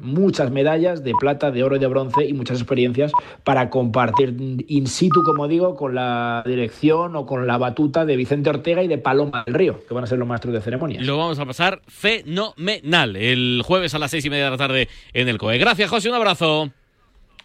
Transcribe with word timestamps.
muchas 0.00 0.50
medallas 0.50 1.04
de 1.04 1.12
plata, 1.18 1.50
de 1.50 1.62
oro 1.62 1.76
y 1.76 1.78
de 1.78 1.86
bronce 1.86 2.24
y 2.26 2.32
muchas 2.32 2.58
experiencias 2.58 3.12
para 3.44 3.70
compartir 3.70 4.34
in 4.68 4.86
situ, 4.86 5.22
como 5.22 5.48
digo, 5.48 5.76
con 5.76 5.94
la 5.94 6.42
dirección 6.46 7.16
o 7.16 7.26
con 7.26 7.46
la 7.46 7.58
batuta 7.58 8.04
de 8.04 8.16
Vicente 8.16 8.50
Ortega 8.50 8.82
y 8.82 8.88
de 8.88 8.98
Paloma 8.98 9.44
del 9.46 9.54
Río, 9.54 9.80
que 9.86 9.94
van 9.94 10.04
a 10.04 10.06
ser 10.06 10.18
los 10.18 10.28
maestros 10.28 10.54
de 10.54 10.60
ceremonia. 10.60 11.00
Lo 11.02 11.16
vamos 11.16 11.38
a 11.38 11.46
pasar 11.46 11.80
fenomenal 11.86 13.16
el 13.16 13.62
jueves 13.64 13.94
a 13.94 13.98
las 13.98 14.10
seis 14.10 14.24
y 14.24 14.30
media 14.30 14.46
de 14.46 14.50
la 14.50 14.56
tarde 14.56 14.88
en 15.12 15.28
el 15.28 15.38
COE. 15.38 15.58
Gracias, 15.58 15.90
José, 15.90 16.08
un 16.08 16.14
abrazo. 16.14 16.70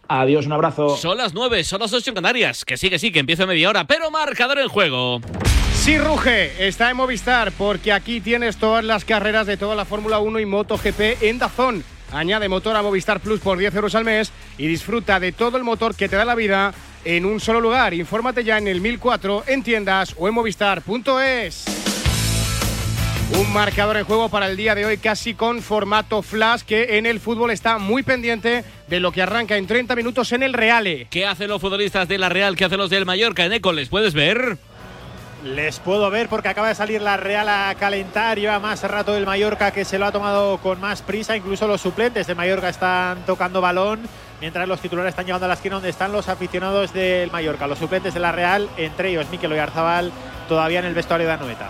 Adiós, 0.08 0.46
un 0.46 0.54
abrazo. 0.54 0.98
Son 0.98 1.18
las 1.18 1.34
nueve, 1.34 1.64
son 1.64 1.80
las 1.80 1.94
ocho 1.94 2.12
en 2.12 2.16
Canarias. 2.16 2.66
Que 2.66 2.78
sí, 2.78 2.90
que 2.90 3.00
sí, 3.00 3.12
que 3.12 3.20
empieza 3.20 3.46
media 3.46 3.70
hora, 3.70 3.88
pero 3.88 4.12
marcador 4.12 4.60
el 4.60 4.68
juego. 4.68 5.22
Sí, 5.74 5.98
Ruge, 5.98 6.66
está 6.66 6.90
en 6.90 6.98
Movistar 6.98 7.52
porque 7.52 7.92
aquí 7.92 8.22
tienes 8.22 8.58
todas 8.58 8.86
las 8.86 9.06
carreras 9.06 9.48
de 9.48 9.58
toda 9.58 9.76
la 9.76 9.86
Fórmula 9.86 10.20
1 10.20 10.40
y 10.40 10.46
MotoGP 10.46 11.24
en 11.24 11.40
Dazón. 11.40 11.84
Añade 12.14 12.48
motor 12.48 12.76
a 12.76 12.84
Movistar 12.84 13.20
Plus 13.20 13.40
por 13.40 13.58
10 13.58 13.74
euros 13.74 13.96
al 13.96 14.06
mes 14.06 14.32
y 14.58 14.68
disfruta 14.68 15.20
de 15.20 15.32
todo 15.32 15.58
el 15.58 15.64
motor 15.64 15.96
que 15.96 16.08
te 16.08 16.16
da 16.16 16.26
la 16.26 16.36
vida 16.36 16.74
en 17.04 17.26
un 17.26 17.40
solo 17.40 17.60
lugar. 17.60 17.94
Infórmate 17.94 18.44
ya 18.44 18.60
en 18.60 18.68
el 18.68 18.82
1004 18.82 19.46
en 19.48 19.64
tiendas 19.64 20.14
o 20.18 20.28
en 20.28 20.36
movistar.es. 20.36 21.66
Un 23.40 23.52
marcador 23.52 23.98
en 23.98 24.06
juego 24.06 24.30
para 24.30 24.48
el 24.48 24.56
día 24.56 24.76
de 24.76 24.86
hoy 24.86 24.98
casi 24.98 25.34
con 25.34 25.64
formato 25.64 26.22
flash 26.22 26.62
que 26.62 27.00
en 27.00 27.08
el 27.08 27.20
fútbol 27.20 27.50
está 27.50 27.80
muy 27.80 28.04
pendiente 28.04 28.64
de 28.88 29.00
lo 29.00 29.12
que 29.12 29.24
arranca 29.24 29.58
en 29.58 29.66
30 29.66 29.96
minutos 29.96 30.32
en 30.34 30.44
el 30.44 30.54
Reale. 30.54 31.08
¿Qué 31.10 31.26
hacen 31.26 31.50
los 31.50 31.60
futbolistas 31.60 32.08
de 32.08 32.20
la 32.20 32.30
Real? 32.30 32.56
¿Qué 32.56 32.66
hacen 32.66 32.78
los 32.78 32.92
del 32.92 33.08
Mallorca? 33.08 33.44
En 33.44 33.54
Eco, 33.54 33.74
¿les 33.74 33.90
puedes 33.90 34.14
ver? 34.14 34.60
Les 35.44 35.80
puedo 35.80 36.10
ver 36.10 36.30
porque 36.30 36.48
acaba 36.48 36.70
de 36.70 36.76
salir 36.76 37.02
la 37.02 37.18
Real 37.18 37.50
a 37.50 37.76
calentar. 37.76 38.40
Lleva 38.40 38.60
más 38.60 38.82
rato 38.84 39.16
el 39.18 39.26
Mallorca 39.26 39.72
que 39.72 39.84
se 39.84 40.00
lo 40.00 40.06
ha 40.06 40.12
tomado 40.12 40.58
con 40.60 40.80
más 40.80 41.02
prisa. 41.02 41.36
Incluso 41.36 41.68
los 41.68 41.82
suplentes 41.82 42.28
de 42.28 42.36
Mallorca 42.36 42.70
están 42.70 43.26
tocando 43.26 43.60
balón. 43.60 44.02
Mientras 44.40 44.66
los 44.70 44.80
titulares 44.80 45.10
están 45.10 45.26
llegando 45.26 45.46
a 45.46 45.50
la 45.50 45.56
esquina 45.56 45.76
donde 45.76 45.90
están 45.90 46.14
los 46.14 46.30
aficionados 46.30 46.94
del 46.94 47.30
Mallorca. 47.30 47.68
Los 47.68 47.80
suplentes 47.80 48.14
de 48.14 48.22
la 48.22 48.32
Real, 48.32 48.70
entre 48.78 49.10
ellos 49.10 49.30
Mikel 49.30 49.52
Oyarzabal, 49.52 50.14
todavía 50.48 50.80
en 50.80 50.86
el 50.86 50.94
vestuario 50.94 51.28
de 51.28 51.34
Anoeta. 51.34 51.70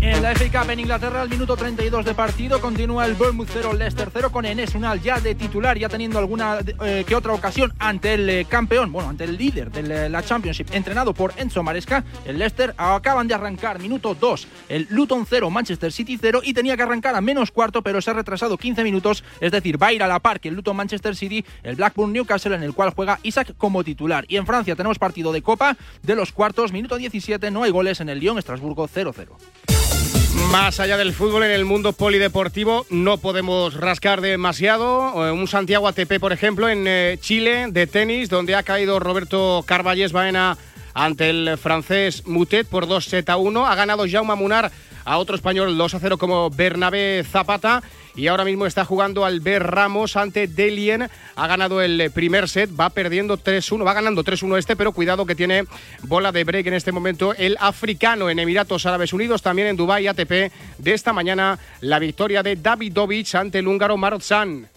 En 0.00 0.22
la 0.22 0.32
FA 0.32 0.62
Cup 0.62 0.70
en 0.70 0.78
Inglaterra, 0.78 1.22
al 1.22 1.28
minuto 1.28 1.56
32 1.56 2.04
de 2.04 2.14
partido, 2.14 2.60
continúa 2.60 3.04
el 3.04 3.14
Bournemouth 3.14 3.48
0, 3.52 3.72
Leicester 3.72 4.08
0, 4.12 4.30
con 4.30 4.44
Enes 4.44 4.76
Unal 4.76 5.02
ya 5.02 5.18
de 5.18 5.34
titular, 5.34 5.76
ya 5.76 5.88
teniendo 5.88 6.20
alguna 6.20 6.58
eh, 6.84 7.04
que 7.04 7.16
otra 7.16 7.32
ocasión 7.32 7.72
ante 7.80 8.14
el 8.14 8.30
eh, 8.30 8.44
campeón, 8.48 8.92
bueno, 8.92 9.08
ante 9.08 9.24
el 9.24 9.36
líder 9.36 9.72
de 9.72 10.06
eh, 10.06 10.08
la 10.08 10.22
Championship, 10.22 10.68
entrenado 10.70 11.14
por 11.14 11.32
Enzo 11.36 11.64
Maresca. 11.64 12.04
El 12.24 12.38
Leicester 12.38 12.74
acaban 12.76 13.26
de 13.26 13.34
arrancar, 13.34 13.80
minuto 13.80 14.14
2, 14.14 14.46
el 14.68 14.86
Luton 14.90 15.26
0, 15.28 15.50
Manchester 15.50 15.90
City 15.90 16.16
0, 16.20 16.42
y 16.44 16.54
tenía 16.54 16.76
que 16.76 16.84
arrancar 16.84 17.16
a 17.16 17.20
menos 17.20 17.50
cuarto, 17.50 17.82
pero 17.82 18.00
se 18.00 18.12
ha 18.12 18.14
retrasado 18.14 18.56
15 18.56 18.84
minutos, 18.84 19.24
es 19.40 19.50
decir, 19.50 19.82
va 19.82 19.88
a 19.88 19.92
ir 19.92 20.04
a 20.04 20.06
la 20.06 20.20
par 20.20 20.38
que 20.38 20.48
el 20.48 20.54
Luton 20.54 20.76
Manchester 20.76 21.16
City, 21.16 21.44
el 21.64 21.74
Blackburn 21.74 22.12
Newcastle, 22.12 22.54
en 22.54 22.62
el 22.62 22.72
cual 22.72 22.92
juega 22.94 23.18
Isaac 23.24 23.54
como 23.58 23.82
titular. 23.82 24.26
Y 24.28 24.36
en 24.36 24.46
Francia 24.46 24.76
tenemos 24.76 25.00
partido 25.00 25.32
de 25.32 25.42
Copa 25.42 25.76
de 26.02 26.14
los 26.14 26.30
cuartos, 26.30 26.72
minuto 26.72 26.96
17, 26.98 27.50
no 27.50 27.64
hay 27.64 27.72
goles 27.72 28.00
en 28.00 28.08
el 28.10 28.20
Lyon, 28.20 28.38
Estrasburgo 28.38 28.86
0-0. 28.86 29.87
Más 30.34 30.80
allá 30.80 30.96
del 30.96 31.12
fútbol, 31.12 31.44
en 31.44 31.50
el 31.50 31.64
mundo 31.64 31.92
polideportivo 31.92 32.86
no 32.90 33.18
podemos 33.18 33.74
rascar 33.74 34.20
demasiado. 34.20 35.26
Eh, 35.26 35.32
Un 35.32 35.48
Santiago 35.48 35.88
ATP, 35.88 36.18
por 36.20 36.32
ejemplo, 36.32 36.68
en 36.68 36.86
eh, 36.86 37.18
Chile, 37.20 37.66
de 37.70 37.86
tenis, 37.86 38.28
donde 38.28 38.54
ha 38.54 38.62
caído 38.62 38.98
Roberto 38.98 39.64
Carballés 39.66 40.12
Baena 40.12 40.56
ante 40.94 41.30
el 41.30 41.56
francés 41.58 42.26
Mutet 42.26 42.66
por 42.66 42.86
2 42.86 43.04
set 43.04 43.30
a 43.30 43.36
1. 43.36 43.66
Ha 43.66 43.74
ganado 43.74 44.04
Jaume 44.10 44.34
Munar 44.34 44.70
a 45.08 45.16
otro 45.16 45.34
español 45.34 45.76
2 45.78 45.94
a 45.94 46.00
0 46.00 46.18
como 46.18 46.50
Bernabé 46.50 47.24
Zapata. 47.24 47.82
Y 48.14 48.26
ahora 48.26 48.44
mismo 48.44 48.66
está 48.66 48.84
jugando 48.84 49.24
Albert 49.24 49.64
Ramos 49.64 50.16
ante 50.16 50.46
Delien. 50.46 51.08
Ha 51.34 51.46
ganado 51.46 51.80
el 51.80 52.10
primer 52.10 52.46
set, 52.48 52.68
va 52.78 52.90
perdiendo 52.90 53.38
3-1, 53.38 53.86
va 53.86 53.94
ganando 53.94 54.22
3-1 54.22 54.58
este, 54.58 54.76
pero 54.76 54.92
cuidado 54.92 55.24
que 55.24 55.34
tiene 55.34 55.64
bola 56.02 56.30
de 56.30 56.44
break 56.44 56.66
en 56.66 56.74
este 56.74 56.92
momento 56.92 57.32
el 57.34 57.56
africano 57.58 58.28
en 58.28 58.38
Emiratos 58.38 58.84
Árabes 58.84 59.14
Unidos, 59.14 59.40
también 59.40 59.68
en 59.68 59.76
Dubái 59.76 60.08
ATP 60.08 60.52
de 60.78 60.92
esta 60.92 61.14
mañana 61.14 61.58
la 61.80 61.98
victoria 61.98 62.42
de 62.42 62.56
Davidovic 62.56 63.34
ante 63.34 63.60
el 63.60 63.68
húngaro 63.68 63.96
Marotzan. 63.96 64.68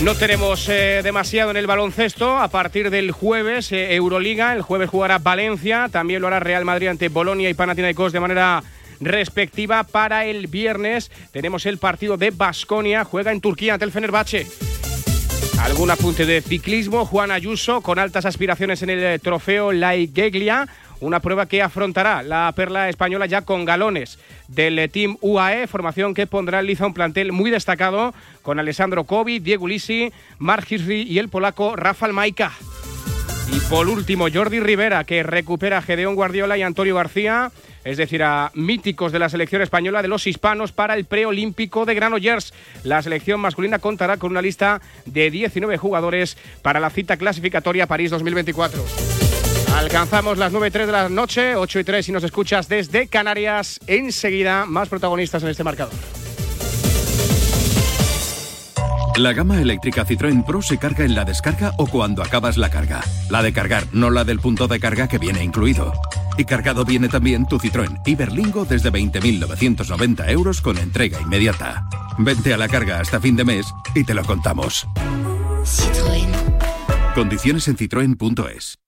No 0.00 0.14
tenemos 0.14 0.68
eh, 0.68 1.00
demasiado 1.02 1.50
en 1.50 1.56
el 1.56 1.66
baloncesto. 1.66 2.38
A 2.38 2.48
partir 2.48 2.90
del 2.90 3.10
jueves, 3.10 3.72
eh, 3.72 3.94
Euroliga. 3.94 4.52
El 4.52 4.62
jueves 4.62 4.90
jugará 4.90 5.18
Valencia. 5.18 5.88
También 5.90 6.20
lo 6.20 6.26
hará 6.26 6.40
Real 6.40 6.64
Madrid 6.64 6.88
ante 6.88 7.08
Bolonia 7.08 7.48
y 7.48 7.54
Panathinaikos 7.54 8.12
de 8.12 8.20
manera 8.20 8.62
respectiva. 9.00 9.84
Para 9.84 10.26
el 10.26 10.46
viernes 10.48 11.10
tenemos 11.32 11.64
el 11.64 11.78
partido 11.78 12.16
de 12.16 12.30
Basconia. 12.30 13.04
Juega 13.04 13.32
en 13.32 13.40
Turquía 13.40 13.74
ante 13.74 13.86
el 13.86 13.92
Fenerbahce. 13.92 14.46
Algún 15.62 15.90
apunte 15.90 16.26
de 16.26 16.42
ciclismo. 16.42 17.06
Juan 17.06 17.30
Ayuso 17.30 17.80
con 17.80 17.98
altas 17.98 18.26
aspiraciones 18.26 18.82
en 18.82 18.90
el 18.90 19.02
eh, 19.02 19.18
trofeo 19.18 19.72
Laigeglia. 19.72 20.68
Una 21.00 21.20
prueba 21.20 21.46
que 21.46 21.62
afrontará 21.62 22.22
la 22.22 22.52
perla 22.54 22.88
española 22.88 23.26
ya 23.26 23.42
con 23.42 23.64
galones 23.64 24.18
del 24.48 24.88
Team 24.90 25.16
UAE, 25.20 25.66
formación 25.66 26.14
que 26.14 26.26
pondrá 26.26 26.60
en 26.60 26.66
liza 26.66 26.86
un 26.86 26.94
plantel 26.94 27.32
muy 27.32 27.50
destacado 27.50 28.14
con 28.42 28.58
Alessandro 28.58 29.04
Covi, 29.04 29.38
Diego 29.38 29.68
Lisi, 29.68 30.12
Mark 30.38 30.66
Hirsi 30.68 31.02
y 31.02 31.18
el 31.18 31.28
polaco 31.28 31.76
Rafael 31.76 32.12
Maika. 32.12 32.52
Y 33.52 33.60
por 33.70 33.88
último, 33.88 34.26
Jordi 34.32 34.58
Rivera, 34.58 35.04
que 35.04 35.22
recupera 35.22 35.78
a 35.78 35.82
Gedeón 35.82 36.14
Guardiola 36.14 36.56
y 36.56 36.62
Antonio 36.62 36.94
García, 36.94 37.52
es 37.84 37.98
decir, 37.98 38.22
a 38.22 38.50
míticos 38.54 39.12
de 39.12 39.18
la 39.18 39.28
selección 39.28 39.62
española 39.62 40.02
de 40.02 40.08
los 40.08 40.26
hispanos 40.26 40.72
para 40.72 40.94
el 40.94 41.04
preolímpico 41.04 41.84
de 41.84 41.94
Granollers. 41.94 42.54
La 42.82 43.02
selección 43.02 43.40
masculina 43.40 43.78
contará 43.78 44.16
con 44.16 44.30
una 44.30 44.42
lista 44.42 44.80
de 45.04 45.30
19 45.30 45.76
jugadores 45.76 46.38
para 46.62 46.80
la 46.80 46.90
cita 46.90 47.16
clasificatoria 47.16 47.86
París 47.86 48.10
2024. 48.10 49.13
Alcanzamos 49.74 50.38
las 50.38 50.52
9 50.52 50.68
y 50.68 50.70
3 50.70 50.86
de 50.86 50.92
la 50.92 51.08
noche, 51.08 51.56
8 51.56 51.80
y 51.80 51.84
3 51.84 52.06
si 52.06 52.12
nos 52.12 52.22
escuchas 52.22 52.68
desde 52.68 53.08
Canarias. 53.08 53.80
Enseguida, 53.86 54.66
más 54.66 54.88
protagonistas 54.88 55.42
en 55.42 55.48
este 55.48 55.64
marcador. 55.64 55.92
La 59.16 59.32
gama 59.32 59.60
eléctrica 59.60 60.04
Citroën 60.04 60.44
Pro 60.44 60.62
se 60.62 60.78
carga 60.78 61.04
en 61.04 61.14
la 61.14 61.24
descarga 61.24 61.72
o 61.78 61.86
cuando 61.86 62.22
acabas 62.22 62.56
la 62.56 62.70
carga. 62.70 63.00
La 63.30 63.42
de 63.42 63.52
cargar, 63.52 63.84
no 63.92 64.10
la 64.10 64.24
del 64.24 64.40
punto 64.40 64.66
de 64.66 64.80
carga 64.80 65.06
que 65.06 65.18
viene 65.18 65.42
incluido. 65.42 65.92
Y 66.36 66.44
cargado 66.44 66.84
viene 66.84 67.08
también 67.08 67.46
tu 67.46 67.58
Citroën 67.58 68.00
Iberlingo 68.06 68.64
desde 68.64 68.92
20.990 68.92 70.30
euros 70.30 70.60
con 70.60 70.78
entrega 70.78 71.20
inmediata. 71.20 71.88
Vente 72.18 72.54
a 72.54 72.56
la 72.56 72.68
carga 72.68 73.00
hasta 73.00 73.20
fin 73.20 73.36
de 73.36 73.44
mes 73.44 73.66
y 73.94 74.04
te 74.04 74.14
lo 74.14 74.24
contamos. 74.24 74.86
Citroën. 75.64 76.28
Condiciones 77.14 77.68
en 77.68 77.76
citroen.es. 77.76 78.83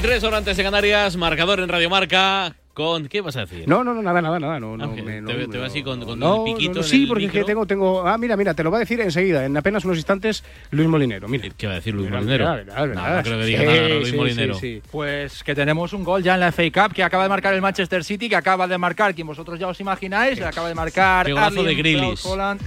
Nueve 0.00 0.08
y 0.08 0.12
tres 0.12 0.24
horas 0.24 0.38
antes 0.38 0.56
de 0.56 0.62
Canarias, 0.62 1.14
marcador 1.14 1.60
en 1.60 1.68
Radio 1.68 1.90
Marca. 1.90 2.59
Con, 2.72 3.08
¿Qué 3.08 3.20
vas 3.20 3.36
a 3.36 3.40
decir? 3.40 3.66
No, 3.66 3.82
no, 3.82 3.92
no, 3.92 4.00
nada, 4.00 4.22
nada, 4.22 4.38
nada. 4.38 4.60
No, 4.60 4.74
Ah, 4.74 4.76
no, 4.76 4.88
me- 4.94 5.20
no, 5.20 5.26
te, 5.28 5.48
te 5.48 5.58
ve 5.58 5.66
así 5.66 5.82
con, 5.82 6.02
con 6.04 6.18
no, 6.18 6.46
el 6.46 6.52
piquito. 6.54 6.70
no, 6.70 6.74
no, 6.76 6.80
en 6.82 6.86
sí, 6.86 7.02
el 7.02 7.08
porque 7.08 7.24
es 7.26 7.32
que 7.32 7.38
micro. 7.38 7.46
tengo, 7.46 7.66
tengo. 7.66 8.06
Ah, 8.06 8.16
mira, 8.16 8.36
mira, 8.36 8.54
te 8.54 8.62
lo 8.62 8.70
va 8.70 8.76
a 8.76 8.80
decir 8.80 9.00
enseguida, 9.00 9.44
en 9.44 9.56
apenas 9.56 9.84
unos 9.84 9.96
instantes, 9.96 10.44
Luis 10.70 10.88
Molinero. 10.88 11.26
Mira. 11.28 11.48
¿Qué 11.56 11.66
va 11.66 11.72
a 11.72 11.76
decir 11.76 11.92
Luis 11.94 12.06
Mira, 12.08 12.20
Molinero? 12.20 12.44
mira, 12.50 12.64
mira, 12.64 12.86
mira. 12.86 12.94
No, 13.10 13.16
no 13.16 13.22
creo 13.24 13.38
que 13.40 13.44
diga 13.44 13.58
Sí, 13.60 13.66
nada 13.66 13.88
Luis 13.88 14.08
sí, 14.10 14.16
Molinero. 14.16 14.54
sí. 14.54 14.82
Pues 14.90 15.42
que 15.42 15.54
tenemos 15.56 15.92
un 15.92 16.04
gol 16.04 16.22
ya 16.22 16.34
en 16.34 16.40
la 16.40 16.52
FA 16.52 16.62
Cup 16.70 16.94
que 16.94 17.02
acaba 17.02 17.24
de 17.24 17.28
marcar 17.28 17.54
el 17.54 17.60
Manchester 17.60 18.04
City, 18.04 18.28
que 18.28 18.36
acaba 18.36 18.68
de 18.68 18.78
marcar 18.78 19.14
quien 19.16 19.26
vosotros 19.26 19.58
ya 19.58 19.66
os 19.66 19.80
imagináis, 19.80 20.38
que 20.38 20.44
acaba 20.44 20.68
de 20.68 20.74
marcar 20.76 21.26
Qué 21.26 21.32
golazo 21.32 21.64
de 21.64 21.74
Grealish. 21.74 22.22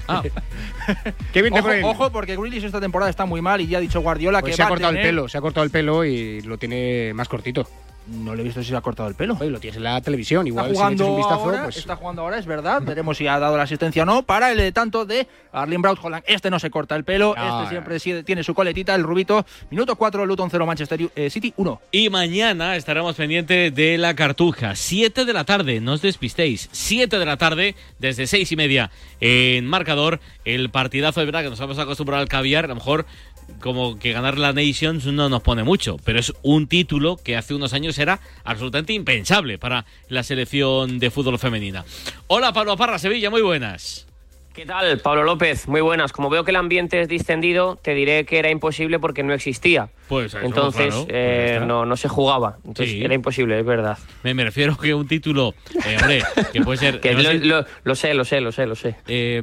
Ah, 0.09 0.21
Qué 1.33 1.41
bien 1.41 1.53
te 1.53 1.59
Ojo, 1.61 1.89
ojo, 1.89 2.11
porque 2.11 2.35
Grealish 2.35 2.65
esta 2.65 2.81
temporada 2.81 3.09
está 3.09 3.25
muy 3.25 3.41
mal 3.41 3.61
y 3.61 3.67
ya 3.67 3.77
ha 3.77 3.81
dicho 3.81 4.01
Guardiola 4.01 4.41
Pues 4.41 4.51
que 4.51 4.55
se 4.57 4.63
ha 4.63 4.67
cortado 4.67 4.91
el 4.93 5.01
pelo, 5.01 5.29
se 5.29 5.37
ha 5.37 5.41
cortado 5.41 5.63
el 5.63 5.71
pelo 5.71 6.03
y 6.03 6.41
lo 6.41 6.57
tiene 6.57 7.13
más 7.13 7.29
cortito. 7.29 7.65
No 8.07 8.35
le 8.35 8.41
he 8.41 8.43
visto 8.45 8.61
si 8.61 8.69
se 8.69 8.75
ha 8.75 8.81
cortado 8.81 9.07
el 9.07 9.15
pelo. 9.15 9.37
Oye, 9.39 9.49
lo 9.49 9.59
tienes 9.59 9.77
en 9.77 9.83
la 9.83 10.01
televisión, 10.01 10.45
Está 10.45 10.49
igual 10.49 10.65
si 10.65 10.71
le 10.71 10.75
jugando, 10.77 11.03
echas 11.03 11.09
un 11.11 11.17
vistazo, 11.17 11.41
ahora, 11.41 11.63
pues. 11.63 11.77
está 11.77 11.95
jugando 11.95 12.21
ahora, 12.21 12.37
es 12.37 12.45
verdad. 12.45 12.81
Veremos 12.81 13.17
si 13.17 13.27
ha 13.27 13.39
dado 13.39 13.55
la 13.55 13.63
asistencia 13.63 14.03
o 14.03 14.05
no. 14.05 14.23
Para 14.23 14.51
el 14.51 14.57
de 14.57 14.71
tanto 14.71 15.05
de 15.05 15.27
Arlene 15.51 15.81
Braut 15.81 15.99
Holland. 16.01 16.23
Este 16.27 16.49
no 16.49 16.59
se 16.59 16.69
corta 16.69 16.95
el 16.95 17.03
pelo. 17.05 17.33
Ah, 17.37 17.61
este 17.63 17.69
siempre 17.75 17.99
sí- 17.99 18.23
tiene 18.23 18.43
su 18.43 18.53
coletita, 18.53 18.93
el 18.95 19.03
rubito. 19.03 19.45
Minuto 19.69 19.95
4, 19.95 20.25
Luton 20.25 20.49
0, 20.49 20.65
Manchester 20.65 20.99
eh, 21.15 21.29
City 21.29 21.53
1. 21.55 21.81
Y 21.91 22.09
mañana 22.09 22.75
estaremos 22.75 23.15
pendientes 23.15 23.73
de 23.73 23.97
la 23.97 24.15
cartuja. 24.15 24.75
7 24.75 25.23
de 25.25 25.33
la 25.33 25.45
tarde, 25.45 25.79
no 25.79 25.93
os 25.93 26.01
despistéis. 26.01 26.69
7 26.71 27.17
de 27.19 27.25
la 27.25 27.37
tarde, 27.37 27.75
desde 27.99 28.27
seis 28.27 28.51
y 28.51 28.55
media 28.55 28.91
en 29.21 29.65
marcador. 29.65 30.19
El 30.43 30.69
partidazo 30.69 31.21
de 31.21 31.25
verdad 31.25 31.43
que 31.43 31.49
nos 31.49 31.59
hemos 31.61 31.79
acostumbrado 31.79 32.21
al 32.21 32.27
caviar. 32.27 32.65
A 32.65 32.67
lo 32.67 32.75
mejor 32.75 33.05
como 33.61 33.97
que 33.99 34.11
ganar 34.13 34.37
la 34.37 34.53
Nations 34.53 35.05
no 35.05 35.29
nos 35.29 35.41
pone 35.41 35.63
mucho, 35.63 35.97
pero 36.03 36.19
es 36.19 36.33
un 36.41 36.67
título 36.67 37.17
que 37.17 37.37
hace 37.37 37.53
unos 37.53 37.73
años 37.73 37.97
era 37.97 38.19
absolutamente 38.43 38.93
impensable 38.93 39.57
para 39.57 39.85
la 40.09 40.23
selección 40.23 40.99
de 40.99 41.11
fútbol 41.11 41.39
femenina. 41.39 41.85
Hola 42.27 42.53
Pablo 42.53 42.77
Parra, 42.77 42.99
Sevilla, 42.99 43.29
muy 43.29 43.41
buenas. 43.41 44.07
¿Qué 44.53 44.67
tal, 44.67 44.99
Pablo 44.99 45.23
López? 45.23 45.67
Muy 45.67 45.81
buenas. 45.81 46.11
Como 46.13 46.29
veo 46.29 46.43
que 46.43 46.51
el 46.51 46.57
ambiente 46.57 47.01
es 47.01 47.07
distendido, 47.07 47.75
te 47.81 47.95
diré 47.95 48.23
que 48.23 48.37
era 48.37 48.51
imposible 48.51 48.99
porque 48.99 49.23
no 49.23 49.33
existía. 49.33 49.89
Pues 50.07 50.27
eso, 50.35 50.45
Entonces, 50.45 50.87
claro, 50.93 51.05
pues 51.05 51.07
eh, 51.09 51.59
no, 51.65 51.87
no 51.87 51.97
se 51.97 52.07
jugaba. 52.07 52.57
Entonces, 52.57 52.91
Sí. 52.93 53.03
era 53.03 53.15
imposible, 53.15 53.59
es 53.59 53.65
verdad. 53.65 53.97
Me, 54.21 54.35
me 54.35 54.43
refiero 54.43 54.77
que 54.77 54.93
un 54.93 55.07
título, 55.07 55.55
eh, 55.87 55.97
hombre, 55.99 56.21
que 56.51 56.61
puede 56.61 56.77
ser... 56.77 56.99
Que 57.01 57.09
además 57.09 57.23
lo, 57.25 57.31
es- 57.31 57.45
lo- 57.45 57.65
lo 57.83 57.95
sé, 57.95 58.13
lo 58.13 58.25
sé, 58.25 58.41
lo 58.41 58.51
sé, 58.51 58.67
lo 58.67 58.75
sé. 58.75 58.95
eh, 59.07 59.41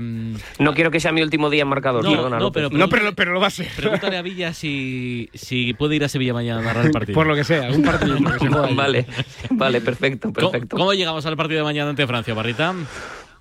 No 0.60 0.74
quiero 0.74 0.92
que 0.92 1.00
sea 1.00 1.10
mi 1.10 1.22
último 1.22 1.50
día 1.50 1.62
en 1.62 1.68
marcador, 1.68 2.04
No, 2.04 2.12
perdona. 2.12 2.38
no, 2.38 2.52
pero- 2.52 2.70
No, 2.70 2.88
pero, 2.88 3.12
pero 3.12 3.32
lo 3.32 3.40
va 3.40 3.48
a 3.48 3.50
ser. 3.50 3.66
pregúntale 3.74 4.16
a 4.16 4.22
Villa 4.22 4.52
si, 4.52 5.28
si 5.34 5.74
puede 5.74 5.96
ir 5.96 6.04
a 6.04 6.08
Sevilla 6.08 6.34
mañana 6.34 6.60
a 6.60 6.62
narrar 6.62 6.86
el 6.86 6.92
partido. 6.92 7.14
Por 7.16 7.26
lo 7.26 7.34
que 7.34 7.42
sea, 7.42 7.68
un 7.72 7.82
partido. 7.82 8.16
que. 8.16 8.48
Vale, 8.76 9.06
vale, 9.50 9.80
perfecto, 9.80 10.32
¿Cómo, 10.32 10.52
perfecto. 10.52 10.76
cómo 10.76 10.92
llegamos 10.94 11.26
al 11.26 11.36
partido 11.36 11.58
de 11.58 11.64
mañana 11.64 11.90
ante 11.90 12.06
Francia, 12.06 12.32
Barrita? 12.32 12.74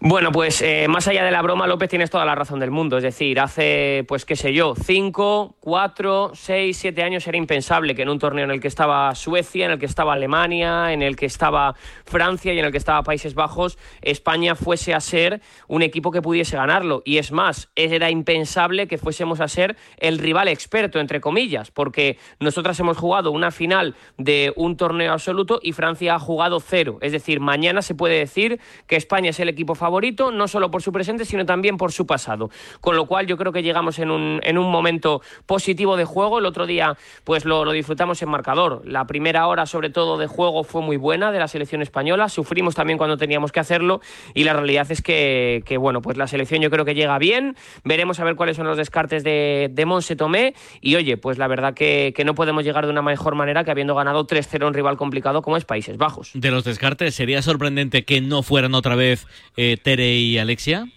Bueno, 0.01 0.31
pues 0.31 0.61
eh, 0.61 0.87
más 0.87 1.09
allá 1.09 1.25
de 1.25 1.31
la 1.31 1.41
broma, 1.41 1.67
López 1.67 1.89
tienes 1.89 2.09
toda 2.09 2.23
la 2.23 2.33
razón 2.33 2.61
del 2.61 2.71
mundo. 2.71 2.95
Es 2.95 3.03
decir, 3.03 3.37
hace, 3.37 4.05
pues 4.07 4.23
qué 4.23 4.37
sé 4.37 4.53
yo, 4.53 4.73
cinco, 4.81 5.57
cuatro, 5.59 6.31
seis, 6.35 6.77
siete 6.77 7.03
años 7.03 7.27
era 7.27 7.37
impensable 7.37 7.93
que 7.95 8.03
en 8.03 8.09
un 8.09 8.17
torneo 8.17 8.45
en 8.45 8.51
el 8.51 8.61
que 8.61 8.69
estaba 8.69 9.13
Suecia, 9.13 9.65
en 9.65 9.71
el 9.73 9.77
que 9.77 9.87
estaba 9.87 10.13
Alemania, 10.13 10.93
en 10.93 11.01
el 11.01 11.17
que 11.17 11.25
estaba 11.25 11.75
Francia 12.05 12.53
y 12.53 12.59
en 12.59 12.63
el 12.63 12.71
que 12.71 12.77
estaba 12.77 13.03
Países 13.03 13.35
Bajos, 13.35 13.77
España 14.01 14.55
fuese 14.55 14.93
a 14.93 15.01
ser 15.01 15.41
un 15.67 15.81
equipo 15.81 16.11
que 16.11 16.21
pudiese 16.21 16.55
ganarlo. 16.55 17.01
Y 17.03 17.17
es 17.17 17.33
más, 17.33 17.69
era 17.75 18.09
impensable 18.09 18.87
que 18.87 18.97
fuésemos 18.97 19.41
a 19.41 19.49
ser 19.49 19.75
el 19.97 20.17
rival 20.17 20.47
experto, 20.47 21.01
entre 21.01 21.19
comillas, 21.19 21.71
porque 21.71 22.17
nosotras 22.39 22.79
hemos 22.79 22.95
jugado 22.97 23.31
una 23.31 23.51
final 23.51 23.95
de 24.17 24.53
un 24.55 24.77
torneo 24.77 25.11
absoluto 25.11 25.59
y 25.61 25.73
Francia 25.73 26.15
ha 26.15 26.19
jugado 26.19 26.61
cero. 26.61 26.99
Es 27.01 27.11
decir, 27.11 27.41
mañana 27.41 27.81
se 27.81 27.95
puede 27.95 28.17
decir 28.17 28.61
que 28.87 28.95
España 28.95 29.31
es 29.31 29.41
el 29.41 29.49
equipo 29.49 29.75
favorito, 29.75 29.88
no 30.31 30.47
solo 30.47 30.71
por 30.71 30.81
su 30.81 30.91
presente, 30.91 31.25
sino 31.25 31.45
también 31.45 31.77
por 31.77 31.91
su 31.91 32.05
pasado. 32.05 32.49
Con 32.81 32.95
lo 32.95 33.05
cual 33.05 33.27
yo 33.27 33.37
creo 33.37 33.51
que 33.51 33.63
llegamos 33.63 33.99
en 33.99 34.11
un, 34.11 34.39
en 34.43 34.57
un 34.57 34.71
momento 34.71 35.21
positivo 35.45 35.97
de 35.97 36.05
juego. 36.05 36.39
El 36.39 36.45
otro 36.45 36.65
día 36.65 36.97
pues 37.23 37.45
lo, 37.45 37.65
lo 37.65 37.71
disfrutamos 37.71 38.21
en 38.21 38.29
marcador. 38.29 38.81
La 38.85 39.05
primera 39.05 39.47
hora 39.47 39.65
sobre 39.65 39.89
todo 39.89 40.17
de 40.17 40.27
juego 40.27 40.63
fue 40.63 40.81
muy 40.81 40.97
buena 40.97 41.31
de 41.31 41.39
la 41.39 41.47
selección 41.47 41.81
española. 41.81 42.29
Sufrimos 42.29 42.75
también 42.75 42.97
cuando 42.97 43.17
teníamos 43.17 43.51
que 43.51 43.59
hacerlo 43.59 44.01
y 44.33 44.43
la 44.43 44.53
realidad 44.53 44.89
es 44.91 45.01
que, 45.01 45.63
que, 45.65 45.77
bueno, 45.77 46.01
pues 46.01 46.17
la 46.17 46.27
selección 46.27 46.61
yo 46.61 46.69
creo 46.69 46.85
que 46.85 46.95
llega 46.95 47.17
bien. 47.17 47.55
Veremos 47.83 48.19
a 48.19 48.23
ver 48.23 48.35
cuáles 48.35 48.57
son 48.57 48.67
los 48.67 48.77
descartes 48.77 49.23
de, 49.23 49.69
de 49.71 49.85
Monse 49.85 50.15
Tomé 50.15 50.53
y 50.81 50.95
oye, 50.95 51.17
pues 51.17 51.37
la 51.37 51.47
verdad 51.47 51.73
que, 51.73 52.13
que 52.15 52.23
no 52.23 52.35
podemos 52.35 52.63
llegar 52.63 52.85
de 52.85 52.91
una 52.91 53.01
mejor 53.01 53.35
manera 53.35 53.63
que 53.63 53.71
habiendo 53.71 53.95
ganado 53.95 54.25
3-0 54.25 54.67
un 54.67 54.73
rival 54.73 54.97
complicado 54.97 55.41
como 55.41 55.57
es 55.57 55.65
Países 55.65 55.97
Bajos. 55.97 56.31
De 56.33 56.51
los 56.51 56.63
descartes, 56.63 57.15
¿sería 57.15 57.41
sorprendente 57.41 58.05
que 58.05 58.21
no 58.21 58.43
fueran 58.43 58.75
otra 58.75 58.95
vez 58.95 59.27
eh, 59.57 59.77
Tere 59.81 60.15
y 60.17 60.37
Alexia? 60.37 60.87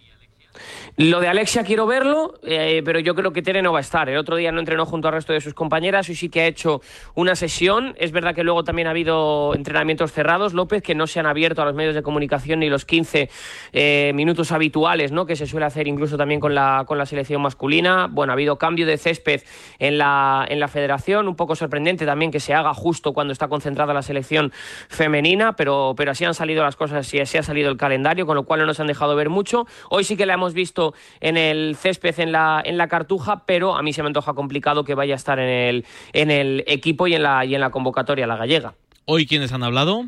Lo 0.99 1.21
de 1.21 1.29
Alexia 1.29 1.65
quiero 1.65 1.87
verlo, 1.87 2.35
eh, 2.43 2.83
pero 2.85 2.99
yo 2.99 3.15
creo 3.15 3.33
que 3.33 3.41
Tere 3.41 3.63
no 3.63 3.73
va 3.73 3.79
a 3.79 3.81
estar. 3.81 4.11
El 4.11 4.19
otro 4.19 4.37
día 4.37 4.53
no 4.53 4.61
entrenó 4.61 4.85
junto 4.85 5.09
al 5.09 5.15
resto 5.15 5.33
de 5.33 5.41
sus 5.41 5.55
compañeras 5.55 6.11
y 6.11 6.15
sí 6.15 6.29
que 6.29 6.43
ha 6.43 6.47
hecho 6.47 6.83
una 7.15 7.35
sesión. 7.35 7.95
Es 7.97 8.13
verdad 8.13 8.35
que 8.35 8.45
luego 8.45 8.63
también 8.63 8.89
ha 8.89 8.91
habido 8.91 9.55
entrenamientos 9.55 10.13
cerrados, 10.13 10.53
López, 10.53 10.83
que 10.83 10.95
no 10.95 11.07
se 11.07 11.19
han 11.19 11.25
abierto 11.25 11.63
a 11.63 11.65
los 11.65 11.75
medios 11.75 11.95
de 11.95 12.03
comunicación 12.03 12.61
ni 12.61 12.69
los 12.69 12.85
15 12.85 13.31
eh, 13.73 14.13
minutos 14.15 14.53
habituales, 14.53 15.13
¿no? 15.13 15.25
Que 15.25 15.35
se 15.35 15.47
suele 15.47 15.65
hacer 15.65 15.89
incluso 15.89 16.19
también 16.19 16.41
con 16.41 16.55
la, 16.55 16.85
con 16.87 16.99
la 16.99 17.07
selección 17.07 17.41
masculina. 17.41 18.09
Bueno, 18.11 18.33
ha 18.33 18.35
habido 18.35 18.59
cambio 18.59 18.85
de 18.85 18.99
césped 18.99 19.41
en 19.79 19.97
la, 19.97 20.45
en 20.47 20.61
la 20.61 20.69
federación, 20.69 21.27
un 21.27 21.37
poco 21.37 21.57
sorprendente 21.57 22.05
también 22.05 22.31
que 22.31 22.39
se 22.39 22.53
haga 22.53 22.75
justo 22.75 23.15
cuando 23.15 23.33
está 23.33 23.49
concentrada 23.49 23.95
la 23.95 24.03
selección 24.03 24.53
femenina, 24.91 25.57
pero, 25.57 25.95
pero 25.97 26.11
así 26.11 26.27
han 26.27 26.35
salido 26.35 26.63
las 26.63 26.77
cosas 26.77 27.15
y 27.15 27.21
así 27.21 27.39
ha 27.39 27.43
salido 27.43 27.71
el 27.71 27.79
calendario, 27.79 28.27
con 28.27 28.37
lo 28.37 28.43
cual 28.43 28.61
no 28.61 28.67
nos 28.67 28.79
han 28.79 28.89
dejado 28.89 29.17
ver 29.17 29.31
mucho. 29.31 29.67
Hoy 29.89 30.05
sí 30.05 30.19
que 30.19 30.27
la 30.27 30.35
hemos 30.35 30.53
visto 30.53 30.82
en 31.21 31.37
el 31.37 31.77
césped, 31.77 32.19
en 32.21 32.33
la, 32.33 32.63
en 32.65 32.77
la 32.77 32.89
cartuja, 32.89 33.45
pero 33.47 33.77
a 33.77 33.83
mí 33.83 33.93
se 33.93 34.03
me 34.03 34.09
antoja 34.09 34.35
complicado 34.35 34.85
que 34.85 34.95
vaya 34.95 35.15
a 35.15 35.17
estar 35.17 35.39
en 35.39 35.49
el, 35.49 35.87
en 36.13 36.31
el 36.31 36.65
equipo 36.67 37.07
y 37.07 37.15
en, 37.15 37.23
la, 37.23 37.45
y 37.45 37.55
en 37.55 37.61
la 37.61 37.71
convocatoria, 37.71 38.27
la 38.27 38.37
gallega. 38.37 38.75
¿Hoy 39.05 39.27
quiénes 39.27 39.53
han 39.53 39.63
hablado? 39.63 40.05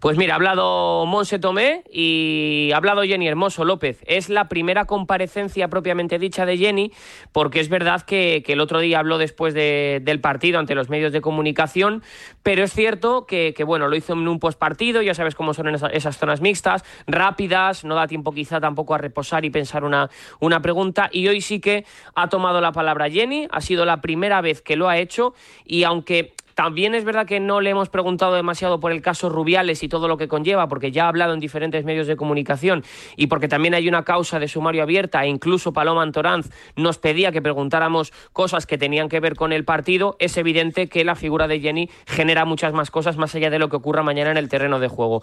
Pues 0.00 0.18
mira, 0.18 0.34
ha 0.34 0.36
hablado 0.36 1.06
Monse 1.06 1.38
Tomé 1.38 1.84
y 1.90 2.70
ha 2.72 2.76
hablado 2.76 3.02
Jenny 3.02 3.28
Hermoso 3.28 3.64
López. 3.64 4.00
Es 4.06 4.28
la 4.28 4.48
primera 4.48 4.84
comparecencia 4.84 5.68
propiamente 5.68 6.18
dicha 6.18 6.44
de 6.44 6.58
Jenny, 6.58 6.92
porque 7.32 7.60
es 7.60 7.68
verdad 7.68 8.02
que, 8.02 8.42
el 8.46 8.60
otro 8.60 8.80
día 8.80 8.98
habló 8.98 9.18
después 9.18 9.54
de- 9.54 10.00
del 10.02 10.20
partido 10.20 10.58
ante 10.58 10.74
los 10.74 10.88
medios 10.90 11.12
de 11.12 11.20
comunicación, 11.20 12.02
pero 12.42 12.62
es 12.64 12.72
cierto 12.72 13.26
que, 13.26 13.54
bueno, 13.64 13.88
lo 13.88 13.96
hizo 13.96 14.12
en 14.12 14.28
un 14.28 14.38
postpartido, 14.38 15.02
ya 15.02 15.14
sabes 15.14 15.34
cómo 15.34 15.54
son 15.54 15.68
en 15.68 15.76
esa- 15.76 15.88
esas 15.88 16.18
zonas 16.18 16.40
mixtas, 16.40 16.84
rápidas, 17.06 17.84
no 17.84 17.94
da 17.94 18.06
tiempo 18.06 18.32
quizá 18.32 18.60
tampoco 18.60 18.94
a 18.94 18.98
reposar 18.98 19.44
y 19.44 19.50
pensar 19.50 19.84
una, 19.84 20.10
una 20.40 20.60
pregunta, 20.60 21.08
y 21.12 21.26
hoy 21.28 21.40
sí 21.40 21.60
que 21.60 21.84
ha 22.14 22.28
tomado 22.28 22.60
la 22.60 22.72
palabra 22.72 23.10
Jenny, 23.10 23.48
ha 23.50 23.60
sido 23.60 23.84
la 23.84 24.00
primera 24.00 24.40
vez 24.40 24.60
que 24.62 24.76
lo 24.76 24.88
ha 24.88 24.98
hecho, 24.98 25.34
y 25.64 25.84
aunque 25.84 26.34
también 26.54 26.94
es 26.94 27.04
verdad 27.04 27.26
que 27.26 27.40
no 27.40 27.60
le 27.60 27.70
hemos 27.70 27.88
preguntado 27.88 28.34
demasiado 28.34 28.80
por 28.80 28.92
el 28.92 29.02
caso 29.02 29.28
Rubiales 29.28 29.82
y 29.82 29.88
todo 29.88 30.08
lo 30.08 30.16
que 30.16 30.28
conlleva, 30.28 30.68
porque 30.68 30.92
ya 30.92 31.04
ha 31.04 31.08
hablado 31.08 31.34
en 31.34 31.40
diferentes 31.40 31.84
medios 31.84 32.06
de 32.06 32.16
comunicación 32.16 32.84
y 33.16 33.26
porque 33.26 33.48
también 33.48 33.74
hay 33.74 33.88
una 33.88 34.04
causa 34.04 34.38
de 34.38 34.48
sumario 34.48 34.82
abierta 34.82 35.24
e 35.24 35.28
incluso 35.28 35.72
Paloma 35.72 36.02
Antoranz 36.02 36.50
nos 36.76 36.98
pedía 36.98 37.32
que 37.32 37.42
preguntáramos 37.42 38.12
cosas 38.32 38.66
que 38.66 38.78
tenían 38.78 39.08
que 39.08 39.20
ver 39.20 39.34
con 39.34 39.52
el 39.52 39.64
partido, 39.64 40.16
es 40.18 40.36
evidente 40.36 40.88
que 40.88 41.04
la 41.04 41.14
figura 41.14 41.48
de 41.48 41.60
Jenny 41.60 41.90
genera 42.06 42.44
muchas 42.44 42.72
más 42.72 42.90
cosas 42.90 43.16
más 43.16 43.34
allá 43.34 43.50
de 43.50 43.58
lo 43.58 43.68
que 43.68 43.76
ocurra 43.76 44.02
mañana 44.02 44.30
en 44.30 44.36
el 44.36 44.48
terreno 44.48 44.78
de 44.78 44.88
juego. 44.88 45.22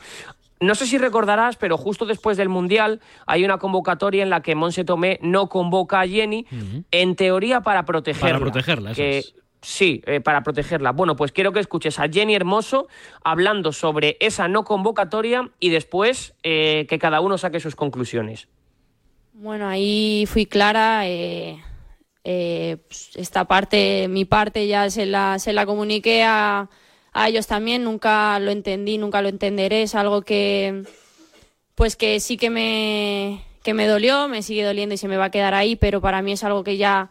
No 0.59 0.75
sé 0.75 0.85
si 0.85 0.99
recordarás, 0.99 1.55
pero 1.55 1.75
justo 1.75 2.05
después 2.05 2.37
del 2.37 2.47
Mundial 2.47 2.99
hay 3.25 3.43
una 3.43 3.57
convocatoria 3.57 4.21
en 4.21 4.29
la 4.29 4.41
que 4.41 4.53
Monse 4.53 4.83
Tomé 4.83 5.17
no 5.23 5.49
convoca 5.49 6.01
a 6.01 6.07
Jenny, 6.07 6.45
en 6.91 7.15
teoría 7.15 7.61
para 7.61 7.83
protegerla. 7.83 8.27
Para 8.27 8.39
protegerla, 8.39 8.91
eso 8.91 9.01
que- 9.01 9.17
es. 9.19 9.33
Sí, 9.61 10.01
eh, 10.07 10.21
para 10.21 10.41
protegerla. 10.41 10.91
Bueno, 10.91 11.15
pues 11.15 11.31
quiero 11.31 11.51
que 11.51 11.59
escuches 11.59 11.99
a 11.99 12.09
Jenny 12.09 12.33
Hermoso 12.33 12.87
hablando 13.23 13.71
sobre 13.71 14.17
esa 14.19 14.47
no 14.47 14.63
convocatoria 14.63 15.51
y 15.59 15.69
después 15.69 16.33
eh, 16.41 16.87
que 16.89 16.97
cada 16.97 17.21
uno 17.21 17.37
saque 17.37 17.59
sus 17.59 17.75
conclusiones. 17.75 18.47
Bueno, 19.33 19.67
ahí 19.67 20.25
fui 20.27 20.45
clara. 20.45 21.07
eh, 21.07 22.77
pues, 22.87 23.11
esta 23.15 23.45
parte, 23.45 24.07
mi 24.07 24.25
parte, 24.25 24.67
ya 24.67 24.89
se 24.89 25.05
la, 25.05 25.39
se 25.39 25.53
la 25.53 25.65
comuniqué 25.65 26.23
a, 26.23 26.69
a 27.13 27.29
ellos 27.29 27.47
también. 27.47 27.83
Nunca 27.83 28.39
lo 28.39 28.51
entendí, 28.51 28.97
nunca 28.97 29.21
lo 29.21 29.29
entenderé. 29.29 29.83
Es 29.83 29.95
algo 29.95 30.23
que, 30.23 30.83
pues 31.75 31.95
que 31.95 32.19
sí 32.19 32.37
que 32.37 32.49
me, 32.49 33.43
que 33.63 33.73
me 33.73 33.87
dolió, 33.87 34.27
me 34.27 34.41
sigue 34.41 34.63
doliendo 34.63 34.95
y 34.95 34.97
se 34.97 35.07
me 35.07 35.17
va 35.17 35.25
a 35.25 35.31
quedar 35.31 35.53
ahí, 35.53 35.75
pero 35.75 36.01
para 36.01 36.21
mí 36.21 36.31
es 36.31 36.43
algo 36.43 36.63
que 36.63 36.77
ya, 36.77 37.09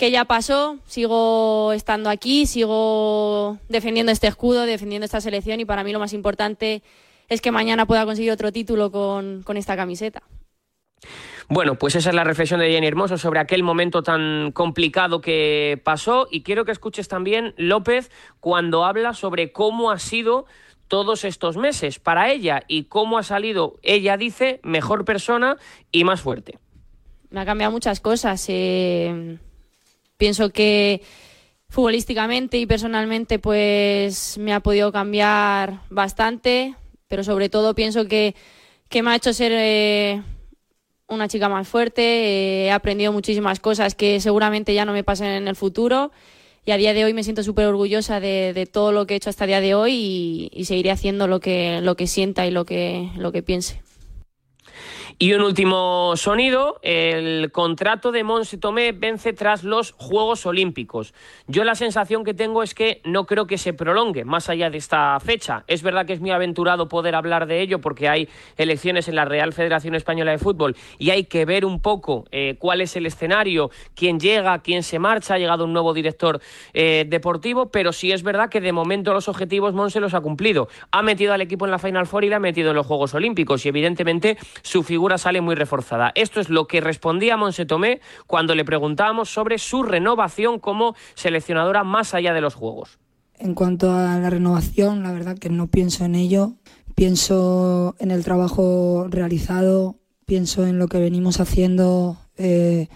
que 0.00 0.10
ya 0.10 0.24
pasó. 0.24 0.78
Sigo 0.86 1.72
estando 1.74 2.08
aquí, 2.08 2.46
sigo 2.46 3.58
defendiendo 3.68 4.10
este 4.10 4.28
escudo, 4.28 4.62
defendiendo 4.62 5.04
esta 5.04 5.20
selección 5.20 5.60
y 5.60 5.66
para 5.66 5.84
mí 5.84 5.92
lo 5.92 5.98
más 5.98 6.14
importante 6.14 6.82
es 7.28 7.42
que 7.42 7.52
mañana 7.52 7.84
pueda 7.84 8.06
conseguir 8.06 8.32
otro 8.32 8.50
título 8.50 8.90
con, 8.90 9.42
con 9.42 9.58
esta 9.58 9.76
camiseta. 9.76 10.22
Bueno, 11.50 11.74
pues 11.74 11.96
esa 11.96 12.08
es 12.08 12.14
la 12.14 12.24
reflexión 12.24 12.60
de 12.60 12.70
Jenny 12.70 12.86
Hermoso 12.86 13.18
sobre 13.18 13.40
aquel 13.40 13.62
momento 13.62 14.02
tan 14.02 14.52
complicado 14.52 15.20
que 15.20 15.78
pasó 15.84 16.26
y 16.30 16.44
quiero 16.44 16.64
que 16.64 16.72
escuches 16.72 17.06
también 17.06 17.52
López 17.58 18.10
cuando 18.40 18.86
habla 18.86 19.12
sobre 19.12 19.52
cómo 19.52 19.90
ha 19.90 19.98
sido 19.98 20.46
todos 20.88 21.24
estos 21.24 21.58
meses 21.58 21.98
para 21.98 22.30
ella 22.30 22.62
y 22.68 22.84
cómo 22.84 23.18
ha 23.18 23.22
salido, 23.22 23.78
ella 23.82 24.16
dice, 24.16 24.60
mejor 24.62 25.04
persona 25.04 25.58
y 25.92 26.04
más 26.04 26.22
fuerte. 26.22 26.58
me 27.28 27.40
ha 27.40 27.44
cambiado 27.44 27.70
muchas 27.70 28.00
cosas. 28.00 28.46
eh, 28.48 29.38
pienso 30.20 30.50
que 30.50 31.00
futbolísticamente 31.70 32.58
y 32.58 32.66
personalmente 32.66 33.38
pues 33.38 34.36
me 34.36 34.52
ha 34.52 34.60
podido 34.60 34.92
cambiar 34.92 35.80
bastante, 35.88 36.74
pero 37.08 37.24
sobre 37.24 37.48
todo 37.48 37.74
pienso 37.74 38.06
que, 38.06 38.34
que 38.90 39.02
me 39.02 39.10
ha 39.10 39.16
hecho 39.16 39.32
ser 39.32 39.52
eh, 39.54 40.22
una 41.08 41.26
chica 41.26 41.48
más 41.48 41.66
fuerte, 41.66 42.02
eh, 42.02 42.66
he 42.66 42.70
aprendido 42.70 43.12
muchísimas 43.12 43.60
cosas 43.60 43.94
que 43.94 44.20
seguramente 44.20 44.74
ya 44.74 44.84
no 44.84 44.92
me 44.92 45.04
pasen 45.04 45.28
en 45.28 45.48
el 45.48 45.56
futuro 45.56 46.12
y 46.66 46.72
a 46.72 46.76
día 46.76 46.92
de 46.92 47.06
hoy 47.06 47.14
me 47.14 47.24
siento 47.24 47.42
súper 47.42 47.64
orgullosa 47.64 48.20
de, 48.20 48.52
de 48.52 48.66
todo 48.66 48.92
lo 48.92 49.06
que 49.06 49.14
he 49.14 49.16
hecho 49.16 49.30
hasta 49.30 49.44
el 49.44 49.48
día 49.48 49.62
de 49.62 49.74
hoy 49.74 49.92
y, 49.94 50.50
y 50.52 50.66
seguiré 50.66 50.90
haciendo 50.90 51.28
lo 51.28 51.40
que, 51.40 51.80
lo 51.80 51.96
que 51.96 52.06
sienta 52.06 52.46
y 52.46 52.50
lo 52.50 52.66
que, 52.66 53.08
lo 53.16 53.32
que 53.32 53.42
piense. 53.42 53.80
Y 55.22 55.34
un 55.34 55.42
último 55.42 56.14
sonido, 56.16 56.80
el 56.80 57.52
contrato 57.52 58.10
de 58.10 58.24
Monse 58.24 58.56
Tomé 58.56 58.92
vence 58.92 59.34
tras 59.34 59.64
los 59.64 59.92
Juegos 59.98 60.46
Olímpicos. 60.46 61.12
Yo 61.46 61.64
la 61.64 61.74
sensación 61.74 62.24
que 62.24 62.32
tengo 62.32 62.62
es 62.62 62.72
que 62.72 63.02
no 63.04 63.26
creo 63.26 63.46
que 63.46 63.58
se 63.58 63.74
prolongue 63.74 64.24
más 64.24 64.48
allá 64.48 64.70
de 64.70 64.78
esta 64.78 65.20
fecha. 65.20 65.62
Es 65.66 65.82
verdad 65.82 66.06
que 66.06 66.14
es 66.14 66.22
muy 66.22 66.30
aventurado 66.30 66.88
poder 66.88 67.14
hablar 67.14 67.46
de 67.46 67.60
ello 67.60 67.82
porque 67.82 68.08
hay 68.08 68.30
elecciones 68.56 69.08
en 69.08 69.14
la 69.14 69.26
Real 69.26 69.52
Federación 69.52 69.94
Española 69.94 70.30
de 70.30 70.38
Fútbol 70.38 70.74
y 70.98 71.10
hay 71.10 71.24
que 71.24 71.44
ver 71.44 71.66
un 71.66 71.82
poco 71.82 72.24
eh, 72.30 72.56
cuál 72.58 72.80
es 72.80 72.96
el 72.96 73.04
escenario, 73.04 73.70
quién 73.94 74.20
llega, 74.20 74.62
quién 74.62 74.82
se 74.82 74.98
marcha, 74.98 75.34
ha 75.34 75.38
llegado 75.38 75.66
un 75.66 75.74
nuevo 75.74 75.92
director 75.92 76.40
eh, 76.72 77.04
deportivo, 77.06 77.70
pero 77.70 77.92
sí 77.92 78.10
es 78.10 78.22
verdad 78.22 78.48
que 78.48 78.62
de 78.62 78.72
momento 78.72 79.12
los 79.12 79.28
objetivos 79.28 79.74
Monse 79.74 80.00
los 80.00 80.14
ha 80.14 80.22
cumplido. 80.22 80.68
Ha 80.92 81.02
metido 81.02 81.34
al 81.34 81.42
equipo 81.42 81.66
en 81.66 81.72
la 81.72 81.78
Final 81.78 82.06
Four 82.06 82.24
y 82.24 82.30
la 82.30 82.36
ha 82.36 82.40
metido 82.40 82.70
en 82.70 82.76
los 82.76 82.86
Juegos 82.86 83.12
Olímpicos 83.12 83.66
y 83.66 83.68
evidentemente 83.68 84.38
su 84.62 84.82
figura 84.82 85.09
figura 85.10 85.18
sale 85.18 85.40
muy 85.40 85.56
reforzada. 85.56 86.12
Esto 86.14 86.40
es 86.40 86.50
lo 86.50 86.66
que 86.68 86.80
respondía 86.80 87.36
Monse 87.36 87.66
Tomé 87.66 88.00
cuando 88.28 88.54
le 88.54 88.64
preguntábamos 88.64 89.28
sobre 89.28 89.58
su 89.58 89.82
renovación 89.82 90.60
como 90.60 90.94
seleccionadora 91.14 91.82
más 91.82 92.14
allá 92.14 92.32
de 92.32 92.40
los 92.40 92.54
juegos. 92.54 92.98
En 93.36 93.54
cuanto 93.54 93.90
a 93.90 94.18
la 94.18 94.30
renovación, 94.30 95.02
la 95.02 95.12
verdad 95.12 95.36
que 95.36 95.50
no 95.50 95.66
pienso 95.66 96.04
en 96.04 96.14
ello. 96.14 96.52
Pienso 96.94 97.96
en 97.98 98.12
el 98.12 98.22
trabajo 98.22 99.06
realizado, 99.08 99.96
pienso 100.26 100.64
en 100.64 100.78
lo 100.78 100.86
que 100.86 100.98
venimos 100.98 101.40
haciendo. 101.40 102.16
Eh, 102.36 102.86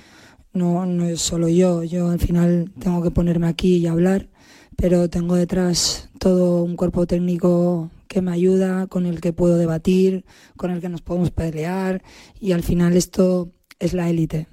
no, 0.53 0.87
no 0.87 1.05
es 1.07 1.21
solo 1.21 1.49
yo, 1.49 1.83
yo 1.83 2.11
al 2.11 2.21
final 2.21 2.71
tengo 2.79 3.03
que 3.03 3.11
ponerme 3.11 3.49
aquí 3.49 3.79
y 3.79 3.89
hablar, 3.89 4.29
pero 4.77 5.09
tengo 5.09 5.35
detrás 5.35 6.11
todo 6.21 6.63
un 6.63 6.77
cuerpo 6.77 7.07
técnico 7.07 7.91
que 8.15 8.23
me 8.23 8.31
ayuda, 8.31 8.87
con 8.87 9.07
el 9.07 9.21
que 9.21 9.33
puedo 9.33 9.59
debatir, 9.59 10.25
con 10.57 10.71
el 10.71 10.81
que 10.81 10.89
nos 10.89 11.03
podemos 11.03 11.33
pelear 11.33 12.01
y 12.41 12.53
al 12.53 12.63
final 12.63 12.97
esto 12.97 13.51
es 13.81 13.93
la 13.93 14.09
élite. 14.09 14.47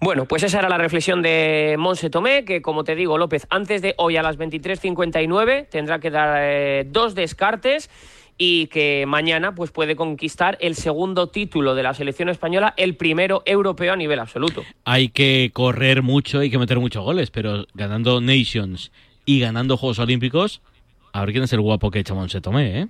Bueno, 0.00 0.26
pues 0.26 0.42
esa 0.42 0.58
era 0.58 0.68
la 0.68 0.76
reflexión 0.76 1.22
de 1.22 1.76
Monse 1.78 2.10
Tomé, 2.10 2.44
que 2.44 2.60
como 2.62 2.82
te 2.82 2.96
digo, 2.96 3.16
López, 3.16 3.46
antes 3.48 3.80
de 3.80 3.94
hoy 3.96 4.16
a 4.16 4.22
las 4.22 4.38
23.59 4.38 5.68
tendrá 5.70 6.00
que 6.00 6.10
dar 6.10 6.38
eh, 6.42 6.84
dos 6.90 7.14
descartes 7.14 7.88
y 8.36 8.66
que 8.66 9.04
mañana 9.06 9.54
pues 9.54 9.70
puede 9.70 9.94
conquistar 9.94 10.58
el 10.60 10.74
segundo 10.74 11.28
título 11.28 11.76
de 11.76 11.84
la 11.84 11.94
selección 11.94 12.28
española, 12.28 12.74
el 12.76 12.96
primero 12.96 13.44
europeo 13.46 13.92
a 13.92 13.96
nivel 13.96 14.18
absoluto. 14.18 14.64
Hay 14.84 15.10
que 15.10 15.50
correr 15.54 16.02
mucho, 16.02 16.40
hay 16.40 16.50
que 16.50 16.58
meter 16.58 16.80
muchos 16.80 17.04
goles, 17.04 17.30
pero 17.30 17.66
ganando 17.72 18.20
Nations 18.20 18.90
y 19.24 19.38
ganando 19.38 19.76
Juegos 19.76 20.00
Olímpicos, 20.00 20.60
a 21.16 21.20
ver 21.20 21.32
quién 21.32 21.44
es 21.44 21.52
el 21.54 21.62
guapo 21.62 21.90
que 21.90 22.00
echa 22.00 22.12
Monse 22.12 22.42
Tomé, 22.42 22.82
¿eh? 22.82 22.88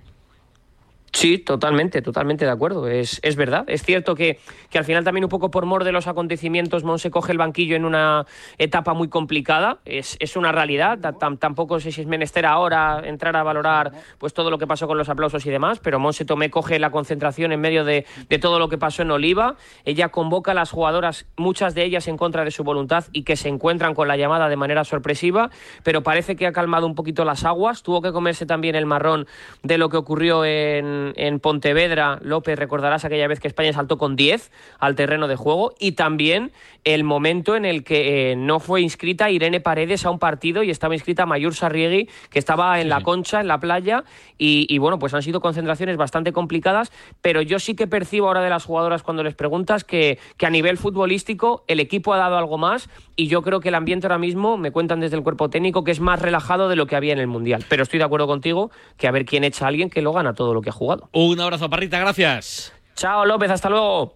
Sí, 1.16 1.38
totalmente, 1.38 2.02
totalmente 2.02 2.44
de 2.44 2.50
acuerdo. 2.50 2.88
Es, 2.88 3.20
es 3.22 3.36
verdad. 3.36 3.64
Es 3.68 3.82
cierto 3.82 4.14
que, 4.14 4.38
que, 4.68 4.76
al 4.76 4.84
final 4.84 5.02
también 5.02 5.24
un 5.24 5.30
poco 5.30 5.50
por 5.50 5.64
mor 5.64 5.82
de 5.82 5.90
los 5.90 6.08
acontecimientos, 6.08 6.84
Monse 6.84 7.10
coge 7.10 7.32
el 7.32 7.38
banquillo 7.38 7.74
en 7.74 7.86
una 7.86 8.26
etapa 8.58 8.92
muy 8.92 9.08
complicada. 9.08 9.78
Es, 9.86 10.18
es 10.20 10.36
una 10.36 10.52
realidad. 10.52 10.98
tampoco 11.38 11.80
sé 11.80 11.90
si 11.90 12.02
es 12.02 12.06
menester 12.06 12.44
ahora 12.44 13.00
entrar 13.02 13.34
a 13.34 13.42
valorar 13.42 13.92
pues 14.18 14.34
todo 14.34 14.50
lo 14.50 14.58
que 14.58 14.66
pasó 14.66 14.86
con 14.86 14.98
los 14.98 15.08
aplausos 15.08 15.46
y 15.46 15.50
demás, 15.50 15.78
pero 15.78 15.98
Monse 15.98 16.26
Tomé 16.26 16.50
coge 16.50 16.78
la 16.78 16.90
concentración 16.90 17.50
en 17.50 17.62
medio 17.62 17.86
de, 17.86 18.04
de 18.28 18.38
todo 18.38 18.58
lo 18.58 18.68
que 18.68 18.76
pasó 18.76 19.00
en 19.00 19.10
Oliva. 19.10 19.56
Ella 19.86 20.10
convoca 20.10 20.50
a 20.50 20.54
las 20.54 20.70
jugadoras, 20.70 21.24
muchas 21.38 21.74
de 21.74 21.84
ellas 21.84 22.08
en 22.08 22.18
contra 22.18 22.44
de 22.44 22.50
su 22.50 22.62
voluntad 22.62 23.06
y 23.12 23.22
que 23.22 23.36
se 23.36 23.48
encuentran 23.48 23.94
con 23.94 24.06
la 24.06 24.18
llamada 24.18 24.50
de 24.50 24.56
manera 24.56 24.84
sorpresiva, 24.84 25.48
pero 25.82 26.02
parece 26.02 26.36
que 26.36 26.46
ha 26.46 26.52
calmado 26.52 26.86
un 26.86 26.94
poquito 26.94 27.24
las 27.24 27.46
aguas. 27.46 27.82
Tuvo 27.82 28.02
que 28.02 28.12
comerse 28.12 28.44
también 28.44 28.74
el 28.74 28.84
marrón 28.84 29.26
de 29.62 29.78
lo 29.78 29.88
que 29.88 29.96
ocurrió 29.96 30.44
en 30.44 31.05
en, 31.16 31.40
Pontevedra, 31.40 32.18
López, 32.22 32.58
recordarás 32.58 33.04
aquella 33.04 33.28
vez 33.28 33.40
que 33.40 33.48
España 33.48 33.72
saltó 33.72 33.98
con 33.98 34.16
10 34.16 34.50
al 34.78 34.94
terreno 34.94 35.28
de 35.28 35.36
juego 35.36 35.74
y 35.78 35.92
también 35.92 36.52
el 36.84 37.04
momento 37.04 37.56
en 37.56 37.64
el 37.64 37.84
que 37.84 38.32
eh, 38.32 38.36
no 38.36 38.60
fue 38.60 38.80
inscrita 38.80 39.30
Irene 39.30 39.60
Paredes 39.60 40.04
a 40.04 40.10
un 40.10 40.18
partido 40.18 40.62
y 40.62 40.70
estaba 40.70 40.94
inscrita 40.94 41.26
Mayur 41.26 41.54
Sarriegui, 41.54 42.08
que 42.30 42.38
estaba 42.38 42.80
en 42.80 42.88
la 42.88 43.00
concha, 43.02 43.40
en 43.40 43.48
la 43.48 43.60
playa, 43.60 44.04
y, 44.38 44.78
bueno, 44.78 44.98
pues 44.98 45.14
han 45.14 45.22
sido 45.22 45.40
concentraciones 45.40 45.96
bastante 45.96 46.32
complicadas, 46.32 46.92
pero 47.22 47.42
yo 47.42 47.58
sí 47.58 47.74
que 47.74 47.86
percibo 47.86 48.28
ahora 48.28 48.42
de 48.42 48.50
las 48.50 48.64
jugadoras 48.64 49.02
cuando 49.02 49.22
les 49.22 49.34
preguntas 49.34 49.84
que, 49.84 50.18
que 50.36 50.46
a 50.46 50.50
nivel 50.50 50.76
futbolístico 50.76 51.64
el 51.68 51.80
equipo 51.80 52.12
ha 52.12 52.18
dado 52.18 52.36
algo 52.36 52.58
más 52.58 52.88
y 53.16 53.28
yo 53.28 53.42
creo 53.42 53.60
que 53.60 53.68
el 53.68 53.74
ambiente 53.74 54.06
ahora 54.06 54.18
mismo, 54.18 54.58
me 54.58 54.70
cuentan 54.70 55.00
desde 55.00 55.16
el 55.16 55.22
cuerpo 55.22 55.48
técnico, 55.48 55.84
que 55.84 55.90
es 55.90 56.00
más 56.00 56.20
relajado 56.20 56.68
de 56.68 56.76
lo 56.76 56.86
que 56.86 56.96
había 56.96 57.12
en 57.12 57.18
el 57.18 57.26
Mundial. 57.26 57.64
Pero 57.68 57.82
estoy 57.82 57.98
de 57.98 58.04
acuerdo 58.04 58.26
contigo 58.26 58.70
que 58.96 59.08
a 59.08 59.10
ver 59.10 59.24
quién 59.24 59.44
echa 59.44 59.64
a 59.64 59.68
alguien 59.68 59.90
que 59.90 60.02
lo 60.02 60.12
gana 60.12 60.34
todo 60.34 60.54
lo 60.54 60.60
que 60.60 60.70
ha 60.70 60.72
jugado. 60.72 60.85
Un 61.12 61.40
abrazo, 61.40 61.68
Parrita, 61.70 61.98
gracias. 61.98 62.72
Chao, 62.94 63.24
López, 63.26 63.50
hasta 63.50 63.68
luego. 63.68 64.14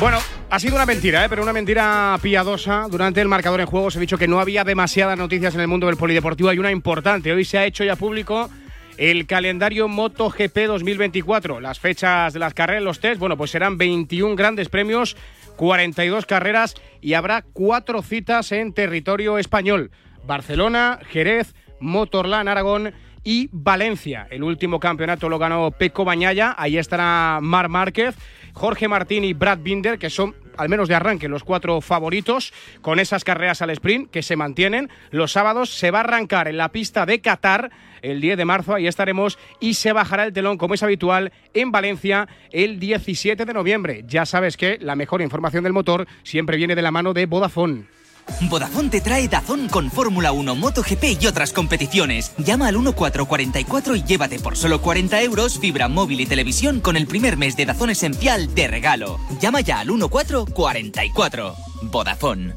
Bueno, 0.00 0.18
ha 0.50 0.58
sido 0.58 0.74
una 0.74 0.84
mentira, 0.84 1.24
¿eh? 1.24 1.28
pero 1.28 1.42
una 1.42 1.52
mentira 1.52 2.18
piadosa. 2.20 2.86
Durante 2.90 3.20
el 3.20 3.28
marcador 3.28 3.60
en 3.60 3.66
juego 3.66 3.86
os 3.86 3.96
he 3.96 4.00
dicho 4.00 4.18
que 4.18 4.28
no 4.28 4.40
había 4.40 4.64
demasiadas 4.64 5.16
noticias 5.16 5.54
en 5.54 5.60
el 5.60 5.68
mundo 5.68 5.86
del 5.86 5.96
polideportivo. 5.96 6.48
Hay 6.48 6.58
una 6.58 6.70
importante. 6.70 7.32
Hoy 7.32 7.44
se 7.44 7.56
ha 7.58 7.64
hecho 7.64 7.84
ya 7.84 7.96
público 7.96 8.50
el 8.98 9.26
calendario 9.26 9.88
MotoGP 9.88 10.66
2024. 10.66 11.60
Las 11.60 11.78
fechas 11.78 12.32
de 12.32 12.38
las 12.38 12.52
carreras, 12.52 12.82
los 12.82 13.00
test, 13.00 13.18
bueno, 13.18 13.36
pues 13.36 13.50
serán 13.50 13.78
21 13.78 14.36
grandes 14.36 14.68
premios, 14.68 15.16
42 15.56 16.26
carreras 16.26 16.74
y 17.00 17.14
habrá 17.14 17.42
cuatro 17.52 18.02
citas 18.02 18.52
en 18.52 18.72
territorio 18.72 19.38
español. 19.38 19.90
Barcelona, 20.26 20.98
Jerez, 21.10 21.54
Motorland, 21.80 22.48
Aragón 22.48 22.92
y 23.26 23.48
Valencia. 23.50 24.28
El 24.30 24.44
último 24.44 24.78
campeonato 24.78 25.28
lo 25.28 25.40
ganó 25.40 25.72
Peco 25.72 26.04
Bañaya, 26.04 26.54
ahí 26.56 26.78
estará 26.78 27.40
Mar 27.42 27.68
Márquez, 27.68 28.14
Jorge 28.52 28.86
Martín 28.86 29.24
y 29.24 29.32
Brad 29.34 29.58
Binder, 29.58 29.98
que 29.98 30.10
son 30.10 30.36
al 30.56 30.68
menos 30.68 30.88
de 30.88 30.94
arranque, 30.94 31.28
los 31.28 31.42
cuatro 31.42 31.80
favoritos 31.80 32.54
con 32.80 33.00
esas 33.00 33.24
carreras 33.24 33.60
al 33.62 33.70
sprint 33.70 34.10
que 34.10 34.22
se 34.22 34.36
mantienen. 34.36 34.88
Los 35.10 35.32
sábados 35.32 35.70
se 35.70 35.90
va 35.90 35.98
a 35.98 36.04
arrancar 36.04 36.46
en 36.46 36.56
la 36.56 36.70
pista 36.70 37.04
de 37.04 37.20
Qatar 37.20 37.70
el 38.00 38.20
10 38.20 38.38
de 38.38 38.44
marzo, 38.44 38.74
ahí 38.74 38.86
estaremos, 38.86 39.38
y 39.58 39.74
se 39.74 39.92
bajará 39.92 40.24
el 40.24 40.32
telón, 40.32 40.56
como 40.56 40.74
es 40.74 40.82
habitual, 40.84 41.32
en 41.52 41.72
Valencia 41.72 42.28
el 42.52 42.78
17 42.78 43.44
de 43.44 43.52
noviembre. 43.52 44.04
Ya 44.06 44.24
sabes 44.24 44.56
que 44.56 44.78
la 44.80 44.94
mejor 44.94 45.20
información 45.20 45.64
del 45.64 45.72
motor 45.72 46.06
siempre 46.22 46.56
viene 46.56 46.76
de 46.76 46.82
la 46.82 46.92
mano 46.92 47.12
de 47.12 47.26
Vodafone. 47.26 47.95
Vodafone 48.42 48.90
te 48.90 49.00
trae 49.00 49.28
Dazón 49.28 49.68
con 49.68 49.90
Fórmula 49.90 50.32
1, 50.32 50.54
MotoGP 50.54 51.20
y 51.20 51.26
otras 51.26 51.52
competiciones. 51.52 52.32
Llama 52.38 52.68
al 52.68 52.74
1444 52.74 53.96
y 53.96 54.02
llévate 54.02 54.38
por 54.38 54.56
solo 54.56 54.80
40 54.80 55.22
euros 55.22 55.58
fibra 55.58 55.88
móvil 55.88 56.20
y 56.20 56.26
televisión 56.26 56.80
con 56.80 56.96
el 56.96 57.06
primer 57.06 57.36
mes 57.36 57.56
de 57.56 57.66
Dazón 57.66 57.90
Esencial 57.90 58.54
de 58.54 58.68
regalo. 58.68 59.18
Llama 59.40 59.60
ya 59.60 59.80
al 59.80 59.88
1444. 59.88 61.54
Vodafone. 61.82 62.54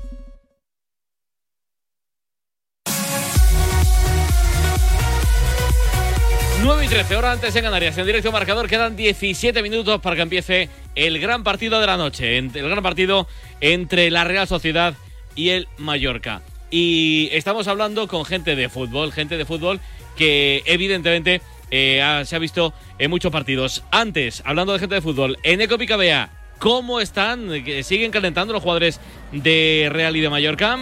9 6.61 6.85
y 6.85 6.88
13, 6.89 7.15
horas 7.15 7.35
antes 7.35 7.55
en 7.55 7.63
Canarias, 7.63 7.97
en 7.97 8.05
directo 8.05 8.33
marcador, 8.33 8.67
quedan 8.67 8.97
17 8.97 9.63
minutos 9.63 10.01
para 10.01 10.17
que 10.17 10.23
empiece 10.23 10.69
el 10.93 11.17
gran 11.19 11.41
partido 11.43 11.79
de 11.79 11.88
la 11.88 11.95
noche, 11.95 12.38
el 12.38 12.51
gran 12.51 12.83
partido 12.83 13.27
entre 13.61 14.11
la 14.11 14.25
Real 14.25 14.45
Sociedad 14.45 14.93
y 14.93 15.08
el 15.48 15.69
Mallorca. 15.77 16.41
Y 16.69 17.29
estamos 17.31 17.69
hablando 17.69 18.10
con 18.10 18.25
gente 18.25 18.58
de 18.58 18.67
fútbol, 18.67 19.13
gente 19.13 19.38
de 19.38 19.46
fútbol 19.46 19.79
que 20.17 20.62
evidentemente 20.65 21.41
eh, 21.72 22.22
se 22.25 22.36
ha 22.36 22.39
visto 22.39 22.74
en 22.98 23.10
muchos 23.10 23.31
partidos. 23.31 23.84
Antes, 23.89 24.43
hablando 24.46 24.74
de 24.74 24.79
gente 24.79 24.96
de 24.96 25.01
fútbol, 25.01 25.38
en 25.43 25.62
Eco 25.62 25.77
Picabea, 25.77 26.29
¿cómo 26.60 27.00
están? 27.00 27.50
¿Siguen 27.84 28.12
calentando 28.12 28.53
los 28.53 28.62
jugadores 28.62 29.00
de 29.31 29.88
Real 29.91 30.15
y 30.17 30.22
de 30.22 30.29
Mallorca? 30.29 30.77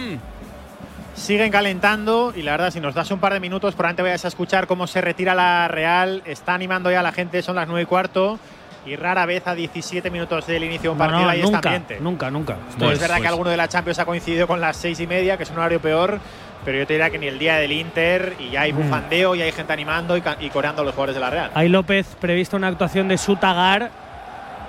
Siguen 1.14 1.50
calentando 1.50 2.32
y 2.36 2.42
la 2.42 2.52
verdad, 2.52 2.72
si 2.72 2.80
nos 2.80 2.94
das 2.94 3.10
un 3.10 3.20
par 3.20 3.32
de 3.32 3.40
minutos, 3.40 3.74
por 3.74 3.86
antes 3.86 4.02
vayas 4.02 4.24
a 4.24 4.28
escuchar 4.28 4.66
cómo 4.66 4.86
se 4.86 5.00
retira 5.00 5.34
la 5.34 5.68
Real. 5.68 6.22
Está 6.26 6.54
animando 6.54 6.90
ya 6.90 7.02
la 7.02 7.12
gente, 7.12 7.42
son 7.42 7.56
las 7.56 7.66
nueve 7.66 7.82
y 7.82 7.86
cuarto 7.86 8.38
y 8.86 8.96
rara 8.96 9.26
vez 9.26 9.46
a 9.46 9.54
17 9.54 10.10
minutos 10.10 10.46
del 10.46 10.64
inicio 10.64 10.90
de 10.90 10.92
un 10.92 10.98
partido 10.98 11.20
no, 11.20 11.32
nunca, 11.32 11.58
este 11.58 11.68
ambiente. 11.68 11.98
Nunca, 12.00 12.30
nunca. 12.30 12.56
Pues, 12.78 12.92
es 12.92 13.00
verdad 13.00 13.16
que 13.16 13.22
pues. 13.22 13.30
alguno 13.30 13.50
de 13.50 13.56
la 13.56 13.68
Champions 13.68 13.98
ha 13.98 14.04
coincidido 14.04 14.46
con 14.46 14.60
las 14.60 14.76
seis 14.76 14.98
y 15.00 15.06
media, 15.06 15.36
que 15.36 15.42
es 15.42 15.50
un 15.50 15.58
horario 15.58 15.80
peor, 15.80 16.20
pero 16.64 16.78
yo 16.78 16.86
te 16.86 16.94
diría 16.94 17.10
que 17.10 17.18
ni 17.18 17.26
el 17.26 17.38
día 17.38 17.56
del 17.56 17.72
Inter 17.72 18.34
y 18.38 18.50
ya 18.50 18.62
hay 18.62 18.72
mm. 18.72 18.76
bufandeo 18.76 19.34
y 19.34 19.42
hay 19.42 19.52
gente 19.52 19.72
animando 19.72 20.16
y, 20.16 20.22
y 20.40 20.50
coreando 20.50 20.82
a 20.82 20.84
los 20.84 20.94
jugadores 20.94 21.14
de 21.14 21.20
la 21.20 21.30
Real. 21.30 21.50
Hay 21.54 21.68
López 21.68 22.16
previsto 22.20 22.56
una 22.56 22.68
actuación 22.68 23.08
de 23.08 23.18
Sutagar, 23.18 23.90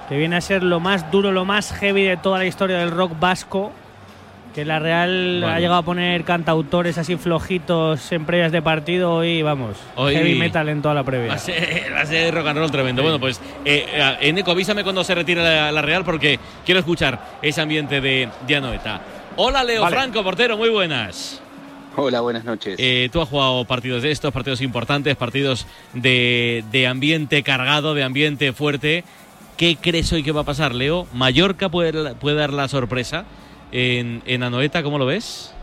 que 0.07 0.17
viene 0.17 0.35
a 0.35 0.41
ser 0.41 0.63
lo 0.63 0.79
más 0.79 1.09
duro, 1.11 1.31
lo 1.31 1.45
más 1.45 1.71
heavy 1.73 2.03
de 2.03 2.17
toda 2.17 2.39
la 2.39 2.45
historia 2.45 2.79
del 2.79 2.91
rock 2.91 3.19
vasco 3.19 3.71
que 4.53 4.65
la 4.65 4.79
Real 4.79 5.43
ha 5.43 5.59
llegado 5.59 5.79
a 5.79 5.83
poner 5.83 6.23
cantautores 6.23 6.97
así 6.97 7.15
flojitos 7.17 8.11
en 8.11 8.25
previas 8.25 8.51
de 8.51 8.61
partido 8.61 9.23
y 9.23 9.41
vamos, 9.41 9.77
heavy 9.95 10.35
metal 10.35 10.69
en 10.69 10.81
toda 10.81 10.95
la 10.95 11.03
previa. 11.03 11.29
Va 11.29 11.35
a 12.01 12.05
ser, 12.05 12.33
rock 12.33 12.47
and 12.47 12.59
roll 12.59 12.71
tremendo. 12.71 13.01
Bueno, 13.01 13.19
pues 13.19 13.39
eh, 13.65 14.17
Eneco, 14.21 14.51
avísame 14.51 14.83
cuando 14.83 15.03
se 15.03 15.15
retire 15.15 15.43
la, 15.71 15.81
Real 15.81 16.03
porque 16.03 16.39
quiero 16.65 16.79
escuchar 16.79 17.37
ese 17.41 17.61
ambiente 17.61 18.01
de, 18.01 18.29
Dianoeta. 18.47 19.01
Hola 19.35 19.63
Leo 19.63 19.87
Franco, 19.87 20.23
portero, 20.23 20.57
muy 20.57 20.69
buenas. 20.69 21.41
Hola, 21.95 22.21
buenas 22.21 22.45
noches. 22.45 22.75
Eh, 22.77 23.09
tú 23.11 23.21
has 23.21 23.27
jugado 23.27 23.65
partidos 23.65 24.03
de 24.03 24.11
estos, 24.11 24.31
partidos 24.31 24.61
importantes, 24.61 25.15
partidos 25.15 25.67
de, 25.93 26.63
de 26.71 26.87
ambiente 26.87 27.43
cargado, 27.43 27.93
de 27.93 28.03
ambiente 28.03 28.53
fuerte. 28.53 29.03
¿Qué 29.57 29.75
crees 29.75 30.13
hoy 30.13 30.23
que 30.23 30.31
va 30.31 30.41
a 30.41 30.45
pasar, 30.45 30.73
Leo? 30.73 31.07
¿Mallorca 31.13 31.67
puede, 31.67 32.15
puede 32.15 32.37
dar 32.37 32.53
la 32.53 32.69
sorpresa? 32.69 33.25
En, 33.71 34.43
Anoeta, 34.43 34.83
¿cómo 34.83 34.97
lo 34.97 35.05
ves? 35.05 35.53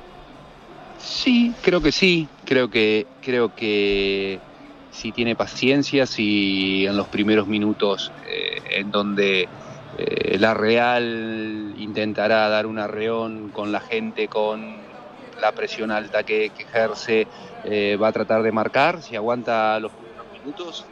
Sí, 0.98 1.52
creo 1.62 1.80
que 1.80 1.92
sí, 1.92 2.28
creo 2.44 2.68
que, 2.68 3.06
creo 3.22 3.54
que 3.54 4.40
si 4.90 5.12
tiene 5.12 5.36
paciencia, 5.36 6.06
si 6.06 6.86
en 6.86 6.96
los 6.96 7.08
primeros 7.08 7.46
minutos 7.46 8.12
eh, 8.28 8.60
en 8.78 8.90
donde 8.90 9.48
eh, 9.98 10.38
la 10.38 10.54
Real 10.54 11.74
intentará 11.78 12.48
dar 12.48 12.66
un 12.66 12.78
arreón 12.78 13.50
con 13.50 13.72
la 13.72 13.80
gente, 13.80 14.28
con 14.28 14.76
la 15.40 15.52
presión 15.52 15.90
alta 15.90 16.22
que, 16.22 16.46
ejerce, 16.46 17.26
eh, 17.64 17.98
va 18.00 18.08
a 18.08 18.12
tratar 18.12 18.42
de 18.42 18.52
marcar, 18.52 19.02
si 19.02 19.16
aguanta 19.16 19.78
los 19.80 19.92
primeros 19.92 20.26
minutos, 20.32 20.86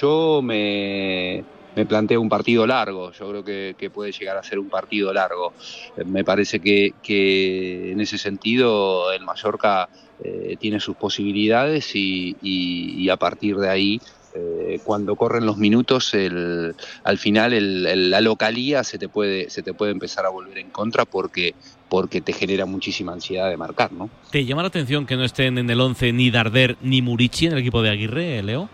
yo 0.00 0.40
me, 0.42 1.44
me 1.74 1.86
planteo 1.86 2.20
un 2.20 2.28
partido 2.28 2.66
largo. 2.66 3.12
Yo 3.12 3.28
creo 3.30 3.44
que, 3.44 3.74
que 3.78 3.90
puede 3.90 4.12
llegar 4.12 4.36
a 4.36 4.42
ser 4.42 4.58
un 4.58 4.68
partido 4.68 5.12
largo. 5.12 5.54
Eh, 5.96 6.04
Me 6.04 6.24
parece 6.24 6.60
que, 6.60 6.92
que 7.02 7.92
en 7.92 8.00
ese 8.00 8.18
sentido 8.18 9.12
el 9.12 9.24
Mallorca 9.24 9.88
eh, 10.22 10.56
tiene 10.58 10.80
sus 10.80 10.96
posibilidades 10.96 11.90
y, 11.94 13.08
a 13.08 13.16
partir 13.16 13.56
de 13.56 13.68
ahí, 13.70 14.00
eh, 14.34 14.80
cuando 14.84 15.14
corren 15.16 15.46
los 15.46 15.56
minutos, 15.56 16.12
el- 16.14 16.74
al 17.04 17.18
final 17.18 17.52
el- 17.52 18.10
la 18.10 18.20
localía 18.20 18.84
se 18.84 18.98
te, 18.98 19.08
puede, 19.08 19.48
se 19.48 19.62
te 19.62 19.72
puede 19.74 19.92
empezar 19.92 20.26
a 20.26 20.30
volver 20.30 20.58
en 20.58 20.70
contra 20.70 21.04
porque, 21.04 21.54
porque 21.88 22.20
te 22.20 22.32
genera 22.32 22.66
muchísima 22.66 23.12
ansiedad 23.12 23.48
de 23.48 23.56
marcar, 23.56 23.92
¿no? 23.92 24.10
¿Te 24.30 24.44
llama 24.44 24.62
la 24.62 24.68
atención 24.68 25.06
que 25.06 25.16
no 25.16 25.24
estén 25.24 25.56
en 25.58 25.70
el 25.70 25.80
11 25.80 26.12
ni 26.12 26.30
Darder 26.30 26.76
ni 26.82 27.00
Murici 27.00 27.46
en 27.46 27.52
el 27.52 27.58
equipo 27.58 27.80
de 27.82 27.90
Aguirre, 27.90 28.42
Leo? 28.42 28.68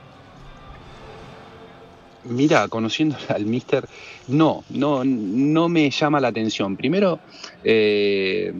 Mira, 2.25 2.69
conociendo 2.69 3.17
al 3.29 3.45
Mister, 3.45 3.87
no, 4.29 4.65
no, 4.71 5.05
no 5.05 5.69
me 5.69 5.91
llama 5.91 6.21
la 6.21 6.29
atención. 6.29 6.77
Primero, 6.77 7.21
eh, 7.63 8.53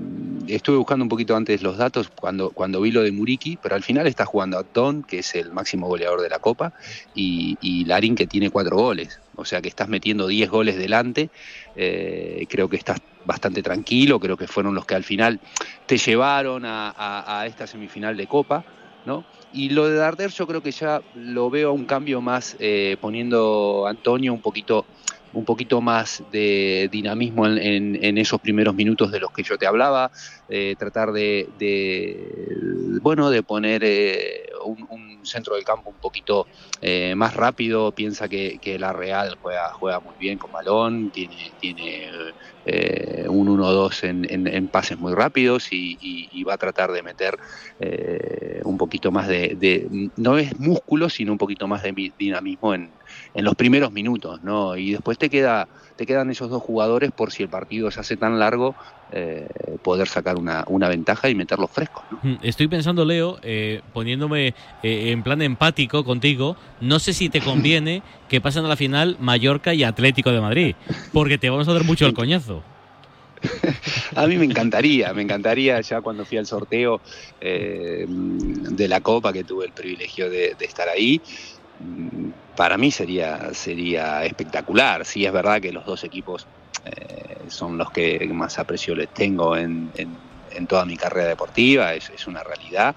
estuve 0.47 0.77
buscando 0.77 1.05
un 1.05 1.09
poquito 1.09 1.35
antes 1.35 1.63
los 1.63 1.79
datos 1.79 2.11
cuando, 2.15 2.51
cuando 2.51 2.81
vi 2.81 2.91
lo 2.91 3.03
de 3.03 3.13
Muriki, 3.13 3.59
pero 3.63 3.75
al 3.75 3.83
final 3.83 4.07
está 4.07 4.27
jugando 4.27 4.59
a 4.59 4.65
Don, 4.75 5.03
que 5.03 5.21
es 5.21 5.35
el 5.35 5.53
máximo 5.53 5.89
goleador 5.89 6.21
de 6.21 6.29
la 6.29 6.39
Copa, 6.39 6.73
y, 7.15 7.57
y 7.61 7.85
Larín, 7.85 8.15
que 8.15 8.27
tiene 8.27 8.51
cuatro 8.51 8.77
goles. 8.77 9.21
O 9.37 9.45
sea 9.45 9.61
que 9.61 9.69
estás 9.69 9.89
metiendo 9.89 10.27
10 10.27 10.49
goles 10.51 10.77
delante. 10.77 11.31
Eh, 11.77 12.47
creo 12.49 12.69
que 12.69 12.77
estás 12.77 13.01
bastante 13.25 13.63
tranquilo, 13.63 14.21
creo 14.21 14.37
que 14.37 14.47
fueron 14.47 14.75
los 14.75 14.87
que 14.87 14.95
al 14.95 15.05
final 15.05 15.41
te 15.87 15.97
llevaron 15.97 16.63
a, 16.67 17.45
esta 17.47 17.67
semifinal 17.67 18.17
de 18.17 18.27
Copa, 18.27 18.65
¿no? 19.07 19.25
Y 19.57 19.69
lo 19.69 19.89
de 19.89 19.95
Darder 19.95 20.33
yo 20.33 20.49
creo 20.49 20.63
que 20.63 20.73
ya 20.73 21.01
lo 21.13 21.49
veo 21.49 21.73
un 21.73 21.87
cambio 21.87 22.21
más 22.21 22.57
eh, 22.59 22.97
poniendo 23.01 23.87
Antonio 23.87 24.33
un 24.33 24.43
poquito 24.43 24.89
un 25.35 25.45
poquito 25.45 25.81
más 25.81 26.23
de 26.29 26.89
dinamismo 26.91 27.47
en, 27.47 27.59
en- 27.59 28.05
en 28.05 28.19
esos 28.19 28.41
primeros 28.41 28.75
minutos 28.75 29.11
de 29.13 29.21
los 29.21 29.31
que 29.33 29.43
yo 29.43 29.59
te 29.59 29.67
hablaba, 29.67 30.11
eh, 30.49 30.77
tratar 30.79 31.13
de, 31.13 31.49
de, 31.53 32.49
bueno 33.03 33.31
de 33.31 33.43
poner 33.43 33.83
eh, 33.85 34.45
un, 34.65 34.87
centro 35.25 35.55
del 35.55 35.65
campo 35.65 35.91
un 35.91 35.99
poquito 36.01 36.49
eh, 36.81 37.15
más 37.17 37.35
rápido, 37.35 37.93
piensa 37.93 38.29
que, 38.29 38.59
la 38.79 38.93
Real 38.93 39.37
juega, 39.41 39.73
juega 39.73 40.01
muy 40.01 40.17
bien 40.19 40.37
con 40.39 40.51
balón, 40.53 41.11
tiene, 41.11 41.55
tiene 41.59 42.11
eh, 42.65 43.27
un 43.29 43.49
1-2 43.49 44.05
en, 44.05 44.27
en- 44.31 44.69
pases 44.69 44.99
muy 44.99 45.15
rápidos 45.15 45.69
y, 45.71 46.43
va 46.45 46.55
a 46.55 46.59
tratar 46.59 46.93
de 46.93 47.03
meter 47.03 47.37
un 48.65 48.77
poquito 48.77 49.11
más 49.13 49.29
de, 49.29 49.55
de- 49.57 49.89
no 50.17 50.37
es 50.39 50.59
músculo, 50.59 51.09
sino 51.09 51.33
un 51.33 51.39
poquito 51.39 51.67
más 51.69 51.83
de 51.83 51.93
mi- 51.93 52.11
dinamismo 52.11 52.75
en, 52.75 52.99
en 53.35 53.45
los 53.45 53.55
primeros 53.55 53.93
minutos, 53.93 54.43
¿no? 54.43 54.77
Y 54.77 54.93
después 54.93 55.19
te 55.19 55.29
queda, 55.31 55.69
te 55.97 56.07
quedan 56.07 56.31
esos 56.31 56.51
dos 56.51 56.63
jugadores 56.63 57.11
por 57.13 57.33
si 57.33 57.43
el 57.43 57.49
partido 57.49 57.91
se 57.91 58.01
hace 58.01 58.17
tan 58.17 58.39
largo, 58.39 58.75
eh, 59.13 59.47
poder 59.83 60.09
sacar 60.09 60.37
una, 60.37 60.65
una 60.69 60.89
ventaja 60.89 61.29
y 61.29 61.35
meterlos 61.35 61.71
frescos, 61.71 62.03
¿no? 62.11 62.39
Estoy 62.43 62.69
pensando, 62.69 63.05
Leo, 63.05 63.39
eh, 63.43 63.83
poniéndome 63.93 64.49
eh, 64.83 65.11
en 65.11 65.23
plan 65.23 65.41
empático 65.43 66.05
contigo, 66.05 66.57
no 66.81 66.99
sé 66.99 67.13
si 67.13 67.29
te 67.29 67.41
conviene 67.41 68.03
que 68.29 68.41
pasen 68.41 68.65
a 68.65 68.69
la 68.69 68.77
final 68.77 69.17
Mallorca 69.21 69.75
y 69.75 69.85
Atlético 69.85 70.33
de 70.33 70.41
Madrid, 70.41 70.75
porque 71.13 71.39
te 71.39 71.51
vamos 71.51 71.69
a 71.69 71.73
dar 71.73 71.85
mucho 71.85 72.07
el 72.07 72.15
coñazo. 72.15 72.63
A 74.15 74.27
mí 74.27 74.37
me 74.37 74.45
encantaría, 74.45 75.13
me 75.13 75.23
encantaría 75.23 75.81
ya 75.81 76.01
cuando 76.01 76.25
fui 76.25 76.39
al 76.39 76.47
sorteo 76.47 77.01
eh, 77.41 78.07
de 78.09 78.89
la 78.89 79.01
Copa, 79.01 79.33
que 79.33 79.45
tuve 79.45 79.67
el 79.67 79.73
privilegio 79.73 80.31
de, 80.31 80.55
de 80.59 80.65
estar 80.65 80.89
ahí, 80.89 81.21
para 82.55 82.79
mí 82.79 82.91
sería, 82.91 83.53
sería 83.55 84.25
espectacular. 84.25 85.05
Sí 85.05 85.25
es 85.25 85.33
verdad 85.33 85.61
que 85.61 85.73
los 85.73 85.85
dos 85.85 86.05
equipos 86.05 86.49
eh, 86.85 87.47
son 87.49 87.79
los 87.79 87.91
que 87.91 88.29
más 88.33 88.59
aprecio 88.59 88.95
les 88.95 89.11
tengo 89.13 89.57
en, 89.57 89.91
en- 89.95 90.21
en 90.51 90.67
toda 90.69 90.85
mi 90.87 90.97
carrera 90.97 91.29
deportiva, 91.29 91.95
es, 91.95 92.11
es 92.11 92.27
una 92.27 92.43
realidad. 92.45 92.95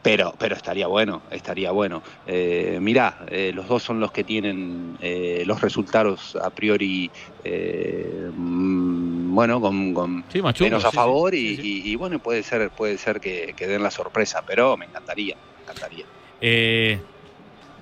Pero, 0.00 0.32
pero 0.38 0.54
estaría 0.56 0.86
bueno, 0.86 1.24
estaría 1.30 1.72
bueno. 1.72 2.02
Eh, 2.24 2.78
mirá, 2.80 3.26
eh, 3.28 3.50
los 3.52 3.66
dos 3.68 3.82
son 3.82 3.98
los 4.00 4.12
que 4.12 4.24
tienen 4.24 4.96
eh, 5.00 5.42
los 5.44 5.60
resultados 5.60 6.36
a 6.40 6.50
priori, 6.52 7.12
eh, 7.44 8.30
bueno, 8.32 9.60
con, 9.60 9.92
con 9.92 10.24
Sí, 10.32 10.40
machuco, 10.40 10.64
menos 10.64 10.84
a 10.84 10.86
sí, 10.86 10.92
sí. 10.92 10.96
favor 10.96 11.34
y, 11.34 11.38
y- 11.60 11.92
y, 11.92 11.94
bueno, 11.96 12.20
puede 12.20 12.42
ser, 12.42 12.70
puede 12.70 12.96
ser 12.96 13.20
que, 13.20 13.54
que 13.56 13.66
den 13.66 13.82
la 13.82 13.90
sorpresa, 13.90 14.40
pero 14.46 14.76
me 14.76 14.86
encantaría, 14.86 15.36
me 15.52 15.60
encantaría. 15.60 16.06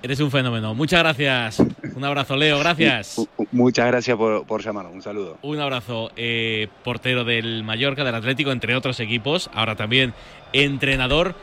Eres 0.07 0.21
un 0.21 0.31
fenómeno. 0.31 0.73
Muchas 0.73 0.99
gracias. 1.01 1.59
Un 1.93 2.05
abrazo, 2.05 2.37
Leo. 2.37 2.59
Gracias. 2.59 3.17
Mu- 3.17 3.27
mu- 3.37 3.45
Muchas 3.65 3.87
gracias 3.87 4.15
por, 4.15 4.45
por 4.45 4.63
llamarnos, 4.63 4.93
un 4.93 5.01
saludo. 5.01 5.37
Un 5.41 5.59
abrazo, 5.59 6.11
eh, 6.15 6.69
portero 6.85 7.25
del 7.25 7.65
Mallorca, 7.65 8.05
del 8.05 8.15
Atlético, 8.15 8.53
entre 8.53 8.73
otros 8.77 9.01
equipos. 9.01 9.49
Ahora 9.53 9.75
también 9.75 10.13
entrenador. 10.53 11.35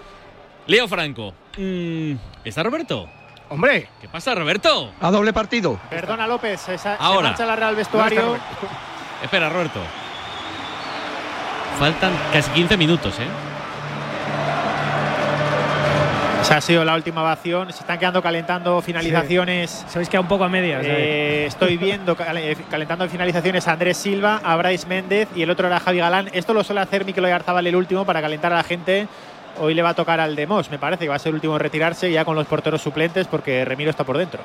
Leo 0.67 0.89
Franco. 0.89 1.35
Mm, 1.59 2.13
¿Está 2.43 2.63
Roberto? 2.63 3.07
Hombre. 3.51 3.87
¿Qué 4.01 4.09
pasa, 4.09 4.35
Roberto? 4.35 4.95
A 4.99 5.11
doble 5.11 5.35
partido. 5.35 5.79
Perdona 5.91 6.27
López, 6.27 6.59
se, 6.63 6.79
sa- 6.79 6.97
se 6.97 7.03
Ahora. 7.05 7.29
marcha 7.29 7.45
la 7.45 7.57
Real 7.57 7.77
vestuario. 7.77 8.39
Espera, 9.23 9.51
Roberto. 9.51 9.81
Faltan 11.79 12.13
casi 12.33 12.51
15 12.53 12.79
minutos, 12.79 13.15
¿eh? 13.19 13.27
Esa 16.45 16.59
ha 16.59 16.61
sido 16.61 16.85
la 16.85 16.95
última 16.95 17.23
ovación. 17.23 17.73
Se 17.73 17.81
están 17.81 17.99
quedando 17.99 18.23
calentando 18.23 18.83
finalizaciones. 18.83 19.87
Sabéis 19.89 20.11
que 20.11 20.19
un 20.19 20.29
poco 20.29 20.45
a 20.45 20.51
medias. 20.51 20.85
Eh, 20.85 21.47
estoy 21.47 21.77
viendo 21.79 22.15
eh, 22.21 22.55
calentando 22.71 23.09
finalizaciones 23.09 23.67
a 23.67 23.73
Andrés 23.73 23.97
Silva, 23.97 24.43
a 24.45 24.55
Brais 24.57 24.87
Méndez 24.87 25.27
y 25.35 25.41
el 25.41 25.49
otro 25.49 25.69
era 25.69 25.81
Javi 25.81 26.01
Galán. 26.01 26.29
Esto 26.35 26.53
lo 26.53 26.63
suele 26.63 26.83
hacer 26.83 27.07
Mikel 27.07 27.25
Oyarzabal 27.25 27.67
el 27.67 27.75
último 27.75 28.05
para 28.05 28.21
calentar 28.21 28.53
a 28.53 28.57
la 28.57 28.63
gente. 28.63 29.09
Hoy 29.59 29.73
le 29.73 29.81
va 29.81 29.91
a 29.91 29.95
tocar 29.95 30.21
al 30.21 30.37
Demos, 30.37 30.71
me 30.71 30.79
parece 30.79 31.05
que 31.05 31.09
va 31.09 31.15
a 31.15 31.19
ser 31.19 31.31
el 31.31 31.37
último 31.37 31.55
en 31.55 31.61
retirarse 31.61 32.13
ya 32.13 32.27
con 32.27 32.35
los 32.37 32.47
porteros 32.47 32.83
suplentes 32.83 33.27
porque 33.27 33.65
Remiro 33.65 33.89
está 33.89 34.05
por 34.05 34.19
dentro. 34.19 34.41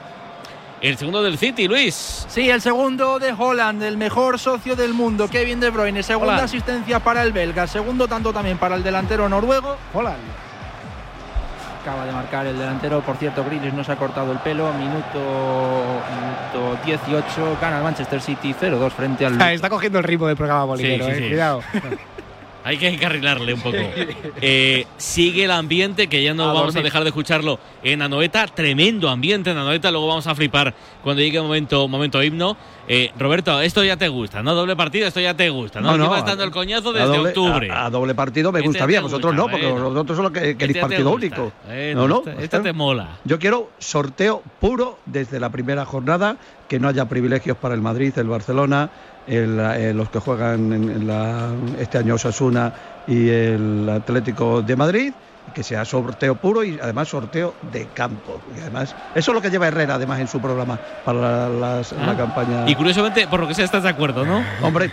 El 0.80 0.96
segundo 0.96 1.22
del 1.22 1.38
City, 1.38 1.68
Luis. 1.68 2.26
Sí, 2.30 2.50
el 2.50 2.62
segundo 2.62 3.20
de 3.20 3.34
Holland, 3.38 3.84
el 3.84 3.98
mejor 3.98 4.40
socio 4.40 4.78
del 4.78 4.94
mundo, 4.94 5.28
Kevin 5.28 5.60
De 5.60 5.70
Bruyne. 5.70 6.02
Segunda 6.02 6.36
Holland. 6.36 6.46
asistencia 6.46 7.02
para 7.02 7.24
el 7.24 7.34
belga, 7.34 7.68
segundo 7.68 8.08
tanto 8.08 8.32
también 8.32 8.58
para 8.58 8.76
el 8.76 8.84
delantero 8.84 9.28
noruego. 9.28 9.76
Holland. 9.94 10.49
Acaba 11.82 12.06
de 12.06 12.12
marcar 12.12 12.46
el 12.46 12.58
delantero, 12.58 13.02
por 13.02 13.16
cierto, 13.16 13.44
Grealish 13.46 13.74
no 13.74 13.84
se 13.84 13.92
ha 13.92 13.96
cortado 13.96 14.32
el 14.34 14.40
pelo. 14.40 14.74
Minuto, 14.74 16.02
minuto 16.14 16.78
18, 16.86 17.58
gana 17.62 17.78
el 17.78 17.84
Manchester 17.84 18.22
City 18.22 18.54
0-2 18.54 18.92
frente 18.92 19.26
al. 19.26 19.40
Está 19.54 19.70
cogiendo 19.70 20.00
el 20.00 20.04
ritmo 20.04 20.28
del 20.28 20.36
programa 20.36 20.76
Sí, 20.76 20.84
sí, 20.84 20.90
eh, 21.02 21.16
sí. 21.18 21.28
cuidado. 21.30 21.62
Hay 22.64 22.78
que 22.78 22.88
encarrilarle 22.90 23.54
un 23.54 23.62
poco. 23.62 23.78
Eh, 24.42 24.86
sigue 24.98 25.44
el 25.46 25.52
ambiente, 25.52 26.08
que 26.08 26.24
ya 26.24 26.34
no 26.34 26.44
A 26.44 26.48
vamos 26.48 26.62
a 26.62 26.66
dormir. 26.68 26.84
dejar 26.84 27.04
de 27.04 27.10
escucharlo 27.10 27.60
en 27.84 28.02
Anoeta. 28.02 28.48
Tremendo 28.48 29.10
ambiente 29.10 29.52
en 29.52 29.58
Anoeta. 29.58 29.92
Luego 29.92 30.08
vamos 30.08 30.28
a 30.28 30.36
flipar 30.36 30.74
cuando 31.04 31.22
llegue 31.22 31.38
el 31.38 31.44
momento, 31.44 31.88
momento 31.90 32.24
himno. 32.24 32.56
Eh, 32.88 33.12
Roberto, 33.20 33.60
esto 33.62 33.84
ya 33.84 33.98
te 33.98 34.08
gusta, 34.08 34.42
¿no? 34.42 34.56
Doble 34.56 34.76
partido, 34.76 35.08
esto 35.08 35.20
ya 35.20 35.34
te 35.36 35.50
gusta, 35.50 35.82
¿no? 35.82 35.92
No, 35.98 36.06
no, 36.08 36.14
a- 36.14 36.22
dando 36.22 36.44
el 36.44 36.52
coñazo 36.52 36.90
a 36.90 36.94
desde 36.94 37.08
doble- 37.18 37.28
octubre. 37.30 37.70
A, 37.72 37.86
a 37.86 37.90
doble 37.90 38.16
partido 38.16 38.52
me 38.52 38.60
Este 38.60 38.68
gusta 38.70 38.86
bien, 38.86 39.02
gusta, 39.04 39.18
vosotros 39.18 39.36
no, 39.36 39.48
porque 39.52 39.68
bueno. 39.68 39.90
vosotros 39.90 40.16
son 40.16 40.24
los 40.24 40.32
que 40.32 40.40
queréis 40.58 40.62
Este 40.62 40.74
te 40.74 40.80
partido 40.82 41.10
gusta. 41.10 41.16
único. 41.42 41.52
Bueno, 41.68 42.02
no, 42.02 42.08
no. 42.08 42.18
este- 42.32 42.44
este 42.46 42.60
te 42.62 42.74
mola. 42.74 43.20
Yo 43.26 43.40
quiero 43.40 43.70
sorteo 43.80 44.42
puro 44.60 45.00
desde 45.06 45.40
la 45.40 45.50
primera 45.50 45.86
jornada, 45.86 46.38
que 46.70 46.80
no 46.80 46.88
haya 46.88 47.06
privilegios 47.10 47.58
para 47.58 47.76
el 47.76 47.82
Madrid, 47.82 48.14
el 48.18 48.28
Barcelona, 48.28 48.90
eh, 49.32 49.94
los 49.94 50.10
que 50.10 50.20
juegan 50.20 50.74
en, 50.74 51.10
este 51.80 52.00
año 52.00 52.16
Osasuna 52.16 52.74
y 53.08 53.30
el 53.30 53.88
Atlético 53.88 54.64
de 54.64 54.76
Madrid, 54.76 55.14
que 55.54 55.64
sea 55.64 55.86
sorteo 55.86 56.36
puro 56.36 56.64
y 56.64 56.80
además 56.82 57.08
sorteo 57.10 57.56
de 57.72 57.88
campo. 57.94 58.40
Y 58.58 58.62
además, 58.62 58.96
eso 59.16 59.32
es 59.32 59.36
lo 59.36 59.42
que 59.42 59.50
lleva 59.50 59.68
Herrera 59.68 59.96
además 59.96 60.20
en 60.20 60.28
su 60.28 60.40
programa 60.40 60.80
para 61.06 61.50
las- 61.50 61.92
la 61.94 62.12
Ah. 62.12 62.18
campaña. 62.18 62.70
Y 62.70 62.76
curiosamente, 62.76 63.28
por 63.28 63.40
lo 63.40 63.48
que 63.48 63.54
sea, 63.54 63.66
estás 63.66 63.84
de 63.84 63.90
acuerdo, 63.90 64.26
¿no? 64.26 64.44
Hombre, 64.62 64.92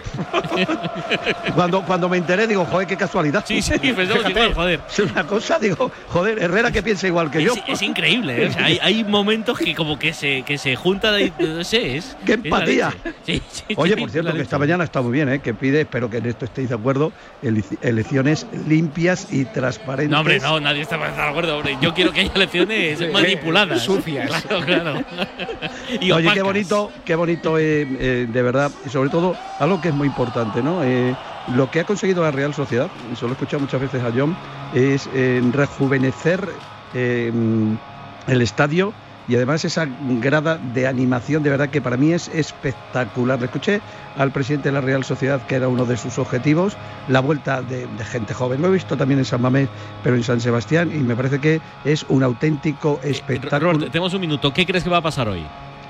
cuando, 1.54 1.82
cuando 1.82 2.08
me 2.08 2.16
enteré 2.18 2.46
digo, 2.46 2.64
joder, 2.64 2.86
qué 2.86 2.96
casualidad. 2.96 3.44
Sí, 3.46 3.62
sí, 3.62 3.72
pensamos 3.78 4.28
igual, 4.30 4.54
joder. 4.54 4.80
Es 4.88 4.98
una 5.00 5.24
cosa, 5.26 5.58
digo, 5.58 5.90
joder, 6.08 6.38
Herrera 6.42 6.70
que 6.70 6.82
piensa 6.82 7.06
igual 7.06 7.30
que 7.30 7.42
yo. 7.42 7.54
Es, 7.66 7.82
increíble, 7.82 8.44
¿eh? 8.44 8.48
O 8.48 8.52
sea, 8.52 8.64
hay, 8.64 8.78
hay 8.82 9.04
momentos 9.04 9.58
que 9.58 9.74
como 9.74 9.98
que 9.98 10.12
se, 10.12 10.42
que 10.42 10.58
se 10.58 10.76
juntan, 10.76 11.14
y, 11.20 11.32
no 11.42 11.64
sé, 11.64 11.96
es... 11.96 12.16
¡Qué 12.24 12.36
la 12.36 12.44
empatía! 12.44 12.94
leche. 13.04 13.16
Sí, 13.24 13.42
sí, 13.50 13.74
Oye, 13.76 13.94
sí, 13.94 14.00
por 14.00 14.08
la 14.08 14.12
cierto, 14.12 14.32
que 14.34 14.42
esta 14.42 14.58
mañana 14.58 14.84
está 14.84 15.00
muy 15.02 15.12
bien, 15.12 15.28
¿eh? 15.28 15.38
que 15.40 15.54
pide, 15.54 15.82
espero 15.82 16.10
que 16.10 16.18
en 16.18 16.26
esto 16.26 16.44
estéis 16.44 16.68
de 16.68 16.74
acuerdo, 16.74 17.12
ele- 17.42 17.64
elecciones 17.82 18.46
limpias 18.68 19.28
y 19.32 19.44
transparentes. 19.46 20.10
No, 20.10 20.20
hombre, 20.20 20.38
no, 20.40 20.45
nadie 20.60 20.82
está 20.82 20.96
de 20.96 21.22
acuerdo. 21.22 21.56
Hombre. 21.56 21.76
Yo 21.80 21.92
quiero 21.94 22.12
que 22.12 22.20
haya 22.20 22.32
elecciones 22.34 23.12
manipuladas. 23.12 23.82
sucias. 23.82 24.30
Claro, 24.30 24.64
claro. 24.64 25.04
y 26.00 26.10
Oye, 26.12 26.30
qué 26.32 26.42
bonito, 26.42 26.92
qué 27.04 27.14
bonito, 27.14 27.58
eh, 27.58 27.86
eh, 27.98 28.26
de 28.28 28.42
verdad, 28.42 28.70
y 28.84 28.88
sobre 28.88 29.10
todo 29.10 29.36
algo 29.58 29.80
que 29.80 29.88
es 29.88 29.94
muy 29.94 30.08
importante, 30.08 30.62
¿no? 30.62 30.82
Eh, 30.82 31.14
lo 31.54 31.70
que 31.70 31.80
ha 31.80 31.84
conseguido 31.84 32.22
la 32.22 32.30
Real 32.30 32.54
Sociedad, 32.54 32.88
y 33.10 33.14
eso 33.14 33.26
lo 33.26 33.32
he 33.32 33.34
escuchado 33.34 33.60
muchas 33.60 33.80
veces 33.80 34.02
a 34.02 34.10
John, 34.14 34.36
es 34.74 35.08
rejuvenecer 35.52 36.48
el 36.94 38.42
estadio 38.42 38.92
y 39.28 39.34
además 39.34 39.64
esa 39.64 39.88
grada 40.20 40.58
de 40.58 40.86
animación 40.86 41.42
de 41.42 41.50
verdad 41.50 41.68
que 41.68 41.80
para 41.80 41.96
mí 41.96 42.12
es 42.12 42.28
espectacular. 42.28 43.38
Le 43.38 43.46
escuché 43.46 43.80
al 44.16 44.30
presidente 44.30 44.68
de 44.68 44.72
la 44.72 44.80
Real 44.80 45.04
Sociedad 45.04 45.44
que 45.46 45.56
era 45.56 45.68
uno 45.68 45.84
de 45.84 45.96
sus 45.96 46.18
objetivos, 46.18 46.76
la 47.08 47.20
vuelta 47.20 47.62
de, 47.62 47.88
gente 48.04 48.34
joven. 48.34 48.62
Lo 48.62 48.68
he 48.68 48.72
visto 48.72 48.96
también 48.96 49.18
en 49.18 49.24
San 49.24 49.42
Mamés, 49.42 49.68
pero 50.02 50.16
en 50.16 50.22
San 50.22 50.40
Sebastián 50.40 50.90
y 50.94 50.98
me 50.98 51.16
parece 51.16 51.40
que 51.40 51.60
es 51.84 52.04
un 52.08 52.22
auténtico 52.22 53.00
eh, 53.02 53.10
espectáculo. 53.10 53.78
tenemos 53.90 54.14
un 54.14 54.20
minuto. 54.20 54.52
¿Qué 54.52 54.64
crees 54.64 54.84
que 54.84 54.90
va 54.90 54.98
a 54.98 55.02
pasar 55.02 55.28
hoy? 55.28 55.44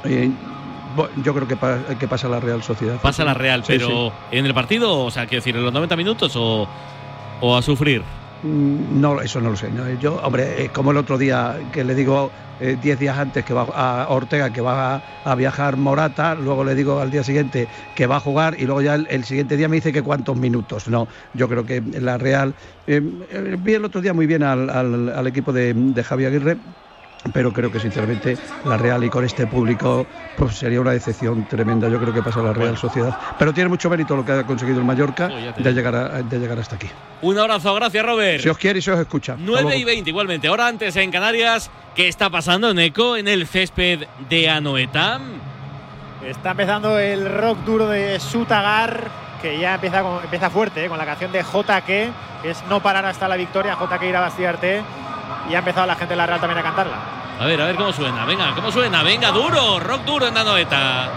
Eh, 0.04 0.30
yo 1.22 1.34
creo 1.34 1.46
que, 1.46 1.96
que, 1.96 2.08
pasa 2.08 2.28
la 2.28 2.40
Real 2.40 2.62
Sociedad. 2.62 2.98
Pasa 3.00 3.22
la 3.24 3.34
Real, 3.34 3.62
pero 3.66 4.12
¿en 4.30 4.46
el 4.46 4.54
partido? 4.54 5.04
O 5.04 5.10
sea, 5.10 5.26
quiero 5.26 5.42
decir, 5.42 5.54
¿en 5.56 5.62
los 5.62 5.72
90 5.72 5.94
minutos 5.96 6.32
o, 6.36 6.66
o 7.40 7.56
a 7.56 7.60
sufrir? 7.60 8.02
Mm, 8.46 9.00
no, 9.00 9.20
eso 9.20 9.40
no 9.40 9.50
lo 9.50 9.56
sé. 9.56 9.68
Yo, 10.00 10.16
hombre, 10.22 10.64
eh, 10.64 10.70
como 10.72 10.92
el 10.92 10.96
otro 10.98 11.18
día 11.18 11.56
que 11.72 11.82
le 11.82 11.94
digo 11.94 12.30
10 12.60 12.84
eh, 12.84 12.96
días 12.96 13.18
antes 13.18 13.44
que 13.44 13.52
va 13.52 13.64
a 13.64 14.08
Ortega 14.08 14.50
que 14.50 14.60
va 14.60 15.02
a, 15.24 15.34
viajar 15.34 15.76
Morata, 15.76 16.34
luego 16.36 16.64
le 16.64 16.74
digo 16.74 17.00
al 17.00 17.10
día 17.10 17.24
siguiente 17.24 17.68
que 17.94 18.06
va 18.06 18.16
a 18.16 18.20
jugar 18.20 18.54
y 18.58 18.64
luego 18.64 18.80
ya 18.82 18.94
el, 18.94 19.24
siguiente 19.24 19.56
día 19.56 19.68
me 19.68 19.76
dice 19.76 19.92
que 19.92 20.02
cuántos 20.02 20.36
minutos. 20.36 20.88
No, 20.88 21.08
yo 21.34 21.48
creo 21.48 21.64
que 21.66 21.80
la 21.80 22.18
Real. 22.18 22.54
Eh, 22.86 23.00
vi 23.58 23.74
el 23.74 23.84
otro 23.84 24.00
día 24.00 24.14
muy 24.14 24.26
bien 24.26 24.42
al, 24.42 24.70
al, 24.70 25.26
equipo 25.26 25.52
de, 25.52 25.74
de 25.74 26.04
Javi 26.04 26.24
Aguirre 26.26 26.56
pero 27.32 27.52
creo 27.52 27.70
que 27.70 27.80
sinceramente 27.80 28.36
la 28.64 28.76
Real 28.76 29.02
y 29.04 29.10
con 29.10 29.24
este 29.24 29.46
público 29.46 30.06
pues 30.36 30.56
sería 30.56 30.80
una 30.80 30.92
decepción 30.92 31.46
tremenda. 31.48 31.88
Yo 31.88 31.98
creo 32.00 32.12
que 32.12 32.22
pasa 32.22 32.40
la 32.40 32.52
Real 32.52 32.76
Sociedad. 32.76 33.16
Pero 33.38 33.52
tiene 33.52 33.68
mucho 33.68 33.90
mérito 33.90 34.16
lo 34.16 34.24
que 34.24 34.32
ha 34.32 34.44
conseguido 34.44 34.78
el 34.78 34.84
Mallorca 34.84 35.28
de 35.28 35.72
llegar, 35.72 36.24
de 36.24 36.38
llegar 36.38 36.58
hasta 36.58 36.76
aquí. 36.76 36.88
Un 37.22 37.38
abrazo, 37.38 37.74
gracias 37.74 38.04
Robert. 38.04 38.42
Si 38.42 38.48
os 38.48 38.58
quiere 38.58 38.78
y 38.78 38.82
se 38.82 38.92
os 38.92 39.00
escucha. 39.00 39.36
9 39.38 39.76
y 39.76 39.84
20 39.84 40.10
igualmente. 40.10 40.48
Ahora 40.48 40.68
antes 40.68 40.94
en 40.96 41.10
Canarias, 41.10 41.70
¿qué 41.94 42.08
está 42.08 42.30
pasando 42.30 42.70
en 42.70 42.78
Eco 42.78 43.16
en 43.16 43.28
el 43.28 43.46
césped 43.46 44.06
de 44.28 44.48
Anoetam? 44.48 45.22
Está 46.24 46.52
empezando 46.52 46.98
el 46.98 47.30
rock 47.32 47.58
duro 47.64 47.88
de 47.88 48.18
Sutagar, 48.18 49.10
que 49.40 49.58
ya 49.58 49.74
empieza, 49.74 50.02
empieza 50.24 50.50
fuerte, 50.50 50.84
eh, 50.84 50.88
con 50.88 50.98
la 50.98 51.04
canción 51.04 51.30
de 51.30 51.42
JK, 51.42 51.86
que 51.86 52.50
es 52.50 52.64
No 52.68 52.80
parar 52.80 53.04
hasta 53.04 53.28
la 53.28 53.36
victoria, 53.36 53.76
JK 53.80 54.02
irá 54.02 54.18
a 54.18 54.22
bastiarte 54.22 54.82
y 55.48 55.54
ha 55.54 55.58
empezado 55.58 55.86
la 55.86 55.94
gente 55.94 56.12
de 56.12 56.16
la 56.16 56.26
Real 56.26 56.40
también 56.40 56.58
a 56.58 56.62
cantarla. 56.62 56.96
A 57.38 57.44
ver, 57.44 57.60
a 57.60 57.66
ver 57.66 57.76
cómo 57.76 57.92
suena. 57.92 58.24
Venga, 58.24 58.54
cómo 58.54 58.72
suena. 58.72 59.02
Venga, 59.02 59.30
duro. 59.30 59.78
Rock 59.78 60.04
duro 60.04 60.26
en 60.26 60.34
la 60.34 60.44
noeta. 60.44 61.10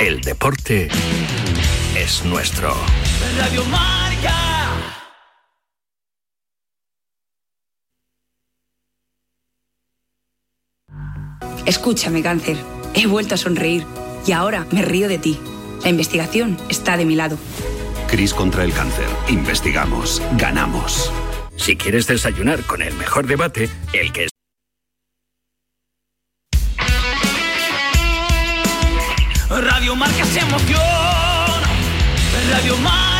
El 0.00 0.20
deporte 0.20 0.88
es 1.96 2.24
nuestro. 2.24 2.74
Radio 3.38 3.64
Escúchame, 11.66 12.22
cáncer. 12.22 12.56
He 12.94 13.06
vuelto 13.06 13.34
a 13.34 13.38
sonreír 13.38 13.84
y 14.26 14.32
ahora 14.32 14.66
me 14.70 14.82
río 14.82 15.08
de 15.08 15.18
ti. 15.18 15.38
La 15.82 15.90
investigación 15.90 16.58
está 16.68 16.96
de 16.96 17.04
mi 17.04 17.14
lado. 17.14 17.38
Cris 18.08 18.34
contra 18.34 18.64
el 18.64 18.72
cáncer. 18.72 19.06
Investigamos. 19.28 20.22
Ganamos. 20.36 21.12
Si 21.56 21.76
quieres 21.76 22.06
desayunar 22.06 22.62
con 22.64 22.82
el 22.82 22.94
mejor 22.94 23.26
debate, 23.26 23.68
el 23.92 24.12
que 24.12 24.24
es. 24.24 24.30
Radio 29.48 29.94
Marca 29.94 30.24
se 30.24 30.40
emoción. 30.40 30.80
Radio 32.50 32.76
Marca. 32.78 33.11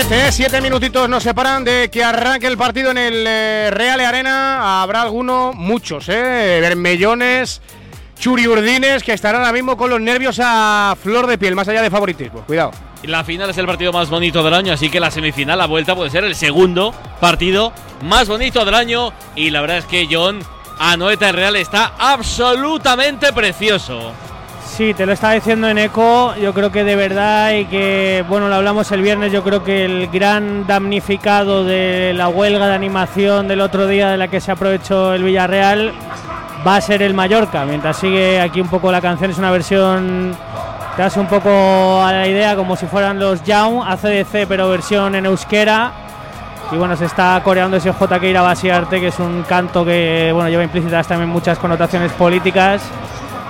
Siete, 0.00 0.28
¿eh? 0.28 0.32
siete 0.32 0.60
minutitos 0.62 1.10
nos 1.10 1.22
separan 1.22 1.62
de 1.62 1.90
que 1.92 2.02
arranque 2.02 2.46
el 2.46 2.56
partido 2.56 2.90
en 2.90 2.96
el 2.96 3.22
eh, 3.26 3.70
Real 3.70 4.00
Arena. 4.00 4.82
Habrá 4.82 5.02
alguno, 5.02 5.52
muchos, 5.52 6.08
¿eh? 6.08 6.58
Bermellones, 6.62 7.60
churiurdines, 8.18 9.02
que 9.02 9.12
estarán 9.12 9.42
ahora 9.42 9.52
mismo 9.52 9.76
con 9.76 9.90
los 9.90 10.00
nervios 10.00 10.40
a 10.42 10.96
flor 11.02 11.26
de 11.26 11.36
piel, 11.36 11.54
más 11.54 11.68
allá 11.68 11.82
de 11.82 11.90
favoritismo. 11.90 12.40
Cuidado. 12.46 12.70
La 13.02 13.24
final 13.24 13.50
es 13.50 13.58
el 13.58 13.66
partido 13.66 13.92
más 13.92 14.08
bonito 14.08 14.42
del 14.42 14.54
año, 14.54 14.72
así 14.72 14.88
que 14.88 15.00
la 15.00 15.10
semifinal, 15.10 15.58
la 15.58 15.66
vuelta, 15.66 15.94
puede 15.94 16.08
ser 16.08 16.24
el 16.24 16.34
segundo 16.34 16.94
partido 17.20 17.70
más 18.00 18.26
bonito 18.26 18.64
del 18.64 18.76
año. 18.76 19.12
Y 19.36 19.50
la 19.50 19.60
verdad 19.60 19.76
es 19.76 19.84
que 19.84 20.08
John, 20.10 20.40
Anoeta 20.78 21.28
el 21.28 21.36
Real 21.36 21.56
está 21.56 21.92
absolutamente 21.98 23.34
precioso. 23.34 24.14
Sí, 24.80 24.94
te 24.94 25.04
lo 25.04 25.12
estaba 25.12 25.34
diciendo 25.34 25.68
en 25.68 25.76
eco, 25.76 26.34
yo 26.36 26.54
creo 26.54 26.72
que 26.72 26.84
de 26.84 26.96
verdad 26.96 27.52
y 27.52 27.66
que, 27.66 28.24
bueno, 28.26 28.48
lo 28.48 28.54
hablamos 28.54 28.90
el 28.92 29.02
viernes, 29.02 29.30
yo 29.30 29.44
creo 29.44 29.62
que 29.62 29.84
el 29.84 30.08
gran 30.08 30.66
damnificado 30.66 31.64
de 31.64 32.14
la 32.14 32.28
huelga 32.28 32.66
de 32.66 32.76
animación 32.76 33.46
del 33.46 33.60
otro 33.60 33.86
día 33.86 34.08
de 34.08 34.16
la 34.16 34.28
que 34.28 34.40
se 34.40 34.50
aprovechó 34.50 35.12
el 35.12 35.22
Villarreal 35.22 35.92
va 36.66 36.76
a 36.76 36.80
ser 36.80 37.02
el 37.02 37.12
Mallorca, 37.12 37.66
mientras 37.66 37.98
sigue 37.98 38.40
aquí 38.40 38.58
un 38.58 38.68
poco 38.68 38.90
la 38.90 39.02
canción, 39.02 39.30
es 39.30 39.36
una 39.36 39.50
versión, 39.50 40.34
te 40.96 41.02
hace 41.02 41.20
un 41.20 41.26
poco 41.26 42.02
a 42.02 42.10
la 42.14 42.26
idea 42.26 42.56
como 42.56 42.74
si 42.74 42.86
fueran 42.86 43.18
los 43.18 43.42
Young, 43.42 43.82
ACDC, 43.86 44.46
pero 44.48 44.70
versión 44.70 45.14
en 45.14 45.26
euskera. 45.26 45.92
Y 46.72 46.76
bueno, 46.76 46.96
se 46.96 47.04
está 47.04 47.38
coreando 47.44 47.76
ese 47.76 47.92
J. 47.92 48.18
Keira 48.18 48.40
Basiarte, 48.40 48.98
que 48.98 49.08
es 49.08 49.18
un 49.18 49.42
canto 49.42 49.84
que 49.84 50.30
bueno, 50.32 50.48
lleva 50.48 50.62
implícitas 50.62 51.06
también 51.06 51.28
muchas 51.28 51.58
connotaciones 51.58 52.12
políticas 52.12 52.80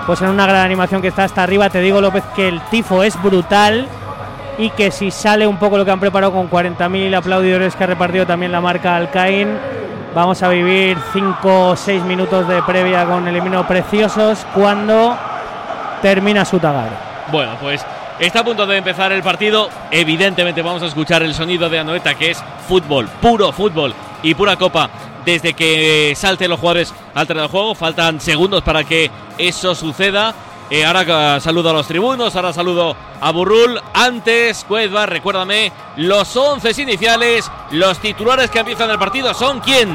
pues 0.07 0.21
en 0.23 0.29
una 0.29 0.47
gran 0.47 0.65
animación 0.65 1.03
que 1.03 1.09
está 1.09 1.25
hasta 1.25 1.43
arriba. 1.43 1.71
Te 1.71 1.81
digo, 1.81 2.01
López, 2.01 2.25
que 2.35 2.49
el 2.49 2.61
tifo 2.63 3.03
es 3.03 3.21
brutal 3.23 3.87
y 4.59 4.71
que 4.71 4.91
si 4.91 5.11
sale 5.11 5.47
un 5.47 5.57
poco 5.57 5.79
lo 5.79 5.85
que 5.85 5.91
han 5.91 6.01
preparado 6.01 6.33
con 6.33 6.51
40.000 6.51 7.17
aplaudidores 7.17 7.75
que 7.75 7.85
ha 7.85 7.87
repartido 7.87 8.27
también 8.27 8.53
la 8.53 8.61
marca 8.61 8.97
Alcaín, 8.97 9.57
vamos 10.15 10.43
a 10.43 10.49
vivir 10.49 10.99
5 11.13 11.71
o 11.71 11.77
6 11.77 12.03
minutos 12.05 12.47
de 12.47 12.63
previa 12.63 13.05
con 13.07 13.27
el 13.27 13.37
himno 13.37 13.67
preciosos 13.67 14.47
cuando 14.55 15.17
termina 16.03 16.45
su 16.45 16.59
tagar. 16.59 16.89
Bueno, 17.31 17.53
pues 17.61 17.85
está 18.19 18.41
a 18.41 18.45
punto 18.45 18.67
de 18.67 18.77
empezar 18.77 19.13
el 19.13 19.23
partido. 19.23 19.71
Evidentemente 19.91 20.63
vamos 20.63 20.83
a 20.83 20.87
escuchar 20.87 21.23
el 21.23 21.35
sonido 21.35 21.69
de 21.71 21.79
Anoeta, 21.79 22.15
que 22.15 22.33
es 22.33 22.45
fútbol, 22.69 23.09
puro 23.21 23.53
fútbol 23.53 23.95
y 24.23 24.35
pura 24.35 24.57
copa 24.57 24.91
desde 25.33 25.55
que 25.55 26.13
salten 26.17 26.51
los 26.51 26.59
jugadores 26.59 26.93
al 27.15 27.27
terreno 27.27 27.43
del 27.43 27.51
juego. 27.51 27.75
Faltan 27.75 28.21
segundos 28.21 28.63
para 28.63 28.85
que 28.85 29.11
eso 29.39 29.75
suceda. 29.75 30.35
Eh, 30.71 30.85
ahora 30.85 31.41
saludo 31.41 31.71
a 31.71 31.73
los 31.73 31.87
tribunos, 31.87 32.37
ahora 32.37 32.53
saludo 32.53 32.97
a 33.21 33.31
Burrul. 33.33 33.81
Antes, 33.93 34.65
Cuedva, 34.69 35.07
recuérdame, 35.07 35.73
los 35.97 36.37
once 36.37 36.71
iniciales, 36.81 37.51
los 37.73 37.99
titulares 37.99 38.51
que 38.51 38.61
empiezan 38.61 38.91
el 38.91 38.99
partido 38.99 39.35
son 39.35 39.61
quién. 39.61 39.89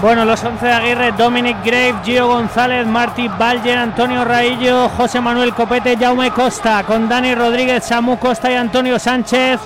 Bueno, 0.00 0.24
los 0.24 0.42
once 0.42 0.66
de 0.66 0.72
Aguirre, 0.72 1.12
Dominic 1.12 1.58
Grave, 1.64 1.94
Gio 2.04 2.28
González, 2.28 2.86
Martí 2.86 3.28
Balger, 3.28 3.78
Antonio 3.78 4.24
Raillo, 4.24 4.88
José 4.90 5.20
Manuel 5.20 5.54
Copete, 5.54 5.96
Jaume 5.96 6.30
Costa, 6.30 6.82
con 6.84 7.08
Dani 7.08 7.34
Rodríguez, 7.34 7.84
Samu 7.84 8.18
Costa 8.18 8.50
y 8.50 8.54
Antonio 8.54 8.98
Sánchez, 8.98 9.60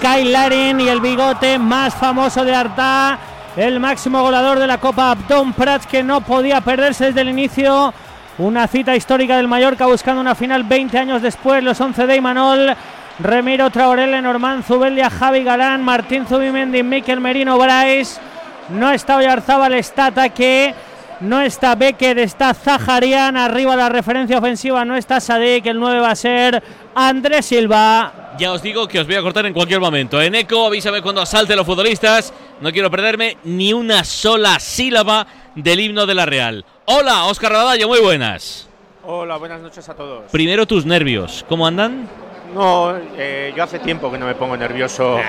Kyle 0.00 0.32
Larin 0.32 0.80
y 0.80 0.88
el 0.88 1.00
bigote 1.00 1.58
más 1.58 1.94
famoso 1.94 2.44
de 2.44 2.54
Arta, 2.54 3.18
el 3.58 3.80
máximo 3.80 4.22
goleador 4.22 4.60
de 4.60 4.68
la 4.68 4.78
Copa 4.78 5.10
Abdón 5.10 5.52
Prats 5.52 5.84
que 5.84 6.04
no 6.04 6.20
podía 6.20 6.60
perderse 6.60 7.06
desde 7.06 7.22
el 7.22 7.30
inicio. 7.30 7.92
Una 8.38 8.68
cita 8.68 8.94
histórica 8.94 9.36
del 9.36 9.48
Mallorca 9.48 9.86
buscando 9.86 10.20
una 10.20 10.36
final 10.36 10.62
20 10.62 10.96
años 10.96 11.22
después. 11.22 11.64
Los 11.64 11.80
11 11.80 12.06
de 12.06 12.14
Imanol, 12.14 12.76
Remiro 13.18 13.68
Traoré, 13.70 14.06
Lenormand, 14.06 14.62
Zubelia, 14.62 15.10
Javi 15.10 15.42
Galán, 15.42 15.82
Martín 15.82 16.24
Zubimendi, 16.24 16.84
Miquel 16.84 17.20
Merino, 17.20 17.58
Bryce. 17.58 18.20
No 18.68 18.92
está 18.92 19.16
Oyarzábal, 19.16 19.74
está 19.74 20.06
ataque. 20.06 20.72
No 21.18 21.40
está 21.40 21.74
Becker, 21.74 22.16
está 22.20 22.54
Zaharian. 22.54 23.36
Arriba 23.36 23.74
la 23.74 23.88
referencia 23.88 24.38
ofensiva, 24.38 24.84
no 24.84 24.94
está 24.94 25.18
Sadik. 25.18 25.66
El 25.66 25.80
9 25.80 25.98
va 25.98 26.12
a 26.12 26.16
ser 26.16 26.62
Andrés 26.94 27.46
Silva. 27.46 28.12
Ya 28.38 28.52
os 28.52 28.62
digo 28.62 28.86
que 28.86 29.00
os 29.00 29.06
voy 29.08 29.16
a 29.16 29.22
cortar 29.22 29.46
en 29.46 29.52
cualquier 29.52 29.80
momento. 29.80 30.22
En 30.22 30.36
eco, 30.36 30.64
avísame 30.66 31.02
cuando 31.02 31.20
asalte 31.20 31.56
los 31.56 31.66
futbolistas. 31.66 32.32
No 32.60 32.72
quiero 32.72 32.90
perderme 32.90 33.36
ni 33.44 33.72
una 33.72 34.02
sola 34.02 34.58
sílaba 34.58 35.26
del 35.54 35.78
himno 35.78 36.06
de 36.06 36.14
la 36.14 36.26
Real. 36.26 36.64
Hola, 36.86 37.24
Oscar 37.26 37.52
Radallo, 37.52 37.86
muy 37.86 38.00
buenas. 38.00 38.68
Hola, 39.04 39.36
buenas 39.36 39.60
noches 39.60 39.88
a 39.88 39.94
todos. 39.94 40.24
Primero 40.32 40.66
tus 40.66 40.84
nervios, 40.84 41.44
¿cómo 41.48 41.66
andan? 41.66 42.08
No, 42.52 42.96
eh, 43.16 43.52
yo 43.56 43.62
hace 43.62 43.78
tiempo 43.78 44.10
que 44.10 44.18
no 44.18 44.26
me 44.26 44.34
pongo 44.34 44.56
nervioso 44.56 45.20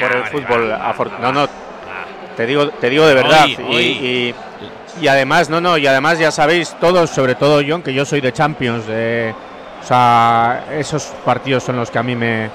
por 0.00 0.12
el 0.12 0.24
fútbol. 0.24 0.74
No, 1.22 1.32
no, 1.32 1.48
te 2.36 2.46
digo, 2.46 2.68
te 2.68 2.90
digo 2.90 3.06
de 3.06 3.14
verdad. 3.14 3.46
Y, 3.46 4.34
y, 5.00 5.08
además, 5.08 5.48
no, 5.48 5.62
no, 5.62 5.78
y 5.78 5.86
además 5.86 6.18
ya 6.18 6.30
sabéis 6.30 6.76
todos, 6.80 7.08
sobre 7.08 7.34
todo 7.34 7.62
John, 7.66 7.82
que 7.82 7.94
yo 7.94 8.04
soy 8.04 8.20
de 8.20 8.32
Champions. 8.32 8.84
O 8.84 9.86
sea, 9.86 10.66
esos 10.72 11.04
partidos 11.24 11.62
son 11.62 11.76
los 11.76 11.90
que 11.90 11.98
a 11.98 12.02
mí 12.02 12.14
me, 12.14 12.50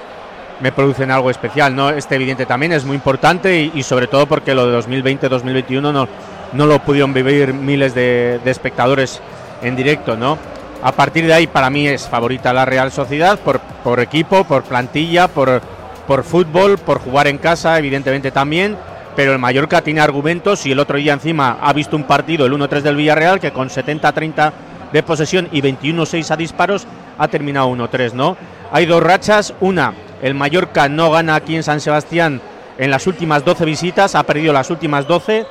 me 0.60 0.72
producen 0.72 1.10
algo 1.10 1.30
especial, 1.30 1.74
¿no? 1.74 1.90
Este 1.90 2.16
evidente 2.16 2.46
también 2.46 2.72
es 2.72 2.84
muy 2.84 2.96
importante 2.96 3.70
y, 3.74 3.82
sobre 3.82 4.06
todo 4.06 4.26
porque 4.26 4.54
lo 4.54 4.70
de 4.70 4.78
2020-2021 4.78 5.92
no, 5.92 6.08
no 6.52 6.66
lo 6.66 6.78
pudieron 6.80 7.12
vivir 7.14 7.54
miles 7.54 7.94
de, 7.94 8.40
de 8.44 8.50
espectadores 8.50 9.20
en 9.62 9.76
directo, 9.76 10.16
¿no? 10.16 10.38
A 10.82 10.92
partir 10.92 11.26
de 11.26 11.34
ahí 11.34 11.46
para 11.46 11.68
mí 11.68 11.86
es 11.86 12.08
favorita 12.08 12.52
la 12.52 12.64
Real 12.64 12.90
Sociedad 12.90 13.38
por, 13.38 13.60
por 13.60 14.00
equipo, 14.00 14.44
por 14.44 14.62
plantilla, 14.62 15.28
por, 15.28 15.60
por 16.06 16.24
fútbol, 16.24 16.78
por 16.78 17.00
jugar 17.00 17.26
en 17.26 17.38
casa, 17.38 17.78
evidentemente 17.78 18.30
también, 18.30 18.76
pero 19.14 19.32
el 19.32 19.38
Mallorca 19.38 19.82
tiene 19.82 20.00
argumentos 20.00 20.64
y 20.64 20.72
el 20.72 20.78
otro 20.78 20.96
día 20.96 21.12
encima 21.12 21.58
ha 21.60 21.72
visto 21.72 21.96
un 21.96 22.04
partido, 22.04 22.46
el 22.46 22.52
1-3 22.52 22.80
del 22.80 22.96
Villarreal, 22.96 23.40
que 23.40 23.52
con 23.52 23.68
70-30 23.68 24.52
de 24.92 25.02
posesión 25.02 25.48
y 25.52 25.60
21-6 25.60 26.30
a 26.30 26.36
disparos 26.36 26.86
ha 27.18 27.28
terminado 27.28 27.68
1-3, 27.68 28.14
¿no? 28.14 28.36
Hay 28.72 28.86
dos 28.86 29.02
rachas, 29.02 29.52
una, 29.60 29.92
el 30.22 30.34
Mallorca 30.34 30.88
no 30.88 31.10
gana 31.10 31.34
aquí 31.34 31.56
en 31.56 31.62
San 31.62 31.80
Sebastián 31.80 32.40
en 32.78 32.90
las 32.90 33.06
últimas 33.06 33.44
12 33.44 33.64
visitas, 33.64 34.14
ha 34.14 34.22
perdido 34.22 34.52
las 34.52 34.70
últimas 34.70 35.06
12 35.06 35.46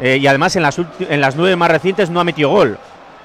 eh, 0.00 0.18
y 0.20 0.26
además 0.26 0.56
en 0.56 0.62
las, 0.62 0.80
en 1.00 1.20
las 1.20 1.36
9 1.36 1.54
más 1.54 1.70
recientes 1.70 2.10
no 2.10 2.18
ha 2.18 2.24
metido 2.24 2.48
gol. 2.48 2.78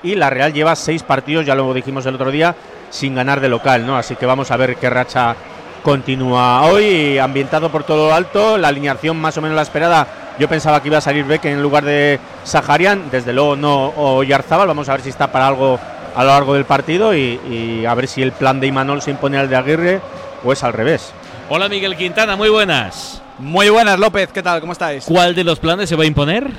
Y 0.04 0.14
la 0.14 0.30
Real 0.30 0.54
lleva 0.54 0.76
6 0.76 1.02
partidos, 1.04 1.46
ya 1.46 1.56
lo 1.56 1.74
dijimos 1.74 2.06
el 2.06 2.16
otro 2.16 2.30
día, 2.30 2.56
sin 2.92 3.16
ganar 3.16 3.42
de 3.42 3.50
local, 3.50 3.86
¿no? 3.86 3.98
Así 3.98 4.16
que 4.16 4.28
vamos 4.28 4.52
a 4.52 4.58
ver 4.58 4.76
qué 4.76 4.90
racha 4.90 5.36
continúa 5.82 6.64
hoy, 6.68 7.18
ambientado 7.18 7.72
por 7.72 7.84
todo 7.84 8.10
lo 8.10 8.14
alto, 8.14 8.58
la 8.60 8.68
alineación 8.68 9.18
más 9.18 9.38
o 9.38 9.42
menos 9.42 9.56
la 9.56 9.64
esperada. 9.64 10.08
Yo 10.38 10.48
pensaba 10.48 10.80
que 10.80 10.90
iba 10.90 11.00
a 11.00 11.02
salir 11.02 11.26
Beck 11.26 11.46
en 11.46 11.64
lugar 11.64 11.84
de 11.84 12.20
Saharian, 12.44 13.10
desde 13.10 13.34
luego 13.34 13.56
no 13.56 13.92
o 13.96 14.24
vamos 14.50 14.88
a 14.88 14.92
ver 14.92 15.02
si 15.02 15.10
está 15.10 15.32
para 15.32 15.48
algo 15.48 15.80
a 16.16 16.24
lo 16.24 16.30
largo 16.30 16.54
del 16.54 16.66
partido 16.66 17.16
y 17.16 17.86
a 17.88 17.94
ver 17.96 18.08
si 18.08 18.22
el 18.22 18.34
plan 18.34 18.60
de 18.60 18.68
Imanol 18.68 19.02
se 19.02 19.10
impone 19.10 19.40
al 19.40 19.50
de 19.50 19.56
Aguirre 19.56 20.02
o 20.44 20.54
es 20.54 20.64
al 20.64 20.74
revés. 20.74 21.14
Hola 21.50 21.70
Miguel 21.70 21.96
Quintana, 21.96 22.36
muy 22.36 22.50
buenas. 22.50 23.22
Muy 23.40 23.70
buenas, 23.70 24.00
López, 24.00 24.30
¿qué 24.34 24.42
tal? 24.42 24.60
¿Cómo 24.60 24.74
estáis? 24.74 25.06
¿Cuál 25.06 25.36
de 25.36 25.44
los 25.44 25.60
planes 25.60 25.88
se 25.90 25.96
va 25.96 26.04
a 26.04 26.08
imponer? 26.08 26.50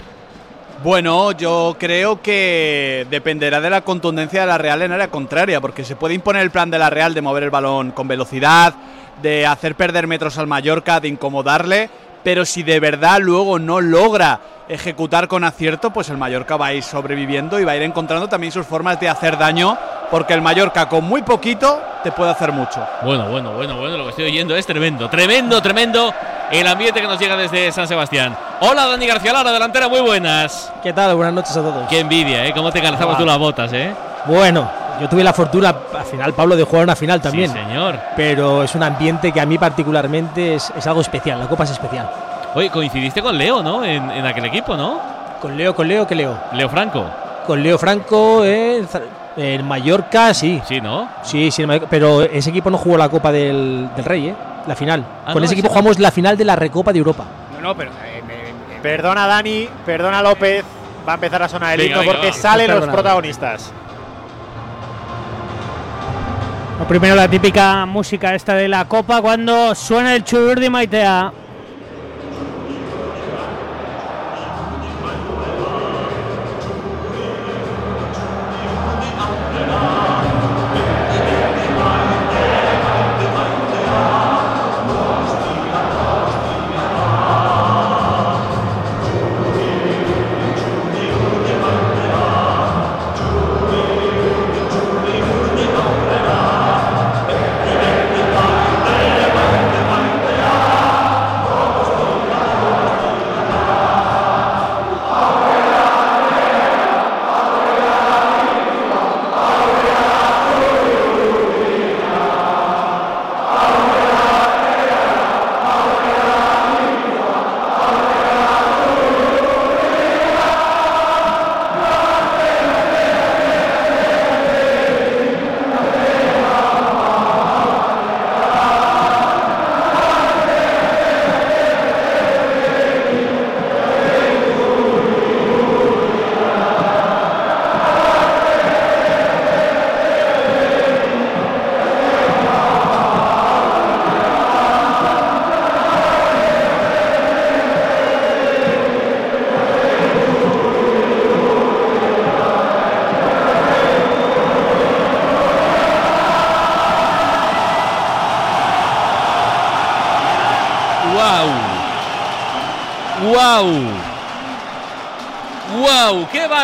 Bueno, 0.85 1.33
yo 1.33 1.77
creo 1.77 2.23
que 2.23 3.05
dependerá 3.11 3.61
de 3.61 3.69
la 3.69 3.81
contundencia 3.81 4.43
de 4.43 4.47
la 4.47 4.59
Real 4.59 4.81
en 4.83 4.93
área 4.93 5.11
contraria, 5.11 5.61
porque 5.61 5.85
se 5.85 5.97
puede 5.97 6.15
imponer 6.15 6.43
el 6.43 6.53
plan 6.53 6.71
de 6.71 6.79
la 6.79 6.89
Real 6.89 7.15
de 7.15 7.21
mover 7.21 7.43
el 7.43 7.51
balón 7.51 7.91
con 7.91 8.07
velocidad, 8.07 8.75
de 9.21 9.45
hacer 9.45 9.75
perder 9.75 10.07
metros 10.07 10.39
al 10.39 10.47
Mallorca, 10.47 11.01
de 11.01 11.09
incomodarle, 11.09 11.91
pero 12.23 12.45
si 12.45 12.63
de 12.63 12.79
verdad 12.79 13.19
luego 13.21 13.59
no 13.59 13.81
logra 13.81 14.41
ejecutar 14.69 15.29
con 15.29 15.45
acierto, 15.45 15.91
pues 15.91 16.09
el 16.11 16.19
Mallorca 16.19 16.57
va 16.57 16.67
a 16.67 16.73
ir 16.75 16.83
sobreviviendo 16.83 17.59
y 17.59 17.65
va 17.65 17.73
a 17.73 17.77
ir 17.77 17.83
encontrando 17.83 18.29
también 18.29 18.53
sus 18.53 18.67
formas 18.67 19.01
de 19.01 19.09
hacer 19.09 19.39
daño, 19.39 19.77
porque 20.11 20.35
el 20.35 20.43
Mallorca 20.43 20.89
con 20.89 21.05
muy 21.05 21.23
poquito 21.23 21.81
te 22.03 22.13
puede 22.13 22.31
hacer 22.31 22.53
mucho. 22.53 22.87
Bueno, 23.03 23.29
bueno, 23.31 23.53
bueno, 23.53 23.77
bueno, 23.79 23.97
lo 23.97 24.05
que 24.05 24.11
estoy 24.11 24.27
oyendo 24.27 24.55
es 24.57 24.67
tremendo, 24.67 25.09
tremendo, 25.09 25.61
tremendo 25.63 26.13
el 26.51 26.67
ambiente 26.67 27.01
que 27.01 27.07
nos 27.07 27.19
llega 27.19 27.37
desde 27.37 27.73
San 27.73 27.89
Sebastián. 27.89 28.37
Hola 28.61 28.87
Dani 28.87 29.07
García 29.07 29.33
Lara, 29.33 29.53
delantera, 29.53 29.89
muy 29.89 30.01
buenas. 30.01 30.73
¿Qué 30.83 30.93
tal? 30.93 31.15
Buenas 31.15 31.35
noches 31.35 31.57
a 31.57 31.61
todos. 31.61 31.89
Qué 31.89 32.01
envidia, 32.01 32.47
¿eh? 32.47 32.53
Cómo 32.55 32.71
te 32.71 32.81
calzamos 32.83 33.15
Ah. 33.15 33.19
tú 33.19 33.25
las 33.27 33.39
botas, 33.39 33.73
¿eh? 33.73 33.95
Bueno, 34.27 34.69
yo 35.01 35.09
tuve 35.09 35.25
la 35.25 35.33
fortuna, 35.33 35.75
al 35.97 36.05
final, 36.05 36.33
Pablo, 36.35 36.57
de 36.57 36.65
jugar 36.65 36.85
una 36.85 36.97
final 36.97 37.21
también. 37.21 37.51
Sí, 37.53 37.57
señor. 37.59 37.99
Pero 38.17 38.63
es 38.65 38.75
un 38.75 38.83
ambiente 38.83 39.33
que 39.33 39.41
a 39.41 39.47
mí 39.47 39.57
particularmente 39.59 40.57
es, 40.57 40.71
es 40.77 40.87
algo 40.87 41.01
especial, 41.01 41.39
la 41.39 41.47
Copa 41.47 41.65
es 41.65 41.71
especial. 41.71 42.09
Oye, 42.55 42.71
coincidiste 42.71 43.23
con 43.23 43.37
Leo, 43.37 43.63
¿no? 43.63 43.85
En, 43.85 44.11
en 44.11 44.27
aquel 44.27 44.45
equipo, 44.47 44.77
¿no? 44.77 45.01
Con 45.41 45.57
Leo, 45.57 45.75
con 45.75 45.87
Leo, 45.87 46.07
¿qué 46.07 46.15
Leo? 46.15 46.37
Leo 46.53 46.69
Franco. 46.69 47.05
Con 47.47 47.63
Leo 47.63 47.79
Franco, 47.79 48.45
eh, 48.45 48.85
Za- 48.91 49.03
en 49.37 49.65
Mallorca, 49.67 50.35
sí. 50.35 50.61
Sí, 50.67 50.81
¿no? 50.81 51.09
Sí, 51.23 51.51
sí, 51.51 51.63
en 51.63 51.69
Mallorca, 51.69 51.89
pero 51.91 52.23
ese 52.23 52.51
equipo 52.51 52.71
no 52.71 52.79
jugó 52.79 52.97
la 52.99 53.09
Copa 53.09 53.31
del, 53.31 53.89
del 53.95 54.05
Rey, 54.05 54.29
¿eh? 54.29 54.35
La 54.67 54.75
final. 54.75 55.05
Ah, 55.27 55.33
con 55.33 55.41
no, 55.41 55.45
ese 55.45 55.55
equipo 55.55 55.69
jugamos 55.69 55.99
la 55.99 56.11
final 56.11 56.37
de 56.37 56.45
la 56.45 56.57
Recopa 56.57 56.93
de 56.93 56.99
Europa. 56.99 57.25
No, 57.55 57.61
no, 57.61 57.75
pero. 57.77 57.91
eh, 58.05 58.23
me- 58.27 58.81
Perdona 58.83 59.27
Dani, 59.27 59.69
perdona 59.85 60.23
López. 60.23 60.65
Va 61.07 61.13
a 61.13 61.15
empezar 61.15 61.43
a 61.43 61.49
sonar 61.49 61.75
el 61.79 61.87
himno 61.87 62.03
porque 62.05 62.29
va. 62.29 62.33
salen 62.33 62.71
los 62.71 62.87
protagonistas. 62.87 63.73
Lo 66.79 66.87
primero 66.87 67.15
la 67.17 67.27
típica 67.29 67.85
música 67.87 68.35
esta 68.35 68.55
de 68.55 68.69
la 68.69 68.85
copa 68.85 69.21
cuando 69.21 69.75
suena 69.75 70.15
el 70.15 70.23
churur 70.25 70.61
de 70.61 70.71
Maitea. 70.71 71.33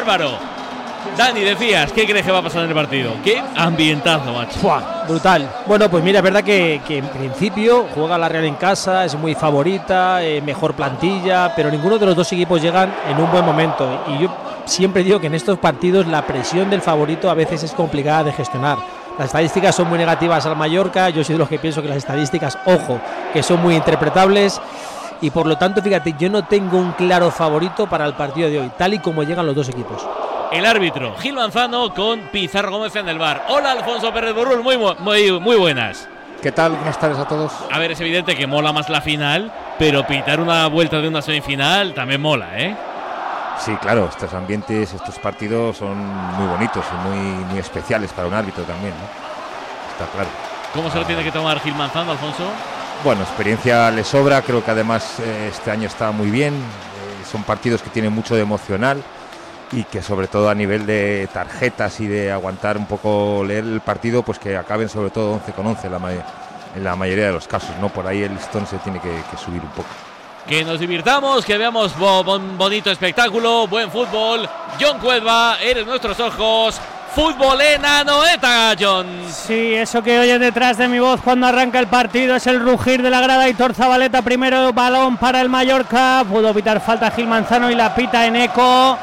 Bárbaro! 0.05 0.38
Dani, 1.17 1.40
decías, 1.40 1.93
¿qué 1.93 2.07
crees 2.07 2.25
que 2.25 2.33
va 2.33 2.38
a 2.38 2.43
pasar 2.43 2.64
en 2.64 2.71
el 2.71 2.75
partido? 2.75 3.12
¡Qué 3.23 3.40
ambientazo, 3.57 4.33
macho! 4.33 4.59
Buah, 4.61 5.07
brutal. 5.07 5.49
Bueno, 5.67 5.88
pues 5.90 6.03
mira, 6.03 6.19
es 6.19 6.23
verdad 6.25 6.43
que, 6.43 6.81
en 6.88 7.09
principio 7.09 7.87
juega 7.95 8.19
la 8.19 8.29
Real 8.29 8.45
en 8.45 8.57
casa, 8.57 9.05
es 9.05 9.14
muy 9.14 9.35
favorita, 9.35 10.23
eh, 10.23 10.40
mejor 10.40 10.75
plantilla, 10.75 11.55
pero 11.55 11.71
ninguno 11.71 11.99
de 11.99 12.07
los 12.07 12.17
dos 12.17 12.33
equipos 12.33 12.61
llegan 12.61 12.93
en 13.09 13.19
un 13.19 13.31
buen 13.31 13.45
momento. 13.45 14.05
Y 14.09 14.23
yo 14.23 14.35
siempre 14.64 15.05
digo 15.05 15.21
que 15.21 15.29
en 15.29 15.35
estos 15.35 15.59
partidos 15.59 16.07
la 16.07 16.27
presión 16.27 16.69
del 16.69 16.83
favorito 16.83 17.31
a 17.31 17.35
veces 17.35 17.62
es 17.62 17.73
complicada 17.73 18.25
de 18.25 18.33
gestionar. 18.33 18.79
Las 19.19 19.27
estadísticas 19.27 19.77
son 19.77 19.88
muy 19.88 19.99
negativas 19.99 20.45
al 20.45 20.57
Mallorca, 20.57 21.09
yo 21.11 21.23
soy 21.23 21.35
de 21.35 21.38
los 21.38 21.49
que 21.49 21.61
pienso 21.61 21.81
que 21.81 21.88
las 21.88 21.99
estadísticas, 21.99 22.59
ojo, 22.67 23.01
que 23.33 23.45
son 23.45 23.62
muy 23.62 23.77
interpretables. 23.77 24.61
Y 25.20 25.31
por 25.31 25.46
lo 25.46 25.57
tanto, 25.57 25.81
fíjate, 25.81 26.14
yo 26.18 26.29
no 26.29 26.44
tengo 26.44 26.77
un 26.79 26.92
claro 26.92 27.31
favorito 27.31 27.87
para 27.87 28.05
el 28.05 28.14
partido 28.14 28.48
de 28.50 28.61
hoy, 28.61 28.70
tal 28.77 28.94
y 28.94 28.98
como 28.98 29.22
llegan 29.22 29.46
los 29.46 29.55
dos 29.55 29.68
equipos. 29.68 30.07
El 30.53 30.66
árbitro, 30.66 31.14
Gil 31.18 31.35
Manzano 31.35 31.92
con 31.94 32.20
Pizarro 32.33 32.70
Gómez 32.72 32.94
en 32.96 33.09
el 33.09 33.18
bar. 33.18 33.44
Hola, 33.48 33.72
Alfonso 33.72 34.12
Pérez 34.12 34.35
Borrul, 34.35 34.62
muy, 34.62 34.77
mu- 34.77 34.94
muy, 34.98 35.33
muy 35.40 35.57
buenas. 35.57 36.09
¿Qué 36.42 36.53
tal? 36.53 36.72
Buenas 36.72 36.98
tardes 37.00 37.18
a 37.18 37.27
todos. 37.27 37.53
A 37.72 37.79
ver, 37.79 37.92
es 37.92 38.00
evidente 38.00 38.37
que 38.37 38.46
mola 38.46 38.72
más 38.72 38.90
la 38.90 39.00
final, 39.00 39.50
pero 39.79 40.07
pitar 40.07 40.40
una 40.40 40.66
vuelta 40.68 41.00
de 41.00 41.09
una 41.09 41.22
semifinal 41.22 41.94
también 41.94 42.20
mola, 42.20 42.50
¿eh? 42.59 42.77
Sí, 43.59 43.72
claro, 43.81 44.09
estos 44.11 44.33
ambientes, 44.35 44.92
estos 44.92 45.18
partidos 45.18 45.79
son 45.79 45.96
muy 45.96 46.46
bonitos 46.46 46.85
y 46.92 47.09
muy, 47.09 47.18
muy 47.46 47.59
especiales 47.59 48.12
para 48.12 48.29
un 48.29 48.35
árbitro 48.35 48.62
también, 48.64 48.92
¿no? 48.92 49.07
Está 49.92 50.12
claro. 50.12 50.29
¿Cómo 50.74 50.90
se 50.90 50.98
lo 50.98 51.07
tiene 51.07 51.22
que 51.24 51.31
tomar 51.33 51.59
Gil 51.61 51.74
Manzano, 51.77 52.11
Alfonso? 52.12 52.44
Bueno, 53.02 53.22
experiencia 53.22 53.90
le 53.90 54.02
sobra, 54.02 54.40
creo 54.42 54.64
que 54.64 54.70
además 54.70 55.18
eh, 55.20 55.48
este 55.50 55.70
año 55.70 55.87
está 55.88 56.11
muy 56.11 56.30
bien. 56.30 56.54
eh, 56.54 57.26
son 57.30 57.42
partidos 57.42 57.83
que 57.83 57.90
tienen 57.90 58.12
mucho 58.12 58.35
de 58.35 58.40
emocional 58.42 59.02
y 59.72 59.85
que 59.85 60.00
sobre 60.02 60.26
todo 60.26 60.48
a 60.48 60.54
nivel 60.54 60.87
de 60.87 61.28
tarjetas 61.33 62.00
y 62.00 62.07
de 62.07 62.30
aguantar 62.33 62.78
un 62.78 62.87
poco 62.87 63.42
leer 63.46 63.64
el 63.64 63.80
partido, 63.80 64.22
pues 64.22 64.38
que 64.38 64.57
acaben 64.57 64.88
sobre 64.88 65.11
todo 65.11 65.33
11 65.35 65.52
con 65.52 65.66
11 65.66 65.90
la 65.90 65.98
en 66.76 66.83
la 66.85 66.96
mayoría 66.96 67.26
de 67.26 67.33
los 67.33 67.46
casos, 67.46 67.70
¿no? 67.80 67.88
Por 67.88 68.07
ahí 68.07 68.22
el 68.22 68.35
listón 68.35 68.66
se 68.66 68.78
tiene 68.78 69.00
que, 69.00 69.11
subir 69.37 69.61
un 69.62 69.68
poco. 69.68 69.88
Que 70.46 70.64
nos 70.64 70.78
divirtamos, 70.80 71.44
que 71.44 71.57
veamos 71.57 71.96
bo- 71.98 72.24
bon- 72.24 72.59
bonito 72.59 72.90
espectáculo, 72.90 73.66
buen 73.68 73.90
fútbol. 73.90 74.48
John 74.80 74.98
Cuelva, 74.98 75.59
eres 75.62 75.87
nuestros 75.87 76.18
ojos. 76.20 76.80
Fútbol 77.14 77.61
en 77.61 77.85
Anoeta, 77.85 78.74
John. 78.79 79.07
Sí, 79.31 79.74
eso 79.74 80.03
que 80.03 80.18
oyes 80.18 80.40
detrás 80.40 80.77
de 80.77 80.88
mi 80.88 80.98
voz 80.98 81.20
cuando 81.20 81.46
arranca 81.46 81.79
el 81.79 81.87
partido 81.87 82.35
es 82.35 82.46
el 82.48 82.59
rugir 82.59 83.03
de 83.03 83.11
la 83.11 83.20
grada. 83.20 83.48
Hitor 83.48 83.72
Zabaleta, 83.72 84.22
primero 84.22 84.72
balón 84.72 85.16
para 85.16 85.40
el 85.40 85.48
Mallorca. 85.48 86.24
Pudo 86.29 86.48
evitar 86.48 86.81
falta 86.81 87.12
Gil 87.12 87.29
Manzano 87.29 87.70
y 87.70 87.77
la 87.77 87.94
pita 87.94 88.27
en 88.27 88.35
eco. 88.35 88.98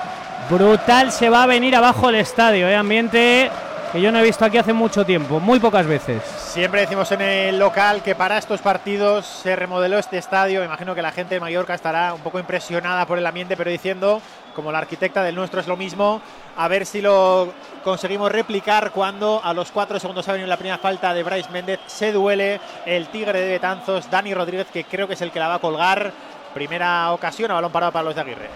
Brutal, 0.49 1.11
se 1.13 1.29
va 1.29 1.43
a 1.43 1.47
venir 1.47 1.73
abajo 1.73 2.09
el 2.09 2.15
estadio. 2.15 2.67
¿eh? 2.67 2.75
Ambiente 2.75 3.49
que 3.93 4.01
yo 4.01 4.11
no 4.11 4.19
he 4.19 4.23
visto 4.23 4.43
aquí 4.43 4.57
hace 4.57 4.73
mucho 4.73 5.05
tiempo, 5.05 5.39
muy 5.39 5.59
pocas 5.59 5.85
veces. 5.85 6.21
Siempre 6.51 6.81
decimos 6.81 7.09
en 7.13 7.21
el 7.21 7.57
local 7.57 8.03
que 8.03 8.13
para 8.13 8.37
estos 8.37 8.59
partidos 8.59 9.25
se 9.25 9.55
remodeló 9.55 9.97
este 9.97 10.17
estadio. 10.17 10.65
Imagino 10.65 10.93
que 10.93 11.01
la 11.01 11.13
gente 11.13 11.35
de 11.35 11.39
Mallorca 11.39 11.73
estará 11.73 12.13
un 12.13 12.19
poco 12.19 12.39
impresionada 12.39 13.05
por 13.05 13.17
el 13.17 13.25
ambiente, 13.25 13.55
pero 13.55 13.71
diciendo, 13.71 14.21
como 14.53 14.69
la 14.69 14.79
arquitecta 14.79 15.23
del 15.23 15.33
nuestro 15.33 15.61
es 15.61 15.67
lo 15.67 15.77
mismo, 15.77 16.21
a 16.57 16.67
ver 16.67 16.85
si 16.85 17.01
lo 17.01 17.53
conseguimos 17.85 18.33
replicar 18.33 18.91
cuando 18.91 19.39
a 19.41 19.53
los 19.53 19.71
cuatro 19.71 19.97
segundos 19.97 20.27
ha 20.27 20.33
venido 20.33 20.49
la 20.49 20.57
primera 20.57 20.77
falta 20.77 21.13
de 21.13 21.23
Bryce 21.23 21.49
Méndez. 21.51 21.79
Se 21.87 22.11
duele 22.11 22.59
el 22.85 23.07
tigre 23.07 23.39
de 23.39 23.51
Betanzos, 23.51 24.11
Dani 24.11 24.33
Rodríguez, 24.33 24.67
que 24.73 24.83
creo 24.83 25.07
que 25.07 25.13
es 25.13 25.21
el 25.21 25.31
que 25.31 25.39
la 25.39 25.47
va 25.47 25.55
a 25.55 25.59
colgar. 25.59 26.11
Primera 26.53 27.13
ocasión 27.13 27.49
a 27.51 27.53
balón 27.53 27.71
parado 27.71 27.93
para 27.93 28.03
los 28.03 28.15
de 28.15 28.19
Aguirre. 28.19 28.49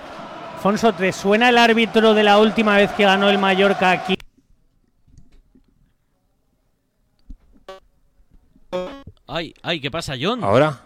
Alfonso, 0.55 0.91
¿te 0.91 1.13
suena 1.13 1.47
el 1.47 1.57
árbitro 1.57 2.13
de 2.13 2.23
la 2.23 2.39
última 2.39 2.75
vez 2.75 2.91
que 2.91 3.05
ganó 3.05 3.29
el 3.29 3.37
Mallorca 3.37 3.91
aquí? 3.91 4.17
Ay, 9.27 9.53
ay, 9.63 9.79
¿qué 9.79 9.89
pasa, 9.89 10.15
John? 10.19 10.43
¿Ahora? 10.43 10.81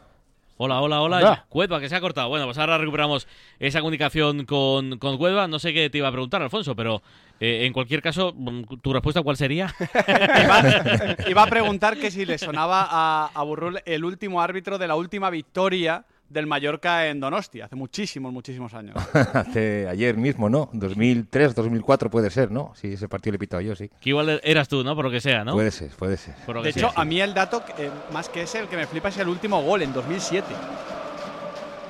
Hola, 0.61 0.81
hola, 0.81 1.01
hola. 1.01 1.17
Hola. 1.17 1.45
Cueva, 1.49 1.79
que 1.79 1.87
se 1.87 1.95
ha 1.95 2.01
cortado. 2.01 2.29
Bueno, 2.29 2.45
pues 2.45 2.57
ahora 2.57 2.77
recuperamos 2.77 3.27
esa 3.59 3.79
comunicación 3.79 4.45
con, 4.45 4.97
con 4.97 5.17
Cueva. 5.17 5.47
No 5.47 5.57
sé 5.59 5.73
qué 5.73 5.89
te 5.89 5.97
iba 5.97 6.07
a 6.07 6.11
preguntar, 6.11 6.41
Alfonso, 6.41 6.75
pero 6.75 7.01
eh, 7.39 7.65
en 7.65 7.73
cualquier 7.73 8.01
caso, 8.01 8.33
mm, 8.35 8.63
¿tu 8.81 8.91
respuesta 8.91 9.21
cuál 9.21 9.37
sería? 9.37 9.73
Iba 11.27 11.43
a 11.43 11.47
preguntar 11.47 11.97
que 11.97 12.11
si 12.11 12.25
le 12.25 12.37
sonaba 12.37 12.85
a, 12.89 13.31
a 13.33 13.43
Burrul 13.43 13.81
el 13.85 14.03
último 14.03 14.41
árbitro 14.41 14.77
de 14.77 14.87
la 14.87 14.95
última 14.95 15.29
victoria 15.29 16.05
del 16.29 16.45
Mallorca 16.47 17.07
en 17.07 17.19
Donosti, 17.19 17.61
hace 17.61 17.75
muchísimos, 17.75 18.31
muchísimos 18.31 18.73
años. 18.73 18.95
Hace 19.33 19.87
ayer 19.89 20.15
mismo, 20.15 20.49
¿no? 20.49 20.69
2003, 20.73 21.55
2004 21.55 22.09
puede 22.09 22.29
ser, 22.29 22.51
¿no? 22.51 22.71
Sí, 22.75 22.93
ese 22.93 23.07
partido 23.09 23.31
le 23.33 23.35
he 23.37 23.39
pitado 23.39 23.61
yo, 23.61 23.75
sí. 23.75 23.89
Que 23.99 24.09
igual 24.09 24.39
eras 24.43 24.67
tú, 24.67 24.83
¿no? 24.83 24.95
Por 24.95 25.05
lo 25.05 25.11
que 25.11 25.21
sea, 25.21 25.43
¿no? 25.43 25.53
Puede 25.53 25.71
ser, 25.71 25.89
puede 25.97 26.17
ser. 26.17 26.35
Por 26.45 26.55
lo 26.55 26.61
De 26.61 26.71
que 26.71 26.79
hecho, 26.79 26.91
sea. 26.91 27.01
a 27.01 27.05
mí 27.05 27.19
el 27.19 27.33
dato, 27.33 27.63
eh, 27.77 27.89
más 28.13 28.29
que 28.29 28.43
ese, 28.43 28.59
el 28.59 28.67
que 28.67 28.77
me 28.77 28.85
flipa 28.85 29.09
es 29.09 29.17
el 29.17 29.27
último 29.27 29.61
gol 29.63 29.81
en 29.81 29.91
2007. 29.91 30.45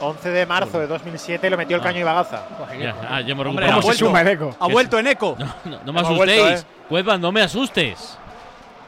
11 0.02 0.30
de 0.30 0.46
marzo 0.46 0.80
de 0.80 0.88
2007 0.88 1.50
lo 1.50 1.58
metió 1.58 1.76
el 1.76 1.82
Ah. 1.82 1.86
caño 1.86 2.00
y 2.00 2.04
Bagaza. 2.04 2.44
Ya, 2.80 2.96
ah, 3.10 3.20
ya 3.22 3.34
hemos 3.34 3.46
Hombre, 3.46 3.66
recuperado. 3.68 3.80
ha 3.80 3.82
vuelto, 3.84 4.56
ha 4.60 4.68
vuelto 4.70 5.00
en 5.00 5.08
eco. 5.08 5.36
No, 5.38 5.46
no, 5.66 5.80
no 5.86 5.94
me 5.94 6.00
asustéis. 6.00 6.18
vuelto, 6.42 6.50
¿eh? 6.62 6.64
Cueva, 6.88 7.18
no 7.18 7.32
me 7.34 7.42
asustes. 7.42 8.18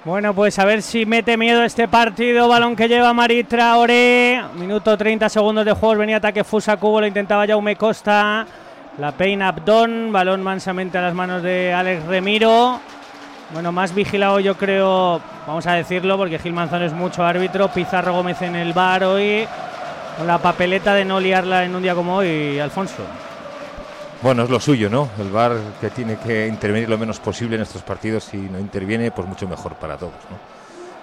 Bueno, 0.04 0.34
pues 0.34 0.58
a 0.58 0.66
ver 0.66 0.82
si 0.82 1.06
mete 1.06 1.38
miedo 1.38 1.64
este 1.64 1.88
partido. 1.88 2.48
Balón 2.48 2.76
que 2.76 2.88
lleva 2.88 3.14
Mari 3.14 3.44
Traoré. 3.44 4.42
Minuto 4.56 4.98
30 4.98 5.30
segundos 5.30 5.64
de 5.64 5.74
juego. 5.74 5.98
Venía 5.98 6.18
ataque 6.18 6.44
Fusa 6.44 6.78
Cubo. 6.78 7.02
Lo 7.02 7.06
intentaba 7.06 7.46
Jaume 7.46 7.76
Costa. 7.76 8.48
La 8.98 9.12
peina 9.12 9.50
Abdón. 9.50 10.12
Balón 10.12 10.42
mansamente 10.42 10.98
a 10.98 11.02
las 11.02 11.14
manos 11.14 11.44
de 11.44 11.72
Alex 11.72 12.04
Remiro. 12.08 12.80
Bueno, 13.54 13.72
más 13.72 13.94
vigilado 13.94 14.40
yo 14.40 14.56
creo, 14.56 15.22
vamos 15.46 15.68
a 15.68 15.74
decirlo, 15.74 16.18
porque 16.18 16.40
Gil 16.40 16.54
Manzano 16.54 16.86
es 16.86 16.94
mucho 16.94 17.24
árbitro. 17.24 17.68
Pizarro 17.68 18.14
Gómez 18.14 18.42
en 18.42 18.56
el 18.56 18.74
bar 18.74 19.04
hoy. 19.04 19.46
Con 20.18 20.26
la 20.26 20.40
papeleta 20.40 20.96
de 20.96 21.06
no 21.06 21.20
liarla 21.20 21.64
en 21.64 21.76
un 21.76 21.84
día 21.84 21.94
como 21.94 22.16
hoy, 22.16 22.58
Alfonso. 22.58 23.04
Bueno, 24.22 24.44
es 24.44 24.50
lo 24.50 24.60
suyo, 24.60 24.90
¿no? 24.90 25.10
El 25.20 25.30
VAR 25.32 25.54
que 25.80 25.90
tiene 25.90 26.18
que 26.18 26.48
intervenir 26.48 26.88
lo 26.90 26.98
menos 26.98 27.20
posible 27.20 27.56
en 27.56 27.64
estos 27.64 27.82
partidos. 27.82 28.24
Si 28.26 28.38
no 28.38 28.60
interviene, 28.60 29.10
pues 29.12 29.28
mucho 29.28 29.48
mejor 29.48 29.74
para 29.76 29.98
todos, 29.98 30.14
¿no? 30.30 30.38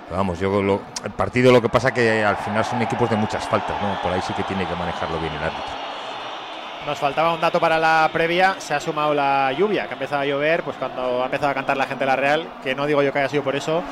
Pero 0.06 0.16
vamos, 0.18 0.38
yo 0.38 0.62
lo- 0.62 0.80
el 1.04 1.10
partido 1.10 1.52
lo 1.52 1.60
que 1.60 1.68
pasa 1.68 1.92
que 1.92 2.24
al 2.24 2.36
final 2.36 2.64
son 2.64 2.80
equipos 2.80 3.10
de 3.10 3.16
muchas 3.16 3.46
faltas, 3.48 3.76
¿no? 3.82 4.00
Por 4.02 4.12
ahí 4.12 4.20
sí 4.22 4.32
que 4.34 4.44
tiene 4.44 4.66
que 4.66 4.74
manejarlo 4.76 5.18
bien 5.18 5.32
el 5.32 5.42
árbitro. 5.42 5.74
Nos 6.86 6.98
faltaba 6.98 7.34
un 7.34 7.40
dato 7.40 7.58
para 7.60 7.78
la 7.78 8.08
previa, 8.12 8.54
se 8.58 8.72
ha 8.72 8.80
sumado 8.80 9.12
la 9.12 9.52
lluvia, 9.52 9.84
que 9.86 9.90
ha 9.90 9.92
empezado 9.94 10.22
a 10.22 10.24
llover, 10.24 10.62
pues 10.62 10.76
cuando 10.76 11.20
ha 11.22 11.24
empezado 11.26 11.50
a 11.50 11.54
cantar 11.54 11.76
la 11.76 11.84
gente 11.86 12.04
de 12.04 12.06
la 12.06 12.16
Real, 12.16 12.46
que 12.62 12.74
no 12.74 12.86
digo 12.86 13.02
yo 13.02 13.12
que 13.12 13.18
haya 13.18 13.28
sido 13.28 13.42
por 13.42 13.56
eso, 13.56 13.82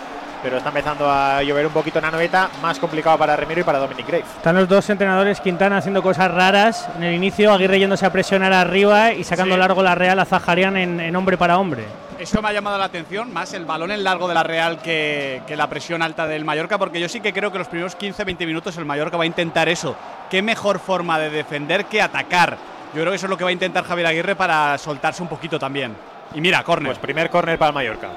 pero 0.46 0.58
está 0.58 0.68
empezando 0.68 1.10
a 1.10 1.42
llover 1.42 1.66
un 1.66 1.72
poquito 1.72 1.98
en 1.98 2.04
Anoeta, 2.04 2.48
más 2.62 2.78
complicado 2.78 3.18
para 3.18 3.34
Remiro 3.34 3.62
y 3.62 3.64
para 3.64 3.80
Dominic 3.80 4.06
Grave. 4.06 4.22
Están 4.36 4.54
los 4.54 4.68
dos 4.68 4.88
entrenadores, 4.90 5.40
Quintana 5.40 5.78
haciendo 5.78 6.04
cosas 6.04 6.30
raras. 6.30 6.88
En 6.96 7.02
el 7.02 7.14
inicio, 7.16 7.52
Aguirre 7.52 7.80
yéndose 7.80 8.06
a 8.06 8.12
presionar 8.12 8.52
arriba 8.52 9.12
y 9.12 9.24
sacando 9.24 9.56
Sí. 9.56 9.58
largo 9.58 9.82
la 9.82 9.96
Real 9.96 10.20
a 10.20 10.24
Zaharian 10.24 10.76
en, 10.76 11.00
en 11.00 11.16
hombre 11.16 11.36
para 11.36 11.58
hombre. 11.58 11.82
Eso 12.20 12.40
me 12.40 12.48
ha 12.48 12.52
llamado 12.52 12.78
la 12.78 12.84
atención, 12.84 13.32
más 13.32 13.54
el 13.54 13.64
balón 13.64 13.90
en 13.90 14.04
largo 14.04 14.28
de 14.28 14.34
la 14.34 14.44
Real 14.44 14.78
que, 14.78 15.42
que 15.48 15.56
la 15.56 15.66
presión 15.66 16.00
alta 16.00 16.28
del 16.28 16.44
Mallorca, 16.44 16.78
porque 16.78 17.00
yo 17.00 17.08
sí 17.08 17.18
que 17.20 17.32
creo 17.32 17.50
que 17.50 17.58
los 17.58 17.66
primeros 17.66 17.98
15-20 17.98 18.46
minutos 18.46 18.76
el 18.76 18.84
Mallorca 18.84 19.16
va 19.16 19.24
a 19.24 19.26
intentar 19.26 19.68
eso. 19.68 19.96
¿Qué 20.30 20.42
mejor 20.42 20.78
forma 20.78 21.18
de 21.18 21.28
defender 21.30 21.86
que 21.86 22.00
atacar? 22.00 22.56
Yo 22.94 23.00
creo 23.00 23.10
que 23.10 23.16
eso 23.16 23.26
es 23.26 23.30
lo 23.30 23.36
que 23.36 23.42
va 23.42 23.50
a 23.50 23.52
intentar 23.52 23.82
Javier 23.82 24.06
Aguirre 24.06 24.36
para 24.36 24.78
soltarse 24.78 25.24
un 25.24 25.28
poquito 25.28 25.58
también. 25.58 25.92
Y 26.36 26.40
mira, 26.40 26.62
córner. 26.62 26.90
Pues 26.92 26.98
primer 27.00 27.30
córner 27.30 27.58
para 27.58 27.70
el 27.70 27.74
Mallorca. 27.74 28.08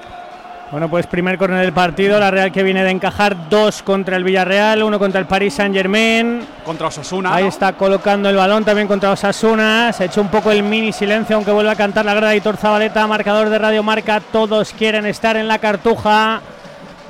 Bueno, 0.72 0.88
pues 0.88 1.08
primer 1.08 1.40
córner 1.40 1.62
del 1.62 1.74
partido. 1.74 2.20
La 2.20 2.30
Real 2.30 2.52
que 2.52 2.62
viene 2.62 2.84
de 2.84 2.92
encajar 2.92 3.50
dos 3.50 3.82
contra 3.82 4.16
el 4.16 4.24
Villarreal, 4.24 4.84
uno 4.84 5.00
contra 5.00 5.20
el 5.20 5.26
Paris 5.26 5.56
Saint 5.56 5.74
Germain. 5.74 6.42
Contra 6.64 6.88
Osasuna. 6.88 7.34
Ahí 7.34 7.44
¿no? 7.44 7.50
está 7.50 7.74
colocando 7.74 8.30
el 8.30 8.36
balón 8.36 8.64
también 8.64 8.88
contra 8.88 9.10
Osasuna. 9.10 9.92
Se 9.94 10.04
ha 10.04 10.06
hecho 10.06 10.22
un 10.22 10.28
poco 10.28 10.52
el 10.52 10.62
mini 10.62 10.92
silencio, 10.92 11.36
aunque 11.36 11.50
vuelve 11.50 11.72
a 11.72 11.76
cantar 11.76 12.06
la 12.06 12.14
grada 12.14 12.36
Hitor 12.36 12.58
Zabaleta, 12.58 13.08
marcador 13.08 13.50
de 13.50 13.58
Radio 13.58 13.82
Marca. 13.82 14.22
Todos 14.32 14.72
quieren 14.74 15.08
estar 15.08 15.38
en 15.38 15.48
la 15.48 15.58
cartuja. 15.58 16.42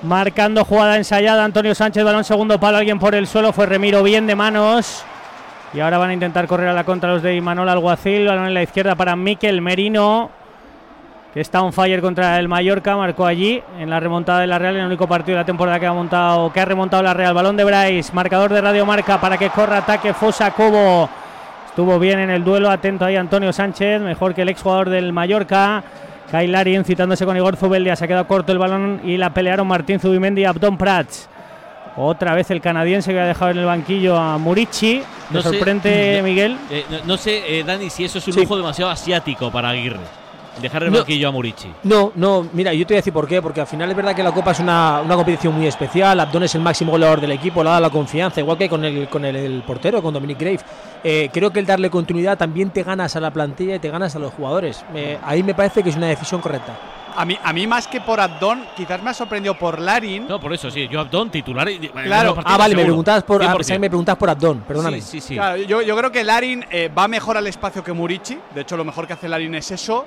Marcando 0.03 0.63
jugada 0.63 0.95
ensayada. 0.95 1.43
Antonio 1.43 1.75
Sánchez, 1.75 2.05
balón 2.05 2.23
segundo 2.23 2.61
palo. 2.61 2.77
Alguien 2.77 2.97
por 2.97 3.13
el 3.13 3.27
suelo. 3.27 3.51
Fue 3.51 3.65
Remiro 3.65 4.01
bien 4.03 4.25
de 4.25 4.35
manos. 4.35 5.03
Y 5.73 5.81
ahora 5.81 5.97
van 5.97 6.11
a 6.11 6.13
intentar 6.13 6.47
correr 6.47 6.69
a 6.69 6.73
la 6.73 6.85
contra 6.85 7.11
los 7.11 7.21
de 7.21 7.35
Imanol 7.35 7.67
Alguacil. 7.67 8.25
Balón 8.25 8.47
en 8.47 8.53
la 8.53 8.63
izquierda 8.63 8.95
para 8.95 9.17
Miquel 9.17 9.61
Merino. 9.61 10.38
Que 11.39 11.43
está 11.43 11.61
on 11.61 11.71
fire 11.71 12.01
contra 12.01 12.37
el 12.37 12.49
Mallorca. 12.49 12.97
Marcó 12.97 13.25
allí 13.25 13.63
en 13.79 13.89
la 13.89 14.01
remontada 14.01 14.41
de 14.41 14.47
la 14.47 14.59
Real. 14.59 14.75
En 14.75 14.81
el 14.81 14.87
único 14.87 15.07
partido 15.07 15.37
de 15.37 15.41
la 15.43 15.45
temporada 15.45 15.79
que 15.79 15.85
ha 15.85 15.93
montado. 15.93 16.51
Que 16.51 16.59
ha 16.59 16.65
remontado 16.65 17.01
la 17.01 17.13
Real. 17.13 17.33
Balón 17.33 17.55
de 17.55 17.63
Bryce. 17.63 18.11
Marcador 18.11 18.51
de 18.51 18.59
Radio 18.59 18.85
Marca 18.85 19.21
para 19.21 19.37
que 19.37 19.49
corra 19.49 19.77
ataque 19.77 20.13
Fosa 20.13 20.51
Cubo. 20.51 21.09
Estuvo 21.67 21.97
bien 21.97 22.19
en 22.19 22.29
el 22.29 22.43
duelo. 22.43 22.69
Atento 22.69 23.05
ahí 23.05 23.15
Antonio 23.15 23.53
Sánchez. 23.53 24.01
Mejor 24.01 24.35
que 24.35 24.41
el 24.41 24.49
exjugador 24.49 24.89
del 24.89 25.13
Mallorca. 25.13 25.81
Kailari 26.29 26.75
incitándose 26.75 27.25
con 27.25 27.37
Igor 27.37 27.55
Zubeldia. 27.55 27.95
Se 27.95 28.03
ha 28.03 28.07
quedado 28.09 28.27
corto 28.27 28.51
el 28.51 28.57
balón 28.57 28.99
y 29.05 29.15
la 29.15 29.29
pelearon 29.33 29.65
Martín 29.65 29.97
Zubimendi 30.01 30.41
y 30.41 30.45
Abdón 30.45 30.77
Prats. 30.77 31.29
Otra 31.95 32.33
vez 32.35 32.51
el 32.51 32.59
canadiense 32.59 33.13
que 33.13 33.19
ha 33.21 33.25
dejado 33.27 33.51
en 33.51 33.59
el 33.59 33.65
banquillo 33.65 34.17
a 34.17 34.37
Murici. 34.37 35.01
¿Te 35.29 35.35
No 35.35 35.41
sorprende, 35.41 36.15
no- 36.17 36.23
Miguel? 36.25 36.57
eh, 36.69 36.83
no, 36.89 36.97
no 37.05 37.17
sé, 37.17 37.59
eh, 37.59 37.63
Dani, 37.63 37.89
si 37.89 38.03
eso 38.03 38.17
es 38.17 38.27
un 38.27 38.33
Sí. 38.33 38.41
lujo 38.41 38.57
demasiado 38.57 38.91
asiático 38.91 39.49
para 39.49 39.69
Aguirre. 39.69 40.18
Dejar 40.61 40.83
el 40.83 40.91
No. 40.91 40.97
banquillo 40.99 41.27
a 41.29 41.31
Murici. 41.31 41.71
No, 41.83 42.11
no, 42.15 42.47
mira, 42.53 42.73
yo 42.73 42.85
te 42.85 42.93
voy 42.93 42.97
a 42.97 43.01
decir 43.01 43.13
por 43.13 43.27
qué, 43.27 43.41
porque 43.41 43.61
al 43.61 43.67
final 43.67 43.89
es 43.89 43.95
verdad 43.95 44.15
que 44.15 44.23
la 44.23 44.31
Copa 44.31 44.51
es 44.51 44.59
una, 44.59 45.01
una 45.03 45.15
competición 45.15 45.53
muy 45.55 45.67
especial, 45.67 46.19
Abdón 46.19 46.43
es 46.43 46.55
el 46.55 46.61
máximo 46.61 46.91
goleador 46.91 47.21
del 47.21 47.31
equipo, 47.31 47.63
le 47.63 47.69
ha 47.69 47.73
dado 47.73 47.83
la 47.83 47.89
confianza, 47.89 48.39
igual 48.41 48.57
que 48.57 48.69
con 48.69 48.83
el, 48.85 49.07
con 49.07 49.23
el, 49.25 49.35
el 49.35 49.63
portero, 49.63 50.01
con 50.01 50.13
Dominic 50.13 50.39
Grave. 50.39 50.59
Eh, 51.03 51.29
creo 51.31 51.51
que 51.51 51.59
el 51.59 51.65
darle 51.65 51.89
continuidad 51.89 52.37
también 52.37 52.69
te 52.71 52.83
ganas 52.83 53.15
a 53.15 53.19
la 53.19 53.31
plantilla 53.31 53.75
y 53.75 53.79
te 53.79 53.89
ganas 53.89 54.15
a 54.15 54.19
los 54.19 54.33
jugadores. 54.33 54.83
Eh, 54.93 55.17
ahí 55.23 55.43
me 55.43 55.53
parece 55.53 55.81
que 55.83 55.89
es 55.89 55.95
una 55.95 56.07
decisión 56.07 56.41
correcta. 56.41 56.77
A 57.15 57.25
mí, 57.25 57.37
a 57.43 57.51
mí 57.53 57.65
más 57.67 57.87
que 57.87 57.99
por 57.99 58.19
Abdón, 58.19 58.63
quizás 58.77 59.01
me 59.01 59.09
ha 59.09 59.13
sorprendido 59.13 59.53
por 59.57 59.79
Larin. 59.79 60.27
No, 60.27 60.39
por 60.39 60.53
eso, 60.53 60.69
sí. 60.69 60.87
Yo 60.89 60.99
Abdón, 61.01 61.29
titular. 61.31 61.67
y- 61.67 61.89
Claro. 61.89 62.37
Ah, 62.45 62.55
vale, 62.57 62.75
me 62.75 62.83
preguntabas 62.83 63.23
por, 63.23 63.41
ah, 63.41 63.45
100%. 63.47 63.57
pensaba 63.57 63.75
que 63.75 63.79
me 63.79 63.89
preguntabas 63.89 64.19
por 64.19 64.29
Abdón, 64.29 64.63
perdóname. 64.67 65.01
Sí, 65.01 65.19
sí, 65.19 65.21
sí. 65.29 65.33
Claro, 65.35 65.57
yo, 65.57 65.81
yo 65.81 65.97
creo 65.97 66.11
que 66.11 66.23
Larin 66.23 66.63
eh, 66.69 66.89
va 66.95 67.07
mejor 67.07 67.35
al 67.35 67.47
espacio 67.47 67.83
que 67.83 67.91
Murici. 67.91 68.37
De 68.53 68.61
hecho, 68.61 68.77
lo 68.77 68.85
mejor 68.85 69.07
que 69.07 69.13
hace 69.13 69.27
Larin 69.27 69.55
es 69.55 69.71
eso. 69.71 70.05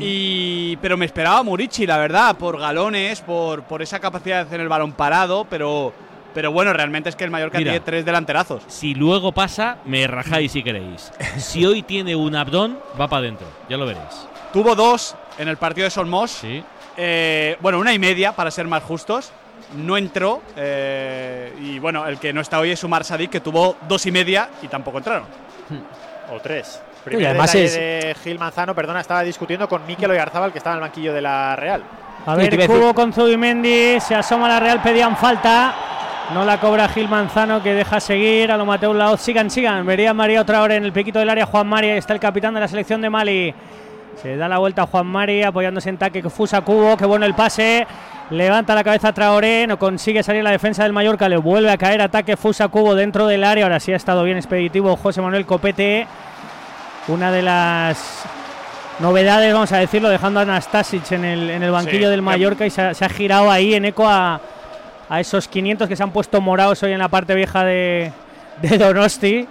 Y, 0.00 0.76
pero 0.78 0.96
me 0.96 1.04
esperaba 1.06 1.42
Murici, 1.42 1.86
la 1.86 1.98
verdad, 1.98 2.36
por 2.36 2.58
galones, 2.58 3.20
por, 3.20 3.62
por 3.64 3.82
esa 3.82 4.00
capacidad 4.00 4.36
de 4.36 4.42
hacer 4.42 4.60
el 4.60 4.68
balón 4.68 4.92
parado. 4.92 5.46
Pero, 5.48 5.92
pero 6.34 6.50
bueno, 6.52 6.72
realmente 6.72 7.08
es 7.08 7.16
que 7.16 7.24
el 7.24 7.30
Mallorca 7.30 7.58
Mira. 7.58 7.72
tiene 7.72 7.84
tres 7.84 8.04
delanterazos. 8.04 8.62
Si 8.68 8.94
luego 8.94 9.32
pasa, 9.32 9.78
me 9.84 10.06
rajáis 10.06 10.52
si 10.52 10.62
queréis. 10.62 11.12
Si 11.38 11.64
hoy 11.64 11.82
tiene 11.82 12.16
un 12.16 12.34
Abdón, 12.34 12.78
va 13.00 13.08
para 13.08 13.20
adentro. 13.20 13.46
Ya 13.68 13.76
lo 13.76 13.86
veréis. 13.86 14.26
Tuvo 14.52 14.74
dos 14.74 15.14
en 15.38 15.48
el 15.48 15.56
partido 15.56 15.84
de 15.84 15.90
Solmos. 15.90 16.30
Sí. 16.30 16.62
Eh, 16.96 17.56
bueno, 17.60 17.78
una 17.78 17.92
y 17.92 17.98
media, 17.98 18.32
para 18.32 18.50
ser 18.50 18.66
más 18.66 18.82
justos. 18.82 19.32
No 19.76 19.96
entró. 19.96 20.42
eh, 20.56 21.52
y 21.60 21.78
bueno, 21.78 22.06
el 22.06 22.18
que 22.18 22.32
no 22.32 22.40
está 22.40 22.58
hoy 22.60 22.70
es 22.70 22.84
Umar 22.84 23.04
Sadik, 23.04 23.30
que 23.30 23.40
tuvo 23.40 23.76
dos 23.88 24.04
y 24.06 24.12
media 24.12 24.48
y 24.62 24.68
tampoco 24.68 24.98
entraron. 24.98 25.24
O 26.32 26.40
tres. 26.40 26.80
Primer 27.04 27.22
Y 27.22 27.26
además 27.26 27.54
es- 27.54 27.74
de 27.74 28.16
Gil 28.22 28.38
Manzano, 28.38 28.74
perdona, 28.74 29.00
estaba 29.00 29.22
discutiendo 29.22 29.68
con 29.68 29.84
Mikel 29.86 30.10
Oyarzabal, 30.10 30.52
que 30.52 30.58
estaba 30.58 30.74
en 30.76 30.78
el 30.82 30.88
banquillo 30.88 31.12
de 31.12 31.20
la 31.20 31.54
Real. 31.56 31.82
A 32.26 32.34
Sí, 32.34 32.40
ver, 32.40 32.56
decir- 32.56 32.66
Cubo 32.66 32.94
con 32.94 33.12
Zubimendi, 33.12 34.00
se 34.00 34.14
asoma 34.14 34.48
la 34.48 34.58
Real, 34.60 34.80
pedían 34.82 35.16
falta. 35.16 35.74
No 36.32 36.42
la 36.46 36.58
cobra 36.58 36.88
Gil 36.88 37.06
Manzano, 37.08 37.62
que 37.62 37.74
deja 37.74 38.00
seguir 38.00 38.50
a 38.50 38.56
lo 38.56 38.64
Mateo 38.64 38.94
Laoz. 38.94 39.20
Sigan, 39.20 39.50
sigan. 39.50 39.84
Vería 39.84 40.14
María 40.14 40.40
otra 40.40 40.62
hora 40.62 40.74
en 40.74 40.84
el 40.84 40.92
piquito 40.92 41.18
del 41.18 41.28
área. 41.28 41.44
Juan 41.44 41.66
Mari, 41.66 41.90
ahí 41.90 41.98
está 41.98 42.14
el 42.14 42.20
capitán 42.20 42.54
de 42.54 42.60
la 42.60 42.68
selección 42.68 43.02
de 43.02 43.10
Mali. 43.10 43.54
Se 44.22 44.34
da 44.36 44.48
la 44.48 44.56
vuelta 44.56 44.82
a 44.82 44.86
Juan 44.86 45.06
Mari, 45.06 45.42
apoyándose 45.42 45.90
en 45.90 45.98
taque. 45.98 46.22
Fusa 46.30 46.62
Cubo, 46.62 46.96
qué 46.96 47.04
bueno 47.04 47.26
el 47.26 47.34
pase. 47.34 47.86
Levanta 48.30 48.74
la 48.74 48.82
cabeza 48.82 49.12
Traoré, 49.12 49.66
no 49.66 49.78
consigue 49.78 50.22
salir 50.22 50.42
la 50.42 50.50
defensa 50.50 50.82
del 50.84 50.94
Mallorca. 50.94 51.28
Le 51.28 51.36
vuelve 51.36 51.70
a 51.70 51.76
caer 51.76 52.00
ataque 52.00 52.38
Fusa 52.38 52.68
Cubo 52.68 52.94
dentro 52.94 53.26
del 53.26 53.44
área. 53.44 53.64
Ahora 53.64 53.78
sí 53.78 53.92
ha 53.92 53.96
estado 53.96 54.24
bien 54.24 54.38
expeditivo 54.38 54.96
José 54.96 55.20
Manuel 55.20 55.44
Copete. 55.44 56.06
Una 57.06 57.30
de 57.30 57.42
las 57.42 58.24
novedades, 58.98 59.52
vamos 59.52 59.72
a 59.72 59.78
decirlo, 59.78 60.08
dejando 60.08 60.40
a 60.40 60.44
Anastasic 60.44 61.12
en 61.12 61.24
el, 61.24 61.50
en 61.50 61.62
el 61.62 61.70
banquillo 61.70 62.06
Sí, 62.06 62.10
del 62.10 62.22
Mallorca 62.22 62.64
y 62.64 62.70
se 62.70 62.80
ha, 62.80 62.94
se 62.94 63.04
ha 63.04 63.08
girado 63.08 63.50
ahí 63.50 63.74
en 63.74 63.84
eco 63.84 64.08
a, 64.08 64.40
a 65.08 65.20
esos 65.20 65.46
500 65.48 65.88
que 65.88 65.96
se 65.96 66.02
han 66.02 66.12
puesto 66.12 66.40
morados 66.40 66.82
hoy 66.82 66.92
en 66.92 66.98
la 66.98 67.08
parte 67.08 67.34
vieja 67.34 67.64
de, 67.64 68.10
de 68.62 68.78
Donosti. 68.78 69.46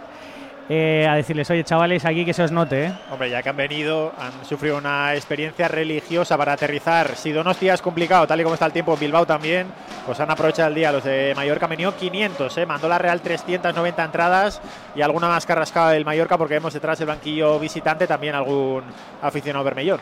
Eh, 0.76 1.07
a 1.07 1.15
decirles, 1.15 1.49
oye 1.51 1.63
chavales, 1.63 2.03
aquí 2.03 2.26
que 2.26 2.34
se 2.34 2.41
os 2.41 2.51
note. 2.51 2.86
¿eh? 2.86 2.93
Hombre, 3.11 3.30
ya 3.30 3.43
que 3.43 3.49
han 3.49 3.57
venido, 3.57 4.11
han 4.17 4.43
sufrido 4.43 4.78
una 4.78 5.13
experiencia 5.13 5.67
religiosa 5.67 6.36
para 6.36 6.53
aterrizar. 6.53 7.15
Si 7.15 7.32
Donostia 7.32 7.76
es 7.76 7.82
complicado, 7.82 8.26
tal 8.26 8.41
y 8.41 8.43
como 8.43 8.55
está 8.55 8.65
el 8.65 8.71
tiempo, 8.71 8.97
Bilbao 8.97 9.26
también, 9.26 9.67
pues 10.05 10.19
han 10.19 10.32
aprovechado 10.32 10.69
el 10.69 10.76
día. 10.76 10.91
Los 10.91 11.03
de 11.03 11.34
Mallorca 11.36 11.67
han 11.67 11.69
venido 11.69 11.95
500, 11.95 12.57
¿eh? 12.57 12.65
mandó 12.65 12.88
la 12.88 12.97
Real 12.97 13.21
390 13.21 14.03
entradas 14.03 14.61
y 14.95 15.01
alguna 15.01 15.28
más 15.28 15.45
carrascada 15.45 15.91
del 15.91 16.05
Mallorca 16.05 16.38
porque 16.38 16.55
vemos 16.55 16.74
detrás 16.74 16.99
el 17.01 17.07
banquillo 17.07 17.59
visitante 17.59 18.07
también 18.07 18.34
algún 18.34 18.84
aficionado 19.21 19.63
vermellón. 19.63 19.99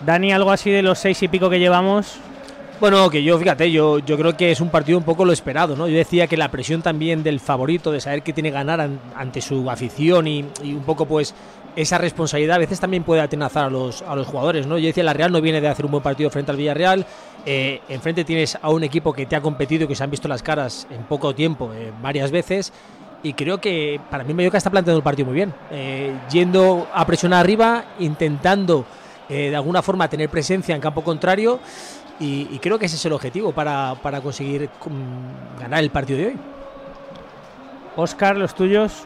Dani, 0.00 0.32
algo 0.32 0.50
así 0.50 0.70
de 0.70 0.82
los 0.82 0.98
seis 0.98 1.22
y 1.22 1.28
pico 1.28 1.50
que 1.50 1.58
llevamos. 1.58 2.18
Bueno, 2.80 3.08
que 3.08 3.22
yo, 3.22 3.38
fíjate, 3.38 3.70
yo, 3.70 4.00
yo 4.00 4.18
creo 4.18 4.36
que 4.36 4.50
es 4.50 4.60
un 4.60 4.68
partido 4.68 4.98
un 4.98 5.04
poco 5.04 5.24
lo 5.24 5.32
esperado, 5.32 5.76
¿no? 5.76 5.86
Yo 5.88 5.96
decía 5.96 6.26
que 6.26 6.36
la 6.36 6.50
presión 6.50 6.82
también 6.82 7.22
del 7.22 7.40
favorito, 7.40 7.92
de 7.92 8.00
saber 8.00 8.22
que 8.22 8.32
tiene 8.32 8.50
que 8.50 8.54
ganar 8.54 8.80
an- 8.80 9.00
ante 9.14 9.40
su 9.40 9.70
afición 9.70 10.26
y, 10.26 10.44
y 10.62 10.72
un 10.74 10.82
poco, 10.82 11.06
pues, 11.06 11.34
esa 11.76 11.98
responsabilidad 11.98 12.56
a 12.56 12.58
veces 12.58 12.80
también 12.80 13.02
puede 13.04 13.20
atenazar 13.20 13.64
a 13.66 13.70
los, 13.70 14.02
a 14.02 14.14
los 14.16 14.26
jugadores, 14.26 14.66
¿no? 14.66 14.76
Yo 14.76 14.86
decía, 14.86 15.02
la 15.04 15.12
Real 15.12 15.32
no 15.32 15.40
viene 15.40 15.60
de 15.60 15.68
hacer 15.68 15.84
un 15.86 15.92
buen 15.92 16.02
partido 16.02 16.30
frente 16.30 16.50
al 16.50 16.56
Villarreal. 16.56 17.06
eh, 17.46 17.80
enfrente 17.88 18.24
tienes 18.24 18.58
a 18.60 18.70
un 18.70 18.82
equipo 18.84 19.12
que 19.12 19.26
te 19.26 19.36
ha 19.36 19.40
competido 19.40 19.86
que 19.88 19.94
se 19.94 20.02
han 20.04 20.10
visto 20.10 20.28
las 20.28 20.42
caras 20.42 20.86
en 20.90 21.04
poco 21.04 21.34
tiempo, 21.34 21.72
eh, 21.74 21.92
varias 22.02 22.30
veces. 22.32 22.72
Y 23.22 23.32
creo 23.34 23.58
que 23.58 24.00
para 24.10 24.24
mí 24.24 24.34
Mallorca 24.34 24.58
está 24.58 24.70
planteando 24.70 24.98
el 24.98 25.02
partido 25.04 25.26
muy 25.26 25.34
bien. 25.36 25.54
eh, 25.70 26.12
yendo 26.30 26.86
a 26.92 27.06
presionar 27.06 27.40
arriba, 27.40 27.84
intentando 27.98 28.84
eh, 29.28 29.48
de 29.50 29.56
alguna 29.56 29.80
forma 29.80 30.08
tener 30.08 30.28
presencia 30.28 30.74
en 30.74 30.80
campo 30.80 31.02
contrario. 31.02 31.60
Y, 32.20 32.48
y 32.50 32.58
creo 32.60 32.78
que 32.78 32.86
ese 32.86 32.96
es 32.96 33.04
el 33.06 33.12
objetivo 33.12 33.52
para, 33.52 33.94
para 34.02 34.20
conseguir 34.20 34.68
mm, 34.68 35.60
ganar 35.60 35.82
el 35.82 35.90
partido 35.90 36.18
de 36.18 36.26
hoy. 36.28 36.36
Oscar, 37.96 38.36
los 38.36 38.54
tuyos. 38.54 39.04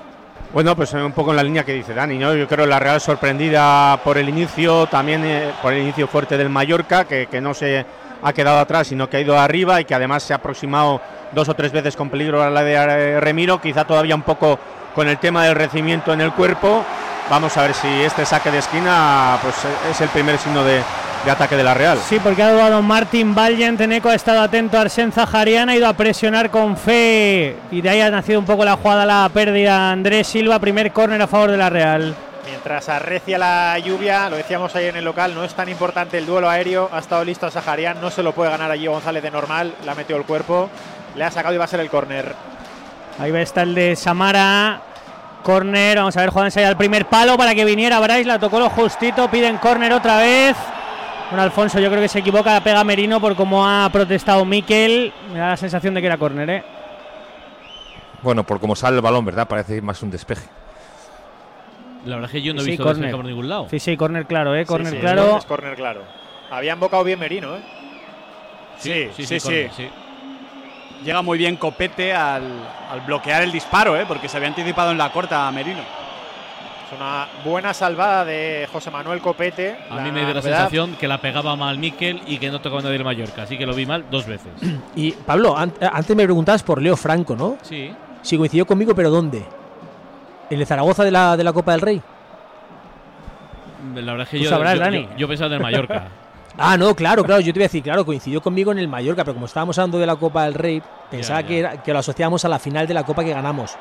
Bueno, 0.52 0.74
pues 0.74 0.92
un 0.94 1.12
poco 1.12 1.30
en 1.30 1.36
la 1.36 1.42
línea 1.42 1.64
que 1.64 1.74
dice 1.74 1.92
Dani, 1.92 2.16
¿no? 2.16 2.34
Yo 2.34 2.48
creo 2.48 2.64
la 2.64 2.78
Real 2.78 3.00
sorprendida 3.00 3.98
por 4.02 4.16
el 4.16 4.28
inicio, 4.28 4.86
también 4.86 5.22
eh, 5.24 5.50
por 5.60 5.74
el 5.74 5.82
inicio 5.82 6.08
fuerte 6.08 6.38
del 6.38 6.48
Mallorca, 6.48 7.04
que, 7.04 7.26
que 7.26 7.40
no 7.40 7.52
se 7.52 7.84
ha 8.22 8.32
quedado 8.32 8.58
atrás, 8.58 8.86
sino 8.86 9.08
que 9.08 9.18
ha 9.18 9.20
ido 9.20 9.38
arriba 9.38 9.80
y 9.80 9.84
que 9.84 9.94
además 9.94 10.22
se 10.22 10.32
ha 10.32 10.36
aproximado 10.36 11.00
dos 11.32 11.48
o 11.48 11.54
tres 11.54 11.72
veces 11.72 11.96
con 11.96 12.08
peligro 12.08 12.42
a 12.42 12.50
la 12.50 12.62
de 12.62 12.74
eh, 12.74 13.20
Remiro, 13.20 13.60
quizá 13.60 13.84
todavía 13.84 14.14
un 14.14 14.22
poco 14.22 14.58
con 14.94 15.08
el 15.08 15.18
tema 15.18 15.44
del 15.44 15.54
recibimiento 15.54 16.12
en 16.12 16.22
el 16.22 16.32
cuerpo. 16.32 16.82
Vamos 17.30 17.54
a 17.58 17.62
ver 17.62 17.74
si 17.74 17.86
este 17.86 18.24
saque 18.24 18.50
de 18.50 18.58
esquina 18.58 19.38
pues 19.42 19.54
eh, 19.64 19.90
es 19.90 20.00
el 20.00 20.08
primer 20.08 20.38
signo 20.38 20.64
de, 20.64 20.82
de 21.24 21.30
ataque 21.30 21.56
de 21.56 21.64
la 21.64 21.74
Real. 21.74 21.98
Sí, 22.08 22.18
porque 22.22 22.42
ha 22.42 22.52
dudado 22.52 22.82
Martín 22.82 23.34
Valiant. 23.34 23.80
Eco 23.80 24.08
ha 24.08 24.14
estado 24.14 24.40
atento 24.40 24.78
a 24.78 24.82
Arsen 24.82 25.12
Zaharian, 25.12 25.68
ha 25.68 25.76
ido 25.76 25.86
a 25.86 25.92
presionar 25.92 26.50
con 26.50 26.76
fe. 26.76 27.56
Y 27.70 27.80
de 27.80 27.90
ahí 27.90 28.00
ha 28.00 28.10
nacido 28.10 28.38
un 28.38 28.46
poco 28.46 28.64
la 28.64 28.76
jugada, 28.76 29.04
la 29.04 29.28
pérdida. 29.32 29.90
Andrés 29.90 30.26
Silva, 30.26 30.58
primer 30.58 30.92
córner 30.92 31.20
a 31.20 31.26
favor 31.26 31.50
de 31.50 31.56
la 31.56 31.70
Real. 31.70 32.14
Mientras 32.46 32.88
arrecia 32.88 33.36
la 33.36 33.78
lluvia, 33.78 34.30
lo 34.30 34.36
decíamos 34.36 34.74
ahí 34.74 34.86
en 34.86 34.96
el 34.96 35.04
local, 35.04 35.34
no 35.34 35.44
es 35.44 35.52
tan 35.52 35.68
importante 35.68 36.16
el 36.16 36.24
duelo 36.24 36.48
aéreo. 36.48 36.88
Ha 36.92 36.98
estado 36.98 37.22
listo 37.24 37.46
a 37.46 37.50
Saharian, 37.50 38.00
no 38.00 38.10
se 38.10 38.22
lo 38.22 38.32
puede 38.32 38.50
ganar 38.50 38.70
allí 38.70 38.86
González 38.86 39.22
de 39.22 39.30
normal. 39.30 39.74
Le 39.84 39.90
ha 39.90 39.94
metido 39.94 40.18
el 40.18 40.24
cuerpo, 40.24 40.70
le 41.14 41.24
ha 41.24 41.30
sacado 41.30 41.54
y 41.54 41.58
va 41.58 41.64
a 41.64 41.68
ser 41.68 41.80
el 41.80 41.90
córner. 41.90 42.34
Ahí 43.20 43.30
va 43.30 43.40
está 43.40 43.62
el 43.62 43.74
de 43.74 43.96
Samara. 43.96 44.80
Córner, 45.42 45.98
vamos 45.98 46.16
a 46.16 46.20
ver, 46.20 46.30
juegan 46.30 46.66
al 46.66 46.76
primer 46.76 47.06
palo 47.06 47.36
para 47.36 47.54
que 47.54 47.64
viniera 47.64 48.00
Bryce, 48.00 48.24
la 48.24 48.38
tocó 48.38 48.58
lo 48.58 48.68
justito, 48.70 49.30
piden 49.30 49.58
córner 49.58 49.92
otra 49.92 50.18
vez. 50.18 50.56
Bueno, 51.30 51.42
Alfonso, 51.42 51.78
yo 51.78 51.90
creo 51.90 52.00
que 52.00 52.08
se 52.08 52.20
equivoca, 52.20 52.52
la 52.54 52.62
pega 52.64 52.82
Merino 52.84 53.20
por 53.20 53.36
cómo 53.36 53.66
ha 53.66 53.88
protestado 53.92 54.44
Miquel. 54.44 55.12
Me 55.32 55.38
da 55.38 55.48
la 55.50 55.56
sensación 55.56 55.92
de 55.94 56.00
que 56.00 56.06
era 56.06 56.16
córner, 56.16 56.48
¿eh? 56.48 56.62
Bueno, 58.22 58.44
por 58.44 58.58
cómo 58.60 58.74
sale 58.74 58.96
el 58.96 59.02
balón, 59.02 59.24
¿verdad? 59.24 59.46
Parece 59.46 59.80
más 59.82 60.02
un 60.02 60.10
despeje. 60.10 60.48
La 62.06 62.16
verdad 62.16 62.30
es 62.30 62.32
que 62.32 62.42
yo 62.42 62.54
no 62.54 62.62
he 62.62 62.64
visto 62.64 62.82
córner. 62.82 63.02
despeje 63.02 63.16
por 63.16 63.24
ningún 63.26 63.48
lado. 63.48 63.66
Sí, 63.70 63.78
sí, 63.78 63.96
córner 63.96 64.26
claro, 64.26 64.56
¿eh? 64.56 64.64
Córner 64.64 64.90
Sí, 64.92 64.96
sí, 64.96 65.00
claro. 65.00 65.36
Es 65.36 65.44
córner 65.44 65.74
claro. 65.76 66.02
Había 66.50 66.72
embocado 66.72 67.04
bien 67.04 67.18
Merino, 67.18 67.56
¿eh? 67.56 67.60
Sí, 68.78 69.08
sí, 69.14 69.26
sí. 69.26 69.38
sí. 69.40 69.88
Llega 71.04 71.20
muy 71.22 71.36
bien 71.36 71.56
Copete 71.56 72.12
al, 72.14 72.42
al 72.90 73.00
bloquear 73.02 73.42
el 73.42 73.52
disparo, 73.52 73.96
¿eh? 73.96 74.04
porque 74.08 74.28
se 74.28 74.36
había 74.36 74.48
anticipado 74.48 74.90
en 74.92 74.98
la 74.98 75.12
corta 75.12 75.46
a 75.46 75.52
Merino. 75.52 75.82
Es 76.90 76.96
una 76.96 77.28
buena 77.44 77.74
salvada 77.74 78.24
de 78.24 78.66
José 78.72 78.90
Manuel 78.90 79.20
Copete. 79.20 79.76
A 79.90 79.96
mí 80.00 80.10
me 80.10 80.24
dio 80.24 80.32
la 80.34 80.40
sensación 80.42 80.96
que 80.96 81.06
la 81.06 81.20
pegaba 81.20 81.54
mal 81.54 81.76
Miquel 81.78 82.22
y 82.26 82.38
que 82.38 82.50
no 82.50 82.60
tocaba 82.60 82.80
nadie 82.82 82.96
el 82.96 83.04
Mallorca, 83.04 83.42
así 83.42 83.58
que 83.58 83.66
lo 83.66 83.74
vi 83.74 83.84
mal 83.84 84.06
dos 84.10 84.26
veces. 84.26 84.48
Y 84.96 85.12
Pablo, 85.12 85.56
an- 85.56 85.72
antes 85.92 86.16
me 86.16 86.24
preguntabas 86.24 86.62
por 86.62 86.80
Leo 86.80 86.96
Franco, 86.96 87.36
¿no? 87.36 87.58
Sí. 87.62 87.92
Si 88.22 88.38
coincidió 88.38 88.66
conmigo, 88.66 88.94
pero 88.94 89.10
¿dónde? 89.10 89.44
¿En 90.50 90.58
el 90.60 90.66
Zaragoza 90.66 91.04
de 91.04 91.10
la, 91.10 91.36
de 91.36 91.44
la 91.44 91.52
Copa 91.52 91.72
del 91.72 91.80
Rey? 91.82 92.02
La 93.94 94.12
verdad 94.12 94.22
es 94.22 94.28
que 94.30 94.40
yo, 94.40 94.48
sabrás, 94.48 94.74
yo, 94.74 94.80
Dani. 94.80 95.02
yo- 95.02 95.16
yo 95.18 95.28
pensaba 95.28 95.50
del 95.50 95.60
Mallorca. 95.60 96.08
Ah, 96.60 96.76
no, 96.76 96.92
claro, 96.96 97.22
claro. 97.22 97.40
Yo 97.40 97.52
te 97.52 97.60
iba 97.60 97.66
a 97.66 97.68
decir, 97.68 97.84
claro, 97.84 98.04
coincidió 98.04 98.40
conmigo 98.42 98.72
en 98.72 98.78
el 98.80 98.88
Mallorca, 98.88 99.22
pero 99.22 99.34
como 99.34 99.46
estábamos 99.46 99.78
hablando 99.78 99.96
de 100.00 100.06
la 100.06 100.16
Copa 100.16 100.42
del 100.42 100.54
Rey, 100.54 100.82
pensaba 101.08 101.42
ya. 101.42 101.46
Que, 101.46 101.58
era- 101.60 101.82
que 101.84 101.92
lo 101.92 102.00
asociábamos 102.00 102.44
a 102.44 102.48
la 102.48 102.58
final 102.58 102.84
de 102.84 102.94
la 102.94 103.04
Copa 103.04 103.22
que 103.22 103.30
ganamos. 103.30 103.76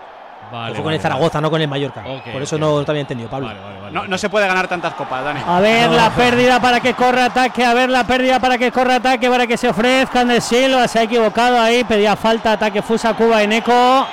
Vale, 0.51 0.75
con 0.75 0.85
vale, 0.85 0.97
el 0.97 1.01
Zaragoza, 1.01 1.41
no 1.41 1.49
con 1.49 1.61
el 1.61 1.67
Mallorca. 1.67 2.03
Por 2.31 2.41
eso 2.41 2.57
no 2.57 2.83
te 2.83 2.91
había 2.91 3.01
entendido, 3.01 3.29
Pablo. 3.29 3.49
No, 3.91 4.07
no 4.07 4.17
se 4.17 4.29
puede 4.29 4.47
ganar 4.47 4.67
tantas 4.67 4.93
copas, 4.93 5.23
Dani. 5.23 5.41
A 5.45 5.59
ver 5.59 5.89
la 5.89 6.09
pérdida 6.11 6.59
para 6.59 6.79
que 6.79 6.93
corra 6.93 7.25
ataque, 7.25 7.65
a 7.65 7.73
ver 7.73 7.89
la 7.89 8.05
pérdida 8.05 8.39
para 8.39 8.57
que 8.57 8.71
corra 8.71 8.95
ataque, 8.95 9.29
para 9.29 9.47
que 9.47 9.57
se 9.57 9.69
ofrezcan 9.69 10.27
de 10.27 10.41
Silva, 10.41 10.87
se 10.87 10.99
ha 10.99 11.03
equivocado 11.03 11.59
ahí, 11.59 11.83
pedía 11.83 12.15
falta, 12.15 12.53
ataque 12.53 12.81
Fusa 12.81 13.13
Cuba 13.13 13.43
en 13.43 13.53
eco. 13.53 14.07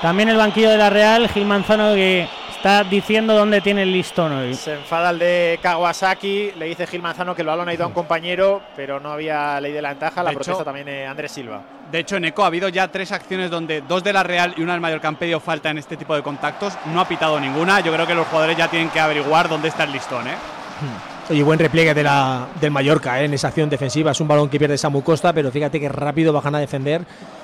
También 0.00 0.28
el 0.28 0.36
banquillo 0.36 0.70
de 0.70 0.78
la 0.78 0.90
Real, 0.90 1.28
Gil 1.28 1.44
Manzano 1.44 1.94
que 1.94 2.28
está 2.62 2.84
diciendo 2.84 3.34
dónde 3.34 3.60
tiene 3.60 3.82
el 3.82 3.90
listón 3.92 4.30
hoy. 4.30 4.54
Se 4.54 4.74
enfada 4.74 5.10
el 5.10 5.18
de 5.18 5.58
Kawasaki, 5.60 6.52
le 6.56 6.66
dice 6.66 6.86
Gil 6.86 7.02
Manzano 7.02 7.34
que 7.34 7.42
el 7.42 7.48
balón 7.48 7.68
ha 7.68 7.74
ido 7.74 7.82
a 7.82 7.88
un 7.88 7.92
compañero, 7.92 8.62
pero 8.76 9.00
no 9.00 9.10
había 9.10 9.60
ley 9.60 9.72
de 9.72 9.82
la 9.82 9.88
ventaja. 9.88 10.22
La 10.22 10.30
De 10.30 10.36
protesta 10.36 10.60
hecho- 10.60 10.64
también 10.64 10.86
de 10.86 11.04
Andrés 11.04 11.32
Silva. 11.32 11.60
De 11.90 11.98
hecho, 11.98 12.16
en 12.16 12.24
ECO 12.26 12.44
ha 12.44 12.46
habido 12.46 12.68
ya 12.68 12.86
tres 12.86 13.10
acciones 13.10 13.50
donde 13.50 13.80
dos 13.80 14.04
de 14.04 14.12
la 14.12 14.22
Real 14.22 14.54
y 14.56 14.62
una 14.62 14.72
del 14.72 14.80
Mallorca 14.80 15.08
han 15.08 15.16
pedido 15.16 15.40
falta 15.40 15.70
en 15.70 15.78
este 15.78 15.96
tipo 15.96 16.14
de 16.14 16.22
contactos. 16.22 16.74
No 16.86 17.00
ha 17.00 17.08
pitado 17.08 17.40
ninguna. 17.40 17.80
Yo 17.80 17.92
creo 17.92 18.06
que 18.06 18.14
los 18.14 18.28
jugadores 18.28 18.56
ya 18.56 18.68
tienen 18.68 18.90
que 18.90 19.00
averiguar 19.00 19.48
dónde 19.48 19.66
está 19.66 19.82
el 19.82 19.92
listón, 19.92 20.28
¿eh? 20.28 20.34
Oye, 21.30 21.42
buen 21.42 21.58
repliegue 21.58 21.94
de 21.94 22.02
la, 22.04 22.46
del 22.60 22.70
Mallorca 22.70 23.20
¿eh? 23.20 23.24
en 23.24 23.34
esa 23.34 23.48
acción 23.48 23.68
defensiva. 23.68 24.12
Es 24.12 24.20
un 24.20 24.28
balón 24.28 24.48
que 24.48 24.58
pierde 24.58 24.78
Samu 24.78 25.02
Costa, 25.02 25.32
pero 25.32 25.50
fíjate 25.50 25.80
que 25.80 25.88
rápido 25.88 26.32
bajan 26.32 26.54
a 26.54 26.58
defender 26.60 27.02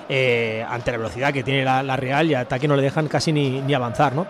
eh, 0.08 0.64
ante 0.68 0.92
la 0.92 0.98
velocidad 0.98 1.32
que 1.32 1.42
tiene 1.42 1.64
la, 1.64 1.82
la 1.82 1.96
Real 1.96 2.30
y 2.30 2.34
ataque 2.34 2.66
no 2.68 2.76
le 2.76 2.82
dejan 2.82 3.08
casi 3.08 3.32
ni, 3.32 3.60
ni 3.60 3.74
avanzar, 3.74 4.14
¿no? 4.14 4.26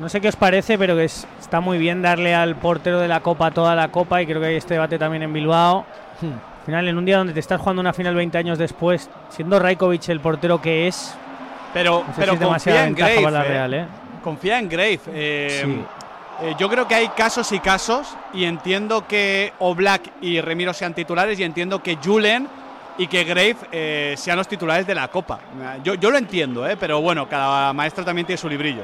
No 0.00 0.08
sé 0.08 0.20
qué 0.20 0.28
os 0.28 0.36
parece, 0.36 0.76
pero 0.76 0.96
que 0.96 1.04
es- 1.04 1.26
está 1.40 1.60
muy 1.60 1.78
bien 1.78 2.02
darle 2.02 2.34
al 2.34 2.56
portero 2.56 2.98
de 3.00 3.06
la 3.08 3.20
Copa 3.20 3.50
toda 3.52 3.74
la 3.76 3.88
Copa 3.88 4.20
y 4.20 4.26
creo 4.26 4.40
que 4.40 4.48
hay 4.48 4.56
este 4.56 4.74
debate 4.74 4.98
también 4.98 5.22
en 5.22 5.32
Bilbao. 5.32 5.86
Al 6.20 6.64
final, 6.66 6.88
en 6.88 6.98
un 6.98 7.04
día 7.04 7.18
donde 7.18 7.32
te 7.32 7.40
estás 7.40 7.60
jugando 7.60 7.80
una 7.80 7.92
final 7.92 8.14
20 8.14 8.36
años 8.38 8.58
después, 8.58 9.08
siendo 9.28 9.58
Raikovic 9.58 10.08
el 10.08 10.20
portero 10.20 10.60
que 10.60 10.88
es, 10.88 11.14
Pero, 11.72 12.02
no 12.06 12.14
sé 12.14 12.20
pero 12.20 12.32
si 12.32 12.34
es 12.34 12.40
demasiada 12.40 12.84
confía 12.86 12.88
en 12.88 12.94
Grave. 13.14 13.22
para 13.24 13.30
la 13.38 13.44
¿eh? 13.44 13.48
Real, 13.48 13.74
¿eh? 13.74 13.86
Confía 14.22 14.58
en 14.58 14.68
Grave. 14.68 15.00
eh, 15.08 15.60
Sí. 15.64 15.84
eh, 16.42 16.54
yo 16.58 16.68
creo 16.68 16.88
que 16.88 16.94
hay 16.96 17.08
casos 17.08 17.52
y 17.52 17.58
casos 17.60 18.16
y 18.32 18.44
entiendo 18.44 19.06
que 19.06 19.52
Oblak 19.60 20.02
y 20.22 20.40
Remiro 20.40 20.72
sean 20.72 20.94
titulares 20.94 21.38
y 21.38 21.44
entiendo 21.44 21.82
que 21.82 21.98
Julen 22.02 22.48
y 22.96 23.06
que 23.08 23.24
Grave 23.24 23.56
eh, 23.72 24.14
sean 24.16 24.38
los 24.38 24.48
titulares 24.48 24.86
de 24.86 24.94
la 24.94 25.08
Copa. 25.08 25.38
Yo, 25.84 25.94
yo 25.94 26.10
lo 26.10 26.16
entiendo, 26.18 26.66
¿eh? 26.66 26.76
pero 26.78 27.00
bueno, 27.00 27.28
cada 27.28 27.72
maestro 27.72 28.04
también 28.04 28.26
tiene 28.26 28.38
su 28.38 28.48
librillo. 28.48 28.82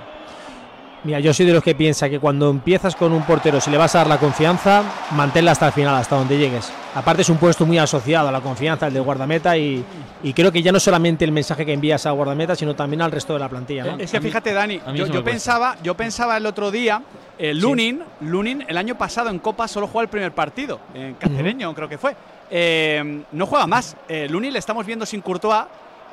Mira, 1.03 1.19
yo 1.19 1.33
soy 1.33 1.47
de 1.47 1.55
los 1.55 1.63
que 1.63 1.75
piensa 1.75 2.11
que 2.11 2.21
cuando 2.21 2.51
empiezas 2.51 2.95
con 2.95 3.13
un 3.13 3.23
portero, 3.23 3.59
si 3.59 3.71
le 3.71 3.79
vas 3.79 3.95
a 3.95 3.99
dar 3.99 4.07
la 4.07 4.19
confianza, 4.19 4.83
manténla 5.13 5.53
hasta 5.53 5.67
el 5.69 5.73
final, 5.73 5.95
hasta 5.95 6.15
donde 6.17 6.37
llegues. 6.37 6.71
Aparte 6.95 7.23
es 7.23 7.29
un 7.31 7.39
puesto 7.39 7.65
muy 7.65 7.79
asociado 7.79 8.29
a 8.29 8.33
la 8.33 8.43
confianza, 8.43 8.87
el 8.89 8.93
de 8.93 9.01
guardameta, 9.01 9.57
y, 9.57 9.83
y 10.23 10.33
creo 10.35 10.53
que 10.53 10.63
ya 10.63 10.73
no 10.73 10.79
solamente 10.79 11.25
el 11.25 11.33
mensaje 11.33 11.65
que 11.65 11.73
envías 11.73 12.05
a 12.05 12.11
guardameta, 12.11 12.55
sino 12.55 12.75
también 12.77 13.01
al 13.01 13.11
resto 13.13 13.33
de 13.33 13.39
la 13.39 13.49
plantilla. 13.49 13.85
¿no? 13.85 13.97
Es 13.99 14.11
que 14.11 14.21
fíjate, 14.21 14.53
Dani, 14.53 14.79
yo, 14.95 15.07
yo 15.07 15.25
pensaba, 15.25 15.77
yo 15.83 15.95
pensaba 15.97 16.37
el 16.37 16.45
otro 16.45 16.71
día, 16.71 17.01
eh, 17.39 17.55
Lunin, 17.55 18.03
Lunin, 18.21 18.63
el 18.69 18.77
año 18.77 18.99
pasado 18.99 19.31
en 19.31 19.39
Copa 19.39 19.69
solo 19.69 19.87
jugó 19.87 20.03
el 20.03 20.09
primer 20.09 20.33
partido, 20.33 20.81
en 20.93 21.15
Cacereño 21.15 21.75
creo 21.75 21.89
que 21.89 21.97
fue. 21.97 22.15
Eh, 22.51 23.23
no 23.33 23.47
juega 23.47 23.67
más. 23.67 23.97
Eh, 24.07 24.27
Lunin 24.29 24.53
le 24.53 24.59
estamos 24.59 24.85
viendo 24.85 25.07
sin 25.07 25.23
Courtois 25.23 25.65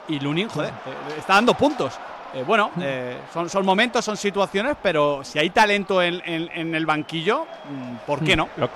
y 0.07 0.19
Lunin, 0.21 0.47
joder, 0.47 0.69
eh, 0.69 1.15
está 1.19 1.33
dando 1.33 1.53
puntos. 1.55 1.93
Eh, 2.33 2.43
bueno, 2.45 2.71
eh, 2.81 3.17
son, 3.33 3.49
son 3.49 3.65
momentos, 3.65 4.03
son 4.03 4.17
situaciones, 4.17 4.75
pero 4.81 5.23
si 5.23 5.39
hay 5.39 5.49
talento 5.49 6.01
en, 6.01 6.21
en- 6.25 6.49
en 6.53 6.75
el 6.75 6.85
banquillo, 6.85 7.45
mm, 7.69 7.95
¿por 8.05 8.23
qué 8.23 8.35
no? 8.35 8.49
Lo, 8.57 8.69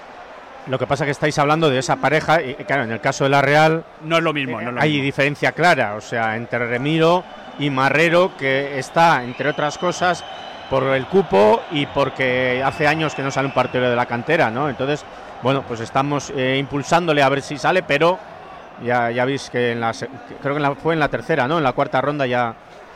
lo 0.67 0.79
que 0.79 0.87
pasa 0.87 1.03
es 1.03 1.07
que 1.07 1.11
estáis 1.11 1.37
hablando 1.37 1.69
de 1.69 1.77
esa 1.79 1.97
pareja 1.97 2.41
y 2.41 2.53
claro, 2.55 2.83
en 2.83 2.91
el 2.91 3.01
caso 3.01 3.23
de 3.25 3.29
la 3.31 3.41
Real 3.41 3.83
No 4.03 4.17
es 4.17 4.23
lo 4.23 4.31
mismo, 4.33 4.61
no 4.61 4.69
es 4.69 4.73
lo 4.75 4.81
hay 4.81 4.91
mismo. 4.91 5.03
diferencia 5.05 5.51
clara, 5.51 5.95
o 5.95 6.01
sea, 6.01 6.35
entre 6.37 6.59
Remiro 6.59 7.23
y 7.59 7.69
Marrero 7.69 8.31
que 8.37 8.79
está 8.79 9.23
entre 9.23 9.49
otras 9.49 9.77
cosas 9.77 10.23
por 10.69 10.83
el 10.83 11.05
cupo 11.07 11.61
y 11.71 11.85
porque 11.87 12.61
hace 12.65 12.87
años 12.87 13.13
que 13.13 13.21
no 13.23 13.31
sale 13.31 13.47
un 13.47 13.53
partido 13.53 13.89
de 13.89 13.95
la 13.95 14.05
cantera, 14.05 14.49
¿no? 14.49 14.69
Entonces, 14.69 15.03
bueno, 15.41 15.63
pues 15.67 15.81
estamos 15.81 16.31
eh, 16.35 16.55
impulsándole 16.57 17.21
a 17.21 17.27
ver 17.29 17.41
si 17.41 17.57
sale, 17.57 17.83
pero 17.83 18.17
ya, 18.81 19.11
ya 19.11 19.25
veis 19.25 19.49
que 19.49 19.73
en 19.73 19.81
la, 19.81 19.91
creo 19.93 20.53
que 20.53 20.57
en 20.57 20.61
la- 20.61 20.75
fue 20.75 20.93
en 20.93 20.99
la 21.01 21.09
tercera, 21.09 21.47
¿no? 21.47 21.57
En 21.57 21.63
la 21.63 21.73
cuarta 21.73 21.99
ronda 21.99 22.25
ya 22.25 22.53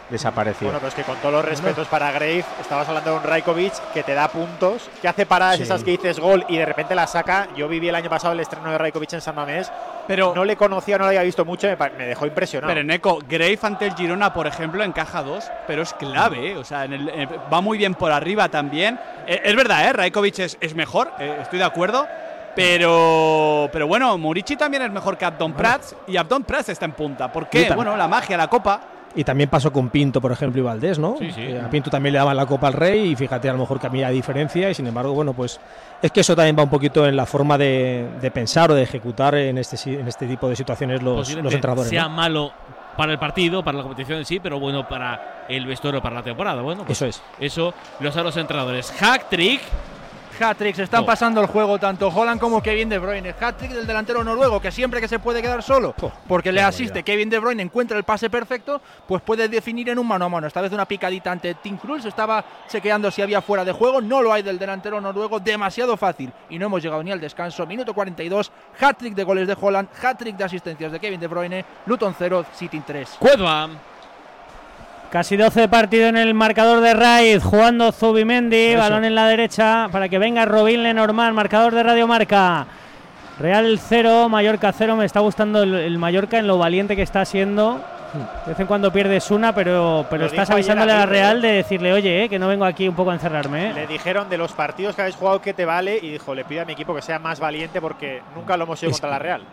desapareció. 0.10 0.68
Bueno, 0.68 0.80
pero 0.80 0.90
es 0.90 0.96
que 0.96 1.04
con 1.04 1.16
todos 1.18 1.34
los 1.34 1.46
respetos 1.46 1.88
para 1.88 2.12
Grave, 2.12 2.44
estabas 2.62 2.88
hablando 2.88 3.12
de 3.12 3.18
un 3.18 3.24
Raikovic 3.24 3.74
que 3.94 4.04
te 4.04 4.14
da 4.14 4.28
puntos, 4.28 4.90
que 5.02 5.08
hace 5.08 5.26
paradas 5.26 5.58
Sí. 5.58 5.64
esas 5.64 5.84
que 5.84 5.92
dices 5.92 6.20
gol 6.20 6.46
y 6.48 6.58
de 6.58 6.66
repente 6.66 6.94
la 6.96 7.08
saca. 7.08 7.48
Yo 7.56 7.68
viví 7.68 7.90
el 7.90 7.96
año 7.96 8.10
pasado 8.10 8.34
el 8.34 8.40
estreno 8.40 8.70
de 8.72 8.78
Raikovic 8.78 9.14
en 9.14 9.22
San 9.22 9.36
Mamés, 9.36 9.72
pero 10.08 10.34
no 10.36 10.46
le 10.46 10.56
conocía, 10.56 10.98
no 10.98 11.06
lo 11.06 11.08
había 11.10 11.24
visto 11.24 11.44
mucho, 11.46 11.68
me, 11.68 11.76
me 11.98 12.06
dejó 12.06 12.26
impresionado. 12.28 12.72
Pero 12.74 12.86
Neko, 12.86 13.20
Grave 13.28 13.58
ante 13.62 13.88
el 13.88 13.96
Girona, 13.96 14.34
por 14.34 14.46
ejemplo, 14.48 14.84
encaja 14.84 15.24
dos, 15.24 15.50
pero 15.68 15.82
es 15.82 15.94
clave, 15.94 16.52
¿eh? 16.52 16.58
o 16.58 16.64
sea, 16.64 16.86
en 16.86 16.94
el- 16.94 17.10
eh, 17.10 17.28
va 17.52 17.62
muy 17.62 17.78
bien 17.78 17.96
por 17.96 18.12
arriba 18.12 18.50
también. 18.50 19.00
Eh, 19.28 19.42
es 19.44 19.56
verdad, 19.56 19.86
¿eh? 19.88 19.94
Rajkovic 19.94 20.40
es, 20.40 20.58
es 20.62 20.76
mejor, 20.76 21.12
eh, 21.20 21.38
estoy 21.42 21.60
de 21.60 21.66
acuerdo. 21.66 22.08
Pero, 22.56 23.70
pero 23.72 23.86
bueno, 23.86 24.18
Murici 24.18 24.56
también 24.56 24.82
es 24.84 24.90
mejor 24.92 25.18
que 25.18 25.26
Abdon 25.26 25.54
Prats 25.54 25.96
y 26.08 26.18
Abdon 26.18 26.44
Prats 26.44 26.70
está 26.70 26.86
en 26.86 26.94
punta. 26.94 27.32
¿Por 27.32 27.50
qué? 27.50 27.70
Bueno, 27.76 27.96
la 27.98 28.08
magia, 28.08 28.38
la 28.38 28.48
copa. 28.48 28.80
Y 29.16 29.24
también 29.24 29.50
pasó 29.50 29.72
con 29.72 29.90
Pinto, 29.90 30.20
por 30.20 30.32
ejemplo, 30.32 30.62
y 30.62 30.64
Valdés, 30.64 31.00
¿no? 31.00 31.16
Sí, 31.18 31.32
sí. 31.32 31.42
Eh, 31.42 31.62
A 31.64 31.70
Pinto 31.70 31.90
también 31.90 32.14
le 32.14 32.20
daban 32.20 32.36
la 32.36 32.46
Copa 32.46 32.68
al 32.68 32.74
Rey 32.74 33.12
y 33.12 33.16
fíjate, 33.16 33.50
a 33.50 33.54
lo 33.54 33.60
mejor 33.60 33.80
que 33.80 33.88
a 33.88 33.90
mí 33.90 34.04
hay 34.04 34.14
diferencia 34.14 34.70
y 34.70 34.74
sin 34.74 34.86
embargo, 34.88 35.14
bueno, 35.14 35.34
pues 35.34 35.60
es 36.02 36.12
que 36.12 36.20
eso 36.20 36.36
también 36.36 36.58
va 36.58 36.64
un 36.64 36.70
poquito 36.70 37.08
en 37.08 37.16
la 37.16 37.26
forma 37.26 37.58
de, 37.58 38.08
de 38.20 38.32
pensar 38.32 38.72
o 38.72 38.76
de 38.76 38.84
ejecutar 38.84 39.36
en 39.36 39.58
este, 39.58 39.78
en 39.94 40.08
este 40.08 40.28
tipo 40.28 40.50
de 40.50 40.56
situaciones 40.56 41.02
los, 41.02 41.34
los 41.36 41.54
entrenadores. 41.54 41.90
sea 41.90 42.04
¿no? 42.04 42.10
malo 42.10 42.52
para 42.98 43.12
el 43.14 43.20
partido, 43.20 43.64
para 43.64 43.78
la 43.78 43.84
competición 43.84 44.20
en 44.20 44.26
sí, 44.26 44.40
pero 44.40 44.60
bueno 44.60 44.88
para 44.88 45.46
el 45.50 45.66
vestuario, 45.66 46.02
para 46.02 46.16
la 46.16 46.24
temporada. 46.24 46.62
Bueno, 46.62 46.84
pues 46.86 47.02
Eso 47.02 47.06
es. 47.08 47.24
Eso 47.40 47.74
lo 48.00 48.12
saben 48.12 48.26
los 48.26 48.38
entrenadores. 48.38 48.92
Hack 49.00 49.30
trick. 49.30 49.62
Hat-trick, 50.40 50.76
se 50.76 50.84
están 50.84 51.04
Oh. 51.04 51.06
pasando 51.06 51.42
el 51.42 51.48
juego 51.48 51.78
tanto 51.80 52.08
Holland 52.10 52.40
como 52.40 52.62
Kevin 52.62 52.90
De 52.90 53.00
Bruyne. 53.00 53.34
Hat-trick 53.40 53.72
del 53.72 53.88
delantero 53.88 54.24
noruego, 54.24 54.62
que 54.62 54.72
siempre 54.72 55.00
que 55.00 55.08
se 55.08 55.20
puede 55.20 55.42
quedar 55.42 55.62
solo, 55.64 55.94
porque 56.28 56.52
le 56.52 56.62
asiste 56.62 57.04
Kevin 57.04 57.30
De 57.30 57.40
Bruyne, 57.40 57.64
encuentra 57.64 57.98
el 57.98 58.04
pase 58.04 58.30
perfecto, 58.30 58.82
pues 59.08 59.22
puede 59.22 59.48
definir 59.48 59.90
en 59.90 60.00
un 60.00 60.08
mano 60.08 60.26
a 60.26 60.30
mano. 60.30 60.48
Esta 60.48 60.62
vez 60.62 60.72
una 60.72 60.86
picadita 60.86 61.32
ante 61.32 61.54
Tim 61.56 61.78
Krul, 61.78 62.02
se 62.02 62.10
estaba 62.10 62.44
chequeando 62.70 63.10
si 63.12 63.22
había 63.22 63.42
fuera 63.42 63.64
de 63.66 63.72
juego, 63.72 64.02
no 64.02 64.22
lo 64.22 64.34
hay 64.34 64.44
del 64.44 64.60
delantero 64.60 65.00
noruego, 65.02 65.40
demasiado 65.40 65.98
fácil. 65.98 66.32
Y 66.50 66.60
no 66.60 66.68
hemos 66.68 66.82
llegado 66.84 67.02
ni 67.04 67.12
al 67.12 67.20
descanso. 67.22 67.66
Minuto 67.66 67.94
42, 67.94 68.52
hat-trick 68.80 69.14
de 69.16 69.24
goles 69.24 69.48
de 69.48 69.56
Holland, 69.60 69.90
hat-trick 70.02 70.36
de 70.36 70.44
asistencias 70.44 70.92
de 70.92 71.00
Kevin 71.00 71.20
De 71.20 71.28
Bruyne, 71.28 71.66
Luton 71.86 72.16
0, 72.18 72.46
City 72.54 72.82
3. 72.86 73.16
Cueva. 73.20 73.70
Casi 75.16 75.38
12 75.38 75.62
de 75.62 75.68
partido 75.70 76.10
en 76.10 76.18
el 76.18 76.34
marcador 76.34 76.82
de 76.82 76.94
Raiz, 76.94 77.42
jugando 77.42 77.94
Zubimendi, 77.94 78.58
Eso. 78.58 78.80
balón 78.80 79.06
en 79.06 79.16
la 79.16 79.30
derecha 79.30 79.88
para 79.90 80.10
que 80.10 80.20
venga 80.20 80.44
Robin 80.44 80.84
Lenormand, 80.84 81.34
marcador 81.34 81.74
de 81.74 81.84
Radio 81.84 82.06
Marca. 82.06 82.68
Real 83.40 83.80
0, 83.80 84.28
Mallorca 84.28 84.74
0, 84.74 84.98
me 84.98 85.06
está 85.06 85.22
gustando 85.22 85.64
el, 85.64 85.74
el 85.74 85.98
Mallorca 85.98 86.38
en 86.38 86.48
lo 86.48 86.58
valiente 86.58 86.98
que 86.98 87.02
está 87.02 87.24
siendo. 87.24 87.80
De 88.44 88.52
vez 88.52 88.60
en 88.60 88.68
cuando 88.68 88.92
pierdes 88.92 89.32
una, 89.32 89.56
pero, 89.56 90.06
pero 90.10 90.24
Lo 90.24 90.28
estás 90.28 90.50
avisándole 90.50 90.92
a 90.92 90.98
la 90.98 91.06
Real 91.06 91.42
de 91.42 91.48
decirle, 91.54 91.94
oye, 91.94 92.26
eh, 92.26 92.28
que 92.28 92.38
no 92.38 92.50
vengo 92.50 92.66
aquí 92.66 92.86
un 92.86 92.96
poco 92.96 93.12
a 93.12 93.14
encerrarme. 93.14 93.70
eh". 93.70 93.74
Le 93.74 93.88
dijeron 93.88 94.28
de 94.30 94.38
los 94.38 94.52
partidos 94.52 94.98
que 94.98 95.02
habéis 95.04 95.16
jugado 95.16 95.40
que 95.40 95.54
te 95.54 95.64
vale 95.64 95.98
y 96.02 96.12
dijo, 96.12 96.36
le 96.36 96.44
pido 96.44 96.64
a 96.64 96.66
mi 96.66 96.74
equipo 96.74 96.94
que 96.94 97.02
sea 97.02 97.20
más 97.20 97.40
valiente 97.40 97.80
porque 97.80 98.22
nunca 98.36 98.58
lo 98.58 98.66
hemos 98.66 98.78
sido 98.78 98.92
Es 98.92 98.98
contra 98.98 99.12
la 99.12 99.20
Real. 99.20 99.44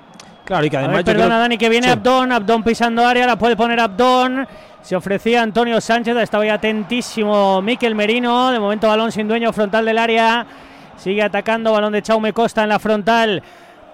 Claro, 0.52 0.66
y 0.66 0.68
que 0.68 0.76
además 0.76 0.96
ver, 0.96 1.04
perdona, 1.06 1.26
creo- 1.28 1.38
Dani, 1.38 1.56
que 1.56 1.68
viene 1.70 1.86
Sí. 1.86 1.92
Abdón, 1.94 2.30
Abdón 2.30 2.62
pisando 2.62 3.06
área, 3.06 3.26
la 3.26 3.36
puede 3.36 3.56
poner 3.56 3.80
Abdón. 3.80 4.46
Se 4.82 4.94
ofrecía 4.94 5.40
Antonio 5.40 5.80
Sánchez, 5.80 6.14
estaba 6.18 6.44
ya 6.44 6.52
atentísimo 6.54 7.62
Miquel 7.62 7.94
Merino. 7.94 8.50
De 8.50 8.60
momento, 8.60 8.86
balón 8.86 9.10
sin 9.12 9.26
dueño, 9.26 9.50
frontal 9.54 9.86
del 9.86 9.96
área. 9.96 10.44
Sigue 10.98 11.22
atacando, 11.22 11.72
balón 11.72 11.94
de 11.94 12.02
Chaume 12.02 12.34
Costa 12.34 12.64
en 12.64 12.68
la 12.68 12.78
frontal. 12.78 13.42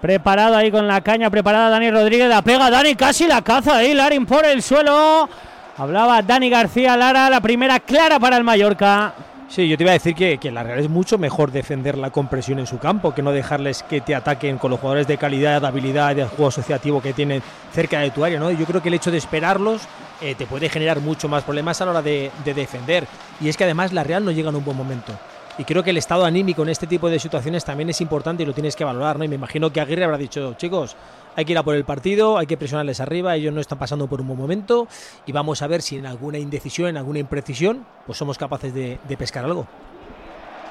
Preparado 0.01 0.57
ahí 0.57 0.69
con 0.69 0.85
la 0.85 0.99
caña, 0.99 1.29
preparada 1.29 1.69
Dani 1.69 1.91
Rodríguez. 1.91 2.27
La 2.27 2.41
pega 2.41 2.69
Dani, 2.69 2.95
casi 2.95 3.25
la 3.25 3.41
caza 3.41 3.77
ahí. 3.77 3.93
Larin 3.93 4.25
por 4.25 4.45
el 4.45 4.61
suelo. 4.61 5.29
Hablaba 5.77 6.21
Dani 6.21 6.49
García 6.49 6.97
Lara, 6.97 7.29
la 7.29 7.39
primera 7.39 7.79
clara 7.79 8.19
para 8.19 8.35
el 8.35 8.43
Mallorca. 8.43 9.13
Sí, 9.49 9.67
yo 9.67 9.77
te 9.77 9.83
iba 9.83 9.89
a 9.89 9.93
decir 9.93 10.13
que, 10.13 10.37
que 10.37 10.51
la 10.51 10.61
Real 10.61 10.77
es 10.77 10.89
mucho 10.89 11.17
mejor 11.17 11.51
defenderla 11.51 12.11
con 12.11 12.27
presión 12.27 12.59
en 12.59 12.67
su 12.67 12.77
campo, 12.77 13.15
que 13.15 13.23
no 13.23 13.31
dejarles 13.31 13.81
que 13.81 13.99
te 13.99 14.13
ataquen 14.13 14.59
con 14.59 14.69
los 14.69 14.79
jugadores 14.79 15.07
de 15.07 15.17
calidad, 15.17 15.59
de 15.61 15.67
habilidad, 15.67 16.15
de 16.15 16.25
juego 16.25 16.49
asociativo 16.49 17.01
que 17.01 17.13
tienen 17.13 17.41
cerca 17.73 17.99
de 17.99 18.11
tu 18.11 18.23
área, 18.23 18.39
¿no? 18.39 18.51
Yo 18.51 18.67
creo 18.67 18.83
que 18.83 18.89
el 18.89 18.93
hecho 18.93 19.09
de 19.09 19.17
esperarlos 19.17 19.81
eh, 20.21 20.35
te 20.35 20.45
puede 20.45 20.69
generar 20.69 20.99
mucho 20.99 21.27
más 21.27 21.43
problemas 21.43 21.81
a 21.81 21.85
la 21.85 21.91
hora 21.91 22.01
de, 22.03 22.29
de 22.45 22.53
defender. 22.53 23.07
Y 23.41 23.49
es 23.49 23.57
que 23.57 23.63
además 23.63 23.91
la 23.91 24.03
Real 24.03 24.23
no 24.23 24.29
llega 24.29 24.49
en 24.49 24.55
un 24.55 24.63
buen 24.63 24.77
momento. 24.77 25.13
Y 25.57 25.63
creo 25.63 25.83
que 25.83 25.89
el 25.89 25.97
estado 25.97 26.25
anímico 26.25 26.61
en 26.61 26.69
este 26.69 26.85
tipo 26.85 27.09
de 27.09 27.19
situaciones 27.19 27.65
también 27.65 27.89
es 27.89 27.99
importante 28.01 28.43
y 28.43 28.45
lo 28.45 28.53
tienes 28.53 28.75
que 28.75 28.83
valorar, 28.83 29.17
¿no? 29.17 29.23
Y 29.23 29.27
me 29.27 29.35
imagino 29.35 29.73
que 29.73 29.81
Aguirre 29.81 30.03
habrá 30.03 30.17
dicho, 30.17 30.53
chicos, 30.53 30.95
hay 31.39 31.45
que 31.45 31.53
ir 31.53 31.57
a 31.57 31.63
por 31.63 31.73
el 31.75 31.85
partido, 31.85 32.37
hay 32.37 32.45
que 32.47 32.57
presionarles 32.57 32.99
arriba, 32.99 33.33
ellos 33.35 33.53
no 33.53 33.61
están 33.61 33.79
pasando 33.79 34.07
por 34.07 34.19
un 34.19 34.27
buen 34.27 34.39
momento 34.39 34.87
y 35.25 35.31
vamos 35.31 35.61
a 35.61 35.67
ver 35.67 35.81
si 35.81 35.95
en 35.97 36.05
alguna 36.05 36.37
indecisión, 36.37 36.89
en 36.89 36.97
alguna 36.97 37.19
imprecisión, 37.19 37.85
pues 38.05 38.17
somos 38.17 38.37
capaces 38.37 38.73
de, 38.73 38.99
de 39.07 39.17
pescar 39.17 39.45
algo. 39.45 39.65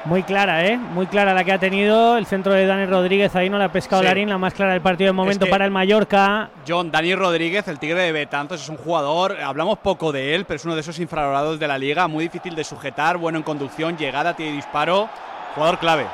Muy 0.04 0.22
clara, 0.22 0.64
¿eh? 0.66 0.76
Muy 0.76 1.06
clara 1.06 1.34
la 1.34 1.42
que 1.42 1.52
ha 1.52 1.58
tenido. 1.58 2.16
El 2.16 2.26
centro 2.26 2.52
de 2.52 2.66
Dani 2.66 2.86
Rodríguez 2.86 3.34
ahí 3.34 3.50
no 3.50 3.58
le 3.58 3.64
ha 3.64 3.72
pescado 3.72 4.00
Sí. 4.02 4.08
Larín, 4.08 4.28
la 4.28 4.38
más 4.38 4.54
clara 4.54 4.72
del 4.72 4.80
partido 4.80 5.08
de 5.08 5.12
momento 5.12 5.44
que- 5.46 5.50
para 5.50 5.64
el 5.64 5.70
Mallorca. 5.70 6.50
John, 6.66 6.90
Dani 6.92 7.14
Rodríguez, 7.14 7.66
el 7.66 7.78
Tigre 7.78 8.02
de 8.02 8.12
Betanzos, 8.12 8.62
es 8.62 8.68
un 8.68 8.76
jugador, 8.76 9.36
hablamos 9.40 9.78
poco 9.78 10.12
de 10.12 10.34
él, 10.34 10.44
pero 10.44 10.56
es 10.56 10.64
uno 10.64 10.74
de 10.76 10.82
esos 10.82 10.98
infravalorados 11.00 11.58
de 11.58 11.66
la 11.66 11.78
liga, 11.78 12.06
muy 12.08 12.24
difícil 12.24 12.54
de 12.54 12.62
sujetar, 12.64 13.16
bueno 13.16 13.38
en 13.38 13.42
conducción, 13.42 13.96
llegada, 13.96 14.34
tiene 14.34 14.52
disparo, 14.52 15.08
jugador 15.54 15.78
clave. 15.78 16.06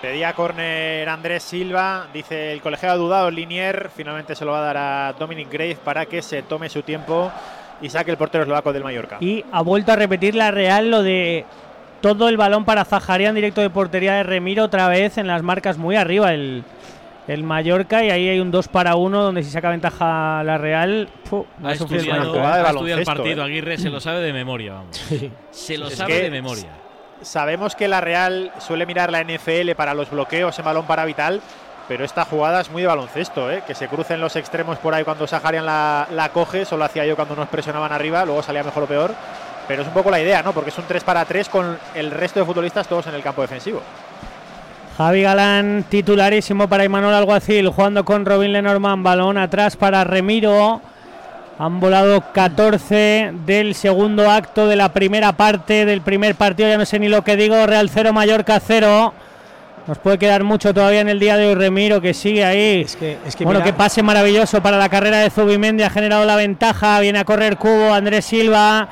Pedía 0.00 0.34
córner 0.34 1.08
Andrés 1.08 1.42
Silva, 1.42 2.06
dice 2.12 2.52
el 2.52 2.60
colegiado 2.60 2.94
ha 2.94 2.98
dudado, 2.98 3.30
Linier, 3.30 3.90
finalmente 3.94 4.34
se 4.34 4.44
lo 4.44 4.52
va 4.52 4.58
a 4.58 4.62
dar 4.62 4.76
a 4.76 5.14
Dominic 5.18 5.50
Grave 5.50 5.78
para 5.82 6.04
que 6.06 6.20
se 6.20 6.42
tome 6.42 6.68
su 6.68 6.82
tiempo 6.82 7.32
y 7.80 7.88
saque 7.88 8.10
el 8.10 8.16
portero 8.16 8.42
eslovaco 8.42 8.72
del 8.72 8.84
Mallorca. 8.84 9.16
Y 9.20 9.44
ha 9.52 9.62
vuelto 9.62 9.92
a 9.92 9.96
repetir 9.96 10.34
la 10.34 10.50
Real 10.50 10.90
lo 10.90 11.02
de 11.02 11.46
todo 12.02 12.28
el 12.28 12.36
balón 12.36 12.64
para 12.64 12.84
Zajarian 12.84 13.34
directo 13.34 13.62
de 13.62 13.70
portería 13.70 14.14
de 14.14 14.22
Remiro 14.22 14.64
otra 14.64 14.88
vez 14.88 15.16
en 15.18 15.26
las 15.26 15.42
marcas 15.42 15.78
muy 15.78 15.96
arriba 15.96 16.32
el, 16.34 16.62
el 17.26 17.42
Mallorca 17.42 18.04
y 18.04 18.10
ahí 18.10 18.28
hay 18.28 18.38
un 18.38 18.50
2 18.50 18.68
para 18.68 18.96
1 18.96 19.22
donde 19.22 19.42
si 19.42 19.50
saca 19.50 19.70
ventaja 19.70 20.42
la 20.44 20.58
Real 20.58 21.08
pu, 21.28 21.46
va 21.64 21.70
Ha 21.70 21.72
el 21.72 21.78
estudiado, 21.80 22.36
¿eh? 22.36 22.40
ha 22.40 22.70
estudiado 22.70 23.00
el 23.00 23.06
partido, 23.06 23.42
¿eh? 23.42 23.46
Aguirre 23.46 23.78
se 23.78 23.88
lo 23.88 24.00
sabe 24.00 24.20
de 24.20 24.32
memoria, 24.32 24.74
vamos. 24.74 25.02
Se 25.50 25.78
lo 25.78 25.88
Es 25.88 25.96
sabe 25.96 26.12
que 26.12 26.22
de 26.24 26.30
memoria. 26.30 26.85
Sabemos 27.22 27.74
que 27.74 27.88
la 27.88 28.00
Real 28.00 28.52
suele 28.58 28.86
mirar 28.86 29.10
la 29.10 29.22
NFL 29.22 29.72
para 29.76 29.94
los 29.94 30.10
bloqueos 30.10 30.58
en 30.58 30.64
balón 30.64 30.86
para 30.86 31.04
vital, 31.04 31.40
pero 31.88 32.04
esta 32.04 32.24
jugada 32.24 32.60
es 32.60 32.70
muy 32.70 32.82
de 32.82 32.88
baloncesto, 32.88 33.50
¿eh? 33.50 33.62
que 33.66 33.74
se 33.74 33.88
crucen 33.88 34.20
los 34.20 34.36
extremos 34.36 34.78
por 34.78 34.94
ahí 34.94 35.04
cuando 35.04 35.26
Saharian 35.26 35.64
la, 35.64 36.30
coge, 36.32 36.64
solo 36.64 36.84
hacía 36.84 37.06
yo 37.06 37.16
cuando 37.16 37.36
nos 37.36 37.48
presionaban 37.48 37.92
arriba, 37.92 38.24
luego 38.24 38.42
salía 38.42 38.64
mejor 38.64 38.82
o 38.82 38.86
peor, 38.86 39.14
pero 39.66 39.82
es 39.82 39.88
un 39.88 39.94
poco 39.94 40.10
la 40.10 40.20
idea, 40.20 40.42
¿no? 40.42 40.52
porque 40.52 40.70
es 40.70 40.78
un 40.78 40.84
3 40.84 41.04
para 41.04 41.24
3 41.24 41.48
con 41.48 41.78
el 41.94 42.10
resto 42.10 42.40
de 42.40 42.46
futbolistas 42.46 42.88
todos 42.88 43.06
en 43.06 43.14
el 43.14 43.22
campo 43.22 43.42
defensivo. 43.42 43.80
Javi 44.96 45.22
Galán, 45.22 45.84
titularísimo 45.88 46.68
para 46.68 46.84
Imanol 46.84 47.12
Alguacil, 47.12 47.68
jugando 47.68 48.04
con 48.04 48.24
Robin 48.24 48.52
Lenormand, 48.52 49.02
balón 49.02 49.36
atrás 49.36 49.76
para 49.76 50.04
Remiro. 50.04 50.80
Han 51.58 51.80
volado 51.80 52.22
14 52.32 53.32
del 53.46 53.74
segundo 53.74 54.30
acto 54.30 54.66
de 54.68 54.76
la 54.76 54.90
primera 54.92 55.32
parte 55.32 55.86
del 55.86 56.02
primer 56.02 56.34
partido, 56.34 56.68
ya 56.68 56.76
no 56.76 56.84
sé 56.84 56.98
ni 56.98 57.08
lo 57.08 57.24
que 57.24 57.36
digo, 57.36 57.66
Real 57.66 57.88
0, 57.88 58.12
Mallorca 58.12 58.60
0. 58.60 59.14
Nos 59.86 59.98
puede 59.98 60.18
quedar 60.18 60.42
mucho 60.44 60.74
todavía 60.74 61.00
en 61.00 61.08
el 61.08 61.18
día 61.20 61.36
de 61.36 61.46
hoy 61.46 61.54
Remiro, 61.54 62.00
que 62.00 62.12
sigue 62.12 62.44
ahí. 62.44 62.82
Es 62.82 62.96
que, 62.96 63.16
es 63.24 63.34
que 63.36 63.44
bueno, 63.44 63.60
mira- 63.60 63.72
que 63.72 63.76
pase 63.78 64.02
maravilloso 64.02 64.60
para 64.62 64.76
la 64.76 64.88
carrera 64.90 65.18
de 65.20 65.30
Zubimendi, 65.30 65.82
ha 65.84 65.90
generado 65.90 66.24
la 66.26 66.36
ventaja, 66.36 67.00
viene 67.00 67.20
a 67.20 67.24
correr 67.24 67.56
Cubo, 67.56 67.94
Andrés 67.94 68.24
Silva. 68.26 68.88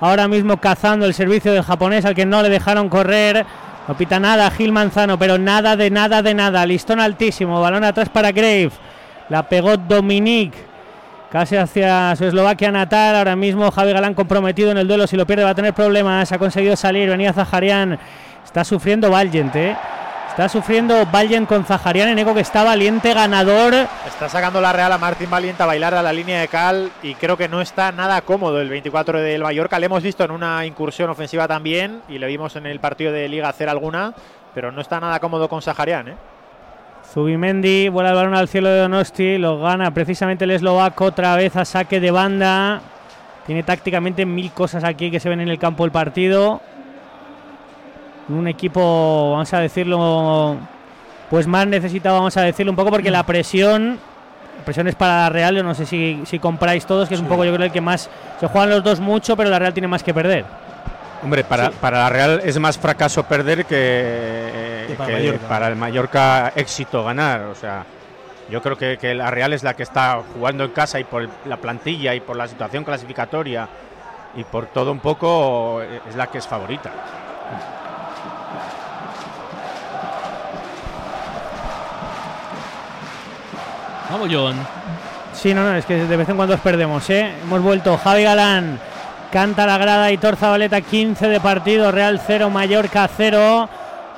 ahora 0.00 0.28
mismo 0.28 0.58
cazando 0.58 1.04
el 1.06 1.14
servicio 1.14 1.52
del 1.52 1.62
japonés 1.64 2.04
al 2.04 2.14
que 2.14 2.24
no 2.26 2.42
le 2.42 2.48
dejaron 2.48 2.88
correr. 2.88 3.44
No 3.88 3.96
pita 3.96 4.18
nada 4.20 4.50
Gil 4.50 4.70
Manzano, 4.72 5.18
pero 5.18 5.36
nada 5.38 5.74
de 5.76 5.90
nada 5.90 6.22
de 6.22 6.32
nada. 6.34 6.64
Listón 6.64 7.00
altísimo, 7.00 7.60
balón 7.60 7.82
atrás 7.84 8.08
para 8.08 8.30
Grave. 8.32 8.70
La 9.28 9.42
pegó 9.48 9.76
Dominique. 9.76 10.58
Casi 11.30 11.56
hacia 11.56 12.14
su 12.16 12.24
Eslovaquia 12.24 12.70
natal. 12.70 13.16
Ahora 13.16 13.36
mismo 13.36 13.70
Javi 13.70 13.92
Galán 13.92 14.14
comprometido 14.14 14.70
en 14.70 14.78
el 14.78 14.88
duelo. 14.88 15.06
Si 15.06 15.16
lo 15.16 15.26
pierde 15.26 15.44
va 15.44 15.50
a 15.50 15.54
tener 15.54 15.74
problemas. 15.74 16.30
Ha 16.32 16.38
conseguido 16.38 16.76
salir. 16.76 17.08
Venía 17.08 17.32
Zaharian. 17.32 17.98
Está 18.44 18.64
sufriendo 18.64 19.10
Valiant, 19.10 19.54
¿eh? 19.56 19.76
Está 20.36 20.50
sufriendo 20.50 21.06
Valiant 21.06 21.48
con 21.48 21.64
Zaharian 21.64 22.10
en 22.10 22.18
eco 22.18 22.34
que 22.34 22.40
está 22.40 22.62
valiente 22.62 23.14
ganador. 23.14 23.72
Está 24.06 24.28
sacando 24.28 24.60
la 24.60 24.70
Real 24.70 24.92
a 24.92 24.98
Martín 24.98 25.30
Valiente 25.30 25.62
a 25.62 25.66
bailar 25.66 25.94
a 25.94 26.02
la 26.02 26.12
línea 26.12 26.42
de 26.42 26.48
cal 26.48 26.90
y 27.02 27.14
creo 27.14 27.38
que 27.38 27.48
no 27.48 27.62
está 27.62 27.90
nada 27.90 28.20
cómodo 28.20 28.60
el 28.60 28.68
24 28.68 29.20
del 29.20 29.42
Mallorca. 29.42 29.78
Le 29.78 29.86
hemos 29.86 30.02
visto 30.02 30.24
en 30.24 30.30
una 30.30 30.66
incursión 30.66 31.08
ofensiva 31.08 31.48
también 31.48 32.02
y 32.06 32.18
le 32.18 32.26
vimos 32.26 32.54
en 32.56 32.66
el 32.66 32.80
partido 32.80 33.12
de 33.12 33.28
Liga 33.30 33.48
hacer 33.48 33.70
alguna, 33.70 34.12
pero 34.54 34.70
no 34.70 34.82
está 34.82 35.00
nada 35.00 35.20
cómodo 35.20 35.48
con 35.48 35.62
Zaharian, 35.62 36.08
¿eh? 36.08 36.16
Zubimendi 37.16 37.88
vuela 37.88 38.10
el 38.10 38.14
balón 38.14 38.34
al 38.34 38.46
cielo 38.46 38.68
de 38.68 38.80
Donosti, 38.80 39.38
lo 39.38 39.58
gana 39.58 39.90
precisamente 39.90 40.44
el 40.44 40.50
eslovaco 40.50 41.06
otra 41.06 41.34
vez 41.34 41.56
a 41.56 41.64
saque 41.64 41.98
de 41.98 42.10
banda. 42.10 42.82
Tiene 43.46 43.62
tácticamente 43.62 44.26
mil 44.26 44.52
cosas 44.52 44.84
aquí 44.84 45.10
que 45.10 45.18
se 45.18 45.30
ven 45.30 45.40
en 45.40 45.48
el 45.48 45.58
campo 45.58 45.84
del 45.84 45.92
partido. 45.92 46.60
Un 48.28 48.46
equipo, 48.48 49.30
vamos 49.30 49.50
a 49.54 49.60
decirlo, 49.60 50.58
pues 51.30 51.46
más 51.46 51.66
necesitado, 51.66 52.16
vamos 52.16 52.36
a 52.36 52.42
decirlo 52.42 52.72
un 52.72 52.76
poco, 52.76 52.90
porque 52.90 53.10
la 53.10 53.22
presión, 53.22 53.98
la 54.58 54.64
presión 54.66 54.86
es 54.86 54.94
para 54.94 55.22
la 55.22 55.30
Real, 55.30 55.56
yo 55.56 55.62
no 55.62 55.74
sé 55.74 55.86
si, 55.86 56.20
si 56.26 56.38
compráis 56.38 56.84
todos, 56.84 57.08
que 57.08 57.14
es 57.14 57.20
un 57.22 57.28
poco 57.28 57.46
yo 57.46 57.54
creo 57.54 57.64
el 57.64 57.72
que 57.72 57.80
más, 57.80 58.10
se 58.38 58.46
juegan 58.46 58.68
los 58.68 58.84
dos 58.84 59.00
mucho, 59.00 59.38
pero 59.38 59.48
la 59.48 59.58
Real 59.58 59.72
tiene 59.72 59.88
más 59.88 60.02
que 60.02 60.12
perder. 60.12 60.44
Hombre, 61.22 61.44
para, 61.44 61.70
para 61.70 61.98
la 61.98 62.08
Real 62.08 62.40
es 62.44 62.58
más 62.58 62.78
fracaso 62.78 63.22
perder 63.24 63.64
que, 63.64 64.94
para 64.96 65.08
que 65.08 65.16
el 65.16 65.22
Mallorca. 65.24 65.48
para 65.48 65.68
el 65.68 65.76
Mallorca 65.76 66.52
éxito 66.54 67.04
ganar. 67.04 67.42
O 67.42 67.54
sea, 67.54 67.84
yo 68.50 68.62
creo 68.62 68.76
que, 68.76 68.98
que 68.98 69.14
la 69.14 69.30
Real 69.30 69.52
es 69.52 69.62
la 69.62 69.74
que 69.74 69.82
está 69.82 70.22
jugando 70.34 70.64
en 70.64 70.70
casa 70.70 71.00
y 71.00 71.04
por 71.04 71.28
la 71.46 71.56
plantilla 71.56 72.14
y 72.14 72.20
por 72.20 72.36
la 72.36 72.46
situación 72.46 72.84
clasificatoria 72.84 73.68
y 74.36 74.44
por 74.44 74.66
todo 74.66 74.92
un 74.92 75.00
poco 75.00 75.80
eh, 75.82 76.00
es 76.08 76.16
la 76.16 76.26
que 76.28 76.38
es 76.38 76.46
favorita. 76.46 76.92
Vamos, 84.10 84.28
John. 84.30 84.56
Sí, 85.32 85.52
no, 85.52 85.64
no, 85.64 85.74
es 85.74 85.84
que 85.84 86.04
de 86.04 86.16
vez 86.16 86.28
en 86.28 86.36
cuando 86.36 86.54
os 86.54 86.60
perdemos, 86.60 87.08
¿eh? 87.10 87.34
Hemos 87.42 87.60
vuelto. 87.60 87.96
Javi 87.98 88.22
Galán 88.22 88.78
canta 89.36 89.66
la 89.66 89.76
grada 89.76 90.10
y 90.10 90.16
Zabaleta 90.16 90.80
15 90.80 91.28
de 91.28 91.40
partido, 91.40 91.92
Real 91.92 92.18
0, 92.26 92.48
Mallorca 92.48 93.06
0. 93.06 93.68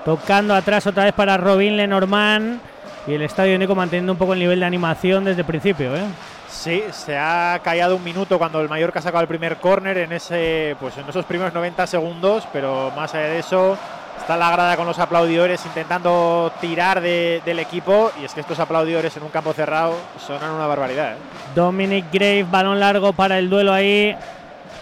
Tocando 0.04 0.54
atrás 0.54 0.86
otra 0.86 1.02
vez 1.06 1.12
para 1.12 1.36
Robin 1.36 1.76
Lenormand. 1.76 2.60
Y 3.04 3.14
el 3.14 3.22
estadio 3.22 3.50
de 3.54 3.58
Neco 3.58 3.74
manteniendo 3.74 4.12
un 4.12 4.18
poco 4.18 4.34
el 4.34 4.38
nivel 4.38 4.60
de 4.60 4.66
animación 4.66 5.24
desde 5.24 5.40
el 5.40 5.44
principio, 5.46 5.96
¿eh? 5.96 6.04
Sí, 6.48 6.84
se 6.92 7.18
ha 7.18 7.58
callado 7.64 7.96
un 7.96 8.04
minuto 8.04 8.38
cuando 8.38 8.60
el 8.60 8.68
Mallorca 8.68 9.00
ha 9.00 9.02
sacado 9.02 9.22
el 9.22 9.26
primer 9.28 9.56
córner 9.56 9.98
en 9.98 10.12
ese, 10.12 10.76
pues 10.78 10.96
en 10.98 11.08
esos 11.08 11.24
primeros 11.24 11.52
90 11.52 11.84
segundos, 11.88 12.46
pero 12.52 12.92
más 12.94 13.12
allá 13.12 13.26
de 13.26 13.38
eso 13.40 13.76
está 14.20 14.36
la 14.36 14.52
grada 14.52 14.76
con 14.76 14.86
los 14.86 15.00
aplaudidores 15.00 15.66
intentando 15.66 16.52
tirar 16.60 17.00
de- 17.00 17.42
del 17.44 17.58
equipo 17.58 18.12
y 18.20 18.24
es 18.24 18.34
que 18.34 18.40
estos 18.40 18.60
aplaudidores 18.60 19.16
en 19.16 19.24
un 19.24 19.30
campo 19.30 19.52
cerrado 19.52 19.94
sonan 20.24 20.52
una 20.52 20.66
barbaridad. 20.68 21.14
¿eh? 21.14 21.16
Dominic 21.56 22.04
Grave, 22.12 22.44
balón 22.48 22.78
largo 22.78 23.12
para 23.12 23.38
el 23.38 23.50
duelo 23.50 23.72
ahí 23.72 24.14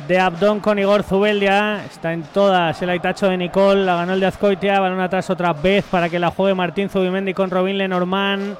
de 0.06 0.18
Abdón 0.20 0.60
con 0.60 0.78
Igor 0.78 1.02
Zubeldia. 1.02 1.84
Está 1.84 2.12
en 2.12 2.22
todas 2.22 2.80
el 2.82 2.90
aitacho 2.90 3.28
de 3.28 3.36
Nicole, 3.36 3.84
la 3.84 3.96
ganó 3.96 4.12
el 4.14 4.20
de 4.20 4.26
Azcoitia, 4.26 4.78
balón 4.80 5.00
atrás 5.00 5.28
otra 5.30 5.52
vez 5.52 5.84
para 5.90 6.08
que 6.08 6.18
la 6.18 6.30
juegue 6.30 6.54
Martín 6.54 6.88
Zubimendi 6.88 7.34
con 7.34 7.50
Robin 7.50 7.78
Lenormand. 7.78 8.56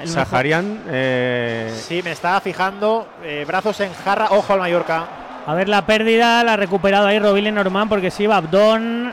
El 0.00 0.08
mejor- 0.08 0.26
Saharian, 0.26 0.80
eh, 0.88 1.72
Sí, 1.76 2.00
me 2.04 2.12
estaba 2.12 2.40
fijando, 2.40 3.06
eh, 3.24 3.44
brazos 3.46 3.80
en 3.80 3.92
jarra, 3.92 4.28
ojo 4.30 4.52
al 4.52 4.60
Mallorca. 4.60 5.04
A 5.46 5.54
ver 5.54 5.68
la 5.68 5.84
pérdida, 5.84 6.42
la 6.44 6.54
ha 6.54 6.56
recuperado 6.56 7.06
ahí 7.06 7.18
Robin 7.18 7.44
Lenormand 7.44 7.88
porque 7.88 8.10
se 8.10 8.22
iba 8.22 8.36
Abdón. 8.36 9.12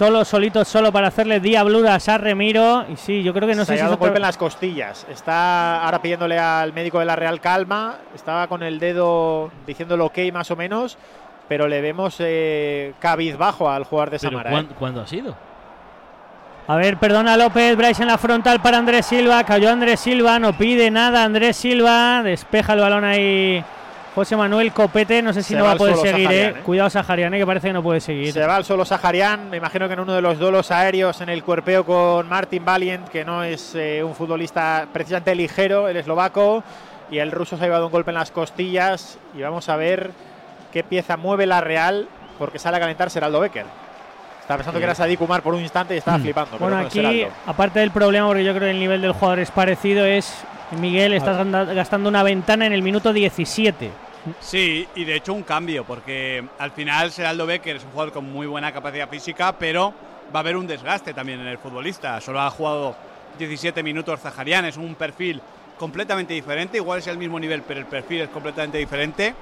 Solo, 0.00 0.24
solito, 0.24 0.64
solo 0.64 0.90
para 0.90 1.08
hacerle 1.08 1.40
diabluras 1.40 2.08
a 2.08 2.16
Remiro. 2.16 2.86
Y 2.90 2.96
sí, 2.96 3.22
yo 3.22 3.34
creo 3.34 3.46
que 3.46 3.54
no 3.54 3.66
se 3.66 3.66
sé 3.66 3.72
ha 3.74 3.76
si 3.76 3.82
dado 3.82 3.94
un 3.96 4.00
golpe 4.00 4.16
en 4.16 4.22
las 4.22 4.38
costillas. 4.38 5.06
Está 5.10 5.84
ahora 5.84 6.00
pidiéndole 6.00 6.38
al 6.38 6.72
médico 6.72 7.00
de 7.00 7.04
la 7.04 7.16
Real 7.16 7.38
calma. 7.38 7.96
Estaba 8.14 8.46
con 8.46 8.62
el 8.62 8.78
dedo 8.78 9.50
diciéndole 9.66 10.02
ok 10.04 10.18
más 10.32 10.50
o 10.50 10.56
menos. 10.56 10.96
Pero 11.50 11.68
le 11.68 11.82
vemos 11.82 12.16
eh, 12.18 12.94
cabizbajo 12.98 13.68
al 13.68 13.84
jugador 13.84 14.08
de 14.08 14.18
Samara. 14.20 14.48
¿cuán- 14.50 14.64
¿eh? 14.70 14.74
¿cuándo 14.78 15.02
ha 15.02 15.06
sido? 15.06 15.36
A 16.66 16.76
ver, 16.76 16.96
perdona 16.96 17.36
López, 17.36 17.76
Bryce 17.76 18.00
en 18.00 18.08
la 18.08 18.16
frontal 18.16 18.62
para 18.62 18.78
Andrés 18.78 19.04
Silva, 19.04 19.44
cayó 19.44 19.68
Andrés 19.70 20.00
Silva, 20.00 20.38
no 20.38 20.54
pide 20.56 20.90
nada 20.90 21.24
Andrés 21.24 21.58
Silva, 21.58 22.22
despeja 22.22 22.72
el 22.72 22.80
balón 22.80 23.04
ahí 23.04 23.62
José 24.14 24.36
Manuel 24.36 24.72
Copete, 24.72 25.22
no 25.22 25.32
sé 25.32 25.42
si 25.42 25.54
Se 25.54 25.58
no 25.58 25.64
va 25.64 25.72
a 25.72 25.76
poder 25.76 25.96
seguir, 25.96 26.26
Saharian, 26.26 26.32
eh. 26.32 26.58
¿eh? 26.58 26.62
cuidado 26.64 26.90
Saharian, 26.90 27.34
eh, 27.34 27.38
que 27.38 27.46
parece 27.46 27.68
que 27.68 27.72
no 27.72 27.82
puede 27.82 28.00
seguir. 28.00 28.32
Se 28.32 28.44
va 28.44 28.56
al 28.56 28.64
solo 28.64 28.84
Saharian. 28.84 29.48
Me 29.50 29.58
imagino 29.58 29.86
que 29.86 29.94
en 29.94 30.00
uno 30.00 30.14
de 30.14 30.20
los 30.20 30.38
duelos 30.38 30.72
aéreos 30.72 31.20
en 31.20 31.28
el 31.28 31.44
cuerpeo 31.44 31.84
con 31.84 32.28
Martin 32.28 32.64
Valiant, 32.64 33.08
que 33.08 33.24
no 33.24 33.44
es 33.44 33.74
eh, 33.76 34.02
un 34.02 34.14
futbolista 34.14 34.88
precisamente 34.92 35.34
ligero, 35.34 35.88
el 35.88 35.96
eslovaco. 35.96 36.64
Y 37.10 37.18
el 37.18 37.30
ruso 37.30 37.56
se 37.56 37.64
ha 37.64 37.66
llevado 37.66 37.86
un 37.86 37.92
golpe 37.92 38.10
en 38.10 38.16
las 38.16 38.32
costillas. 38.32 39.18
Y 39.36 39.42
vamos 39.42 39.68
a 39.68 39.76
ver 39.76 40.10
qué 40.72 40.82
pieza 40.82 41.16
mueve 41.16 41.46
la 41.46 41.60
Real, 41.60 42.08
porque 42.38 42.58
sale 42.58 42.78
a 42.78 42.80
calentar 42.80 43.10
Seraldo 43.10 43.38
Becker. 43.40 43.66
Estaba 44.40 44.58
pensando 44.58 44.80
que 44.80 44.84
era 44.84 44.94
Sadik 44.96 45.20
Umar 45.20 45.42
por 45.42 45.54
un 45.54 45.60
instante 45.60 45.94
y 45.94 45.98
estaba 45.98 46.18
flipando. 46.18 46.52
pero 46.58 46.64
Bueno, 46.64 46.80
no 46.80 46.86
aquí, 46.86 47.24
aparte 47.46 47.78
del 47.78 47.92
problema, 47.92 48.26
porque 48.26 48.42
yo 48.42 48.52
creo 48.52 48.66
que 48.66 48.72
el 48.72 48.80
nivel 48.80 49.00
del 49.00 49.12
jugador 49.12 49.38
es 49.38 49.52
parecido, 49.52 50.04
es 50.04 50.34
Miguel, 50.78 51.14
estás 51.14 51.46
gastando 51.74 52.08
una 52.08 52.22
ventana 52.22 52.66
en 52.66 52.72
el 52.72 52.82
minuto 52.82 53.12
17. 53.12 53.90
Sí, 54.40 54.86
y 54.94 55.04
de 55.04 55.16
hecho 55.16 55.32
un 55.32 55.42
cambio, 55.42 55.84
porque 55.84 56.44
al 56.58 56.70
final 56.70 57.10
Seraldo 57.10 57.46
Becker 57.46 57.76
es 57.76 57.84
un 57.84 57.90
jugador 57.90 58.12
con 58.12 58.30
muy 58.30 58.46
buena 58.46 58.72
capacidad 58.72 59.08
física, 59.08 59.56
pero 59.58 59.94
va 60.34 60.40
a 60.40 60.42
haber 60.42 60.56
un 60.56 60.66
desgaste 60.66 61.14
también 61.14 61.40
en 61.40 61.46
el 61.46 61.58
futbolista. 61.58 62.20
Solo 62.20 62.40
ha 62.40 62.50
jugado 62.50 62.94
17 63.38 63.82
minutos 63.82 64.20
Zaharian, 64.20 64.64
es 64.66 64.76
un 64.76 64.94
perfil 64.94 65.40
completamente 65.78 66.34
diferente, 66.34 66.76
igual 66.76 66.98
es 66.98 67.06
el 67.06 67.16
mismo 67.16 67.40
nivel, 67.40 67.62
pero 67.62 67.80
el 67.80 67.86
perfil 67.86 68.22
es 68.22 68.28
completamente 68.28 68.78
diferente. 68.78 69.34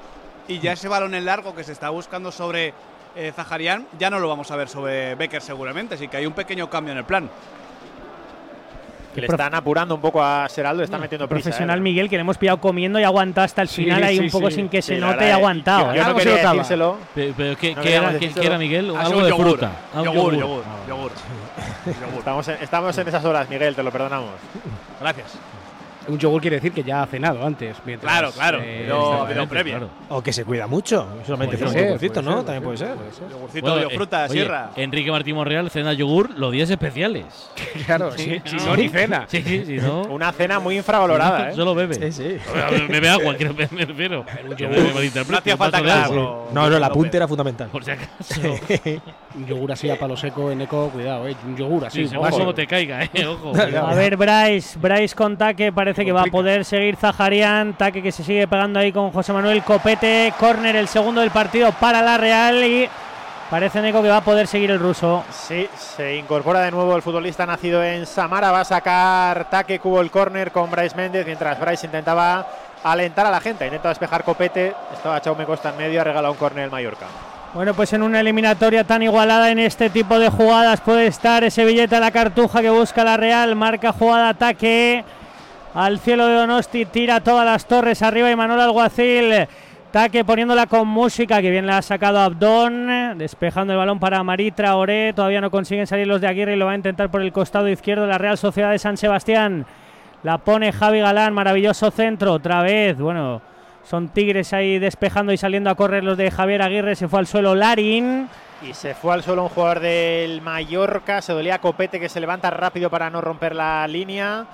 Y 0.46 0.60
ya 0.60 0.72
ese 0.72 0.88
balón 0.88 1.14
en 1.14 1.24
largo 1.24 1.54
que 1.54 1.64
se 1.64 1.72
está 1.72 1.90
buscando 1.90 2.32
sobre 2.32 2.72
eh, 3.16 3.32
Zaharian, 3.34 3.86
ya 3.98 4.08
no 4.08 4.20
lo 4.20 4.28
vamos 4.28 4.50
a 4.50 4.56
ver 4.56 4.68
sobre 4.68 5.14
Becker 5.16 5.42
seguramente, 5.42 5.96
así 5.96 6.08
que 6.08 6.18
hay 6.18 6.26
un 6.26 6.32
pequeño 6.32 6.70
cambio 6.70 6.92
en 6.92 6.98
el 6.98 7.04
plan. 7.04 7.28
Que 9.20 9.26
le 9.26 9.32
están 9.32 9.54
apurando 9.54 9.94
un 9.94 10.00
poco 10.00 10.22
a 10.22 10.48
Seraldo, 10.48 10.80
le 10.80 10.84
están 10.84 11.00
metiendo 11.00 11.28
prisa. 11.28 11.44
Profesional 11.44 11.78
¿eh? 11.78 11.82
Miguel, 11.82 12.08
que 12.08 12.16
le 12.16 12.20
hemos 12.22 12.38
pillado 12.38 12.60
comiendo 12.60 12.98
y 13.00 13.04
ha 13.04 13.06
aguantado 13.08 13.44
hasta 13.44 13.62
el 13.62 13.68
Sí, 13.68 13.84
final 13.84 14.02
ahí 14.02 14.18
sí, 14.18 14.24
un 14.24 14.30
poco 14.30 14.48
sí. 14.50 14.56
sin 14.56 14.68
que 14.68 14.82
Sí, 14.82 14.94
se 14.94 15.00
note 15.00 15.26
y 15.26 15.30
aguantado. 15.30 15.88
yo- 15.88 15.94
yo 15.94 16.02
¿eh? 16.02 16.04
no 16.06 16.14
quería 16.16 16.36
decírselo. 16.50 16.96
Pero, 17.14 17.34
pero 17.36 17.56
¿qué, 17.56 17.74
No 17.74 17.82
qué 17.82 17.94
era, 17.94 18.12
decírselo. 18.12 18.40
qué 18.40 18.46
era, 18.46 18.58
Miguel? 18.58 18.92
Ha 18.96 19.00
Algo 19.00 19.22
de 19.24 19.30
yogur. 19.30 19.46
fruta. 19.50 19.70
Ah, 19.94 20.02
Yogur, 20.02 20.34
yogur. 20.36 20.62
yogur, 20.88 21.12
yogur. 21.88 22.18
Estamos, 22.18 22.48
en, 22.48 22.56
estamos 22.62 22.98
en 22.98 23.08
esas 23.08 23.24
horas, 23.24 23.48
Miguel, 23.48 23.74
te 23.74 23.82
lo 23.82 23.90
perdonamos. 23.90 24.30
Gracias. 25.00 25.38
Un 26.08 26.18
yogur 26.18 26.40
quiere 26.40 26.56
decir 26.56 26.72
que 26.72 26.82
ya 26.82 27.02
ha 27.02 27.06
cenado 27.06 27.44
antes. 27.46 27.76
mientras, 27.84 28.10
Claro, 28.10 28.32
claro, 28.32 28.58
eh, 28.62 28.84
pero- 28.86 29.24
pero 29.28 29.46
previa. 29.48 29.76
claro. 29.78 29.90
O 30.08 30.22
que 30.22 30.32
se 30.32 30.44
cuida 30.44 30.66
mucho. 30.66 31.06
Solamente 31.26 31.58
Puede 31.58 31.70
un 31.70 31.84
yogurcito, 31.84 32.14
puede 32.14 32.24
¿no? 32.26 32.36
ser, 32.36 32.44
También 32.44 32.62
puede 32.64 32.76
ser. 32.78 32.88
Yogurcito, 33.30 33.66
Bueno, 33.66 33.82
yo 33.82 33.88
eh, 33.90 33.94
fruta, 33.94 34.24
oye, 34.24 34.32
sierra. 34.32 34.70
Enrique 34.76 35.10
Martín 35.10 35.34
Monreal 35.36 35.70
cena 35.70 35.92
yogur 35.92 36.30
los 36.36 36.50
días 36.52 36.70
especiales. 36.70 37.26
Claro, 37.86 38.12
sí, 38.16 38.40
si 38.44 38.56
no, 38.56 38.76
ni 38.76 38.88
cena. 38.88 39.24
Sí, 39.28 39.42
sí, 39.42 39.64
si 39.64 39.76
no. 39.76 40.02
Una 40.02 40.32
cena 40.32 40.58
muy 40.58 40.76
infravalorada, 40.76 41.50
¿eh? 41.50 41.54
Solo 41.54 41.74
bebe. 41.74 41.94
Sí, 41.94 42.12
sí. 42.12 42.38
Bebe 42.88 43.08
agua, 43.08 43.34
quiero 43.34 43.54
me 43.54 43.68
me 43.70 43.84
refiero. 43.84 44.24
Que 44.56 44.66
no 44.68 45.38
hacía 45.38 45.56
falta 45.56 45.78
aclararlo. 45.78 46.48
No, 46.52 46.68
no, 46.68 46.76
el 46.76 46.84
apunte 46.84 47.16
era 47.16 47.28
fundamental. 47.28 47.68
Por 47.68 47.84
si 47.84 47.92
acaso. 47.92 48.40
Un 49.34 49.46
yogur 49.46 49.72
así 49.72 49.88
a 49.90 49.98
palo 49.98 50.16
seco 50.16 50.50
en 50.50 50.62
eco, 50.62 50.88
cuidado, 50.90 51.28
eh. 51.28 51.36
Un 51.46 51.56
yogur 51.56 51.86
así. 51.86 52.08
Sí, 52.08 52.14
cómo 52.14 52.54
te 52.54 52.66
caiga, 52.66 53.04
eh. 53.04 53.26
Ojo. 53.26 53.52
A 53.56 53.94
ver, 53.94 54.16
Bryce, 54.16 54.78
Bryce 54.78 55.14
con 55.14 55.36
Taque, 55.36 55.72
parece 55.72 55.97
que 56.04 56.12
va 56.12 56.22
a 56.22 56.26
poder 56.26 56.64
seguir 56.64 56.96
Zaharian, 56.96 57.74
Taque 57.74 58.02
que 58.02 58.12
se 58.12 58.22
sigue 58.24 58.46
pegando 58.46 58.78
ahí 58.78 58.92
con 58.92 59.10
José 59.10 59.32
Manuel 59.32 59.62
Copete, 59.62 60.32
córner 60.38 60.76
el 60.76 60.88
segundo 60.88 61.20
del 61.20 61.30
partido 61.30 61.72
para 61.72 62.02
la 62.02 62.16
Real 62.16 62.64
y 62.64 62.88
parece 63.50 63.80
Neco 63.80 64.02
que 64.02 64.08
va 64.08 64.18
a 64.18 64.24
poder 64.24 64.46
seguir 64.46 64.70
el 64.70 64.78
ruso. 64.78 65.24
Sí, 65.30 65.68
se 65.76 66.16
incorpora 66.16 66.60
de 66.60 66.70
nuevo 66.70 66.94
el 66.94 67.02
futbolista 67.02 67.46
nacido 67.46 67.82
en 67.82 68.06
Samara. 68.06 68.52
Va 68.52 68.60
a 68.60 68.64
sacar 68.64 69.48
Taque 69.50 69.78
Cubo 69.78 70.00
el 70.00 70.10
córner 70.10 70.52
con 70.52 70.70
Bryce 70.70 70.96
Méndez, 70.96 71.24
mientras 71.26 71.58
Bryce 71.58 71.86
intentaba 71.86 72.46
alentar 72.84 73.26
a 73.26 73.30
la 73.30 73.40
gente. 73.40 73.64
Intenta 73.64 73.88
despejar 73.88 74.24
Copete. 74.24 74.74
Estaba 74.92 75.20
Chaume 75.20 75.44
Costa 75.44 75.70
en 75.70 75.76
medio, 75.78 76.00
ha 76.00 76.04
regalado 76.04 76.32
un 76.32 76.38
córner 76.38 76.64
el 76.64 76.70
Mallorca. 76.70 77.06
Bueno, 77.54 77.72
pues 77.72 77.92
en 77.94 78.02
una 78.02 78.20
eliminatoria 78.20 78.84
tan 78.84 79.02
igualada 79.02 79.50
en 79.50 79.58
este 79.58 79.88
tipo 79.88 80.18
de 80.18 80.28
jugadas 80.28 80.82
puede 80.82 81.06
estar 81.06 81.44
ese 81.44 81.64
billete 81.64 81.96
a 81.96 82.00
la 82.00 82.10
cartuja 82.10 82.60
que 82.60 82.68
busca 82.68 83.04
la 83.04 83.16
Real, 83.16 83.56
marca 83.56 83.92
jugada 83.92 84.28
ataque 84.28 85.02
al 85.74 85.98
cielo 85.98 86.26
de 86.26 86.34
Donosti, 86.34 86.84
tira 86.86 87.20
todas 87.20 87.44
las 87.44 87.66
torres 87.66 88.02
arriba 88.02 88.30
y 88.30 88.36
Manuel 88.36 88.60
Alguacil 88.60 89.48
Taque 89.90 90.22
poniéndola 90.22 90.66
con 90.66 90.86
música, 90.86 91.40
que 91.40 91.50
bien 91.50 91.66
la 91.66 91.78
ha 91.78 91.82
sacado 91.82 92.20
Abdón, 92.20 93.16
despejando 93.16 93.72
el 93.72 93.78
balón 93.78 93.98
para 93.98 94.22
Marí 94.22 94.50
Traoré. 94.50 95.14
Todavía 95.14 95.40
no 95.40 95.50
consiguen 95.50 95.86
salir 95.86 96.06
los 96.06 96.20
de 96.20 96.26
Aguirre 96.26 96.52
y 96.52 96.56
lo 96.56 96.66
va 96.66 96.72
a 96.72 96.76
intentar 96.76 97.10
por 97.10 97.22
el 97.22 97.32
costado 97.32 97.70
izquierdo 97.70 98.06
la 98.06 98.18
Real 98.18 98.36
Sociedad 98.36 98.70
de 98.70 98.78
San 98.78 98.98
Sebastián. 98.98 99.64
La 100.22 100.36
pone 100.36 100.72
Javi 100.72 101.00
Galán, 101.00 101.32
maravilloso 101.32 101.90
centro, 101.90 102.34
otra 102.34 102.60
vez. 102.60 102.98
Bueno, 102.98 103.40
son 103.82 104.10
Tigres 104.10 104.52
ahí 104.52 104.78
despejando 104.78 105.32
y 105.32 105.38
saliendo 105.38 105.70
a 105.70 105.74
correr 105.74 106.04
los 106.04 106.18
de 106.18 106.30
Javier 106.30 106.60
Aguirre. 106.60 106.94
Se 106.94 107.08
fue 107.08 107.20
al 107.20 107.26
suelo 107.26 107.54
Larín. 107.54 108.28
Y 108.60 108.74
se 108.74 108.94
fue 108.94 109.14
al 109.14 109.22
suelo 109.22 109.44
un 109.44 109.48
jugador 109.48 109.80
del 109.80 110.42
Mallorca. 110.42 111.22
Se 111.22 111.32
dolía 111.32 111.60
Copete 111.60 111.98
que 111.98 112.10
se 112.10 112.20
levanta 112.20 112.50
rápido 112.50 112.90
para 112.90 113.08
no 113.08 113.22
romper 113.22 113.54
la 113.54 113.88
línea. 113.88 114.44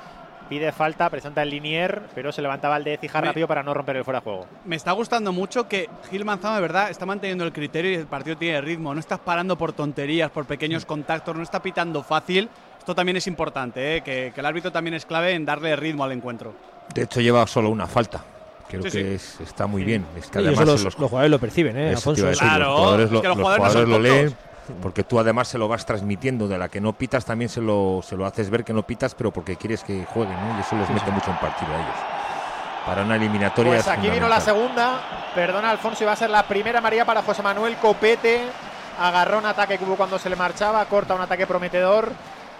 Pide 0.48 0.72
falta, 0.72 1.08
presenta 1.08 1.42
el 1.42 1.50
linier, 1.50 2.02
pero 2.14 2.30
se 2.30 2.42
levanta 2.42 2.68
Valdez 2.68 3.00
y 3.02 3.08
Me- 3.08 3.20
rápido 3.20 3.48
para 3.48 3.62
no 3.62 3.72
romper 3.72 3.96
el 3.96 4.04
fuera 4.04 4.20
de 4.20 4.24
juego. 4.24 4.46
Me 4.66 4.76
está 4.76 4.92
gustando 4.92 5.32
mucho 5.32 5.66
que 5.68 5.88
Gil 6.10 6.24
Manzano 6.24 6.54
de 6.56 6.60
verdad 6.60 6.90
está 6.90 7.06
manteniendo 7.06 7.44
el 7.44 7.52
criterio 7.52 7.90
y 7.92 7.94
el 7.94 8.06
partido 8.06 8.36
tiene 8.36 8.60
ritmo. 8.60 8.92
No 8.92 9.00
estás 9.00 9.18
parando 9.20 9.56
por 9.56 9.72
tonterías, 9.72 10.30
por 10.30 10.44
pequeños 10.44 10.84
contactos, 10.84 11.34
no 11.34 11.42
está 11.42 11.62
pitando 11.62 12.02
fácil. 12.02 12.50
Esto 12.78 12.94
también 12.94 13.16
es 13.16 13.26
importante, 13.26 13.96
¿eh? 13.96 14.00
que, 14.02 14.32
que 14.34 14.40
el 14.40 14.46
árbitro 14.46 14.70
también 14.70 14.92
es 14.94 15.06
clave 15.06 15.32
en 15.32 15.46
darle 15.46 15.74
ritmo 15.76 16.04
al 16.04 16.12
encuentro. 16.12 16.52
De 16.94 17.02
hecho, 17.04 17.22
lleva 17.22 17.46
solo 17.46 17.70
una 17.70 17.86
falta. 17.86 18.22
Creo 18.68 18.82
Sí, 18.82 18.90
que 18.90 18.90
sí. 18.90 19.00
Es, 19.14 19.40
está 19.40 19.66
muy 19.66 19.82
bien. 19.84 20.04
Es 20.18 20.26
que 20.26 20.38
además 20.40 20.66
los, 20.66 20.80
en 20.80 20.84
los, 20.84 20.98
los 20.98 21.08
jugadores 21.10 21.30
lo 21.30 21.38
perciben, 21.38 21.76
¿eh, 21.78 21.92
Eso 21.92 22.10
los 22.10 22.18
jugadores, 22.38 23.10
lo, 23.10 23.16
es 23.16 23.22
que 23.22 23.28
los 23.28 23.36
los 23.38 23.46
jugadores 23.46 23.72
jugadores 23.72 23.88
lo 23.88 23.98
leen. 23.98 24.36
Porque 24.82 25.04
tú 25.04 25.18
además 25.18 25.48
se 25.48 25.58
lo 25.58 25.68
vas 25.68 25.84
transmitiendo. 25.86 26.48
De 26.48 26.58
la 26.58 26.68
que 26.68 26.80
no 26.80 26.92
pitas 26.92 27.24
también 27.24 27.48
se 27.48 27.60
lo, 27.60 28.00
se 28.02 28.16
lo 28.16 28.26
haces 28.26 28.50
ver 28.50 28.64
que 28.64 28.72
no 28.72 28.82
pitas, 28.82 29.14
pero 29.14 29.30
porque 29.32 29.56
quieres 29.56 29.82
que 29.84 30.04
jueguen, 30.04 30.34
¿no? 30.34 30.56
Y 30.58 30.60
eso 30.60 30.76
les 30.76 30.88
mete 30.90 31.10
mucho 31.10 31.30
en 31.30 31.36
partido 31.38 31.72
a 31.72 31.76
ellos. 31.76 31.96
Para 32.86 33.02
una 33.02 33.16
eliminatoria 33.16 33.72
Pues 33.72 33.86
es 33.86 33.88
aquí 33.88 34.10
vino 34.10 34.28
la 34.28 34.40
segunda. 34.40 35.00
Perdona, 35.34 35.70
Alfonso, 35.70 36.04
iba 36.04 36.12
a 36.12 36.16
ser 36.16 36.28
la 36.30 36.42
primera 36.42 36.80
María 36.80 37.04
para 37.04 37.22
José 37.22 37.42
Manuel 37.42 37.76
Copete. 37.76 38.42
Agarró 39.00 39.38
un 39.38 39.46
ataque 39.46 39.78
que 39.78 39.84
hubo 39.84 39.96
cuando 39.96 40.18
se 40.18 40.28
le 40.28 40.36
marchaba, 40.36 40.84
corta 40.84 41.14
un 41.14 41.20
ataque 41.22 41.46
prometedor. 41.46 42.12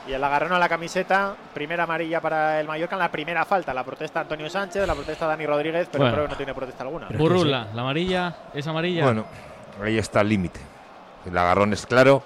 Y 0.07 0.13
el 0.13 0.23
agarrón 0.23 0.53
a 0.53 0.59
la 0.59 0.69
camiseta, 0.69 1.35
primera 1.55 1.85
amarilla 1.85 2.21
para 2.21 2.61
el 2.61 2.67
Mallorca 2.67 2.95
en 2.97 2.99
la 3.01 3.11
primera 3.11 3.45
falta. 3.45 3.73
La 3.73 3.85
protesta 3.85 4.21
Antonio 4.21 4.51
Sánchez, 4.51 4.87
la 4.87 4.95
protesta 4.95 5.27
Dani 5.27 5.47
Rodríguez, 5.47 5.89
pero 5.91 6.05
Bueno. 6.05 6.15
creo 6.15 6.27
que 6.27 6.31
no 6.33 6.37
tiene 6.37 6.55
protesta 6.55 6.83
alguna. 6.85 7.09
Burrula, 7.17 7.69
la 7.73 7.83
amarilla, 7.83 8.35
es 8.53 8.67
amarilla. 8.67 9.05
Bueno, 9.05 9.25
ahí 9.83 9.97
está 9.97 10.21
el 10.21 10.29
límite. 10.29 10.61
El 11.27 11.37
agarrón 11.39 11.73
es 11.73 11.87
claro. 11.87 12.23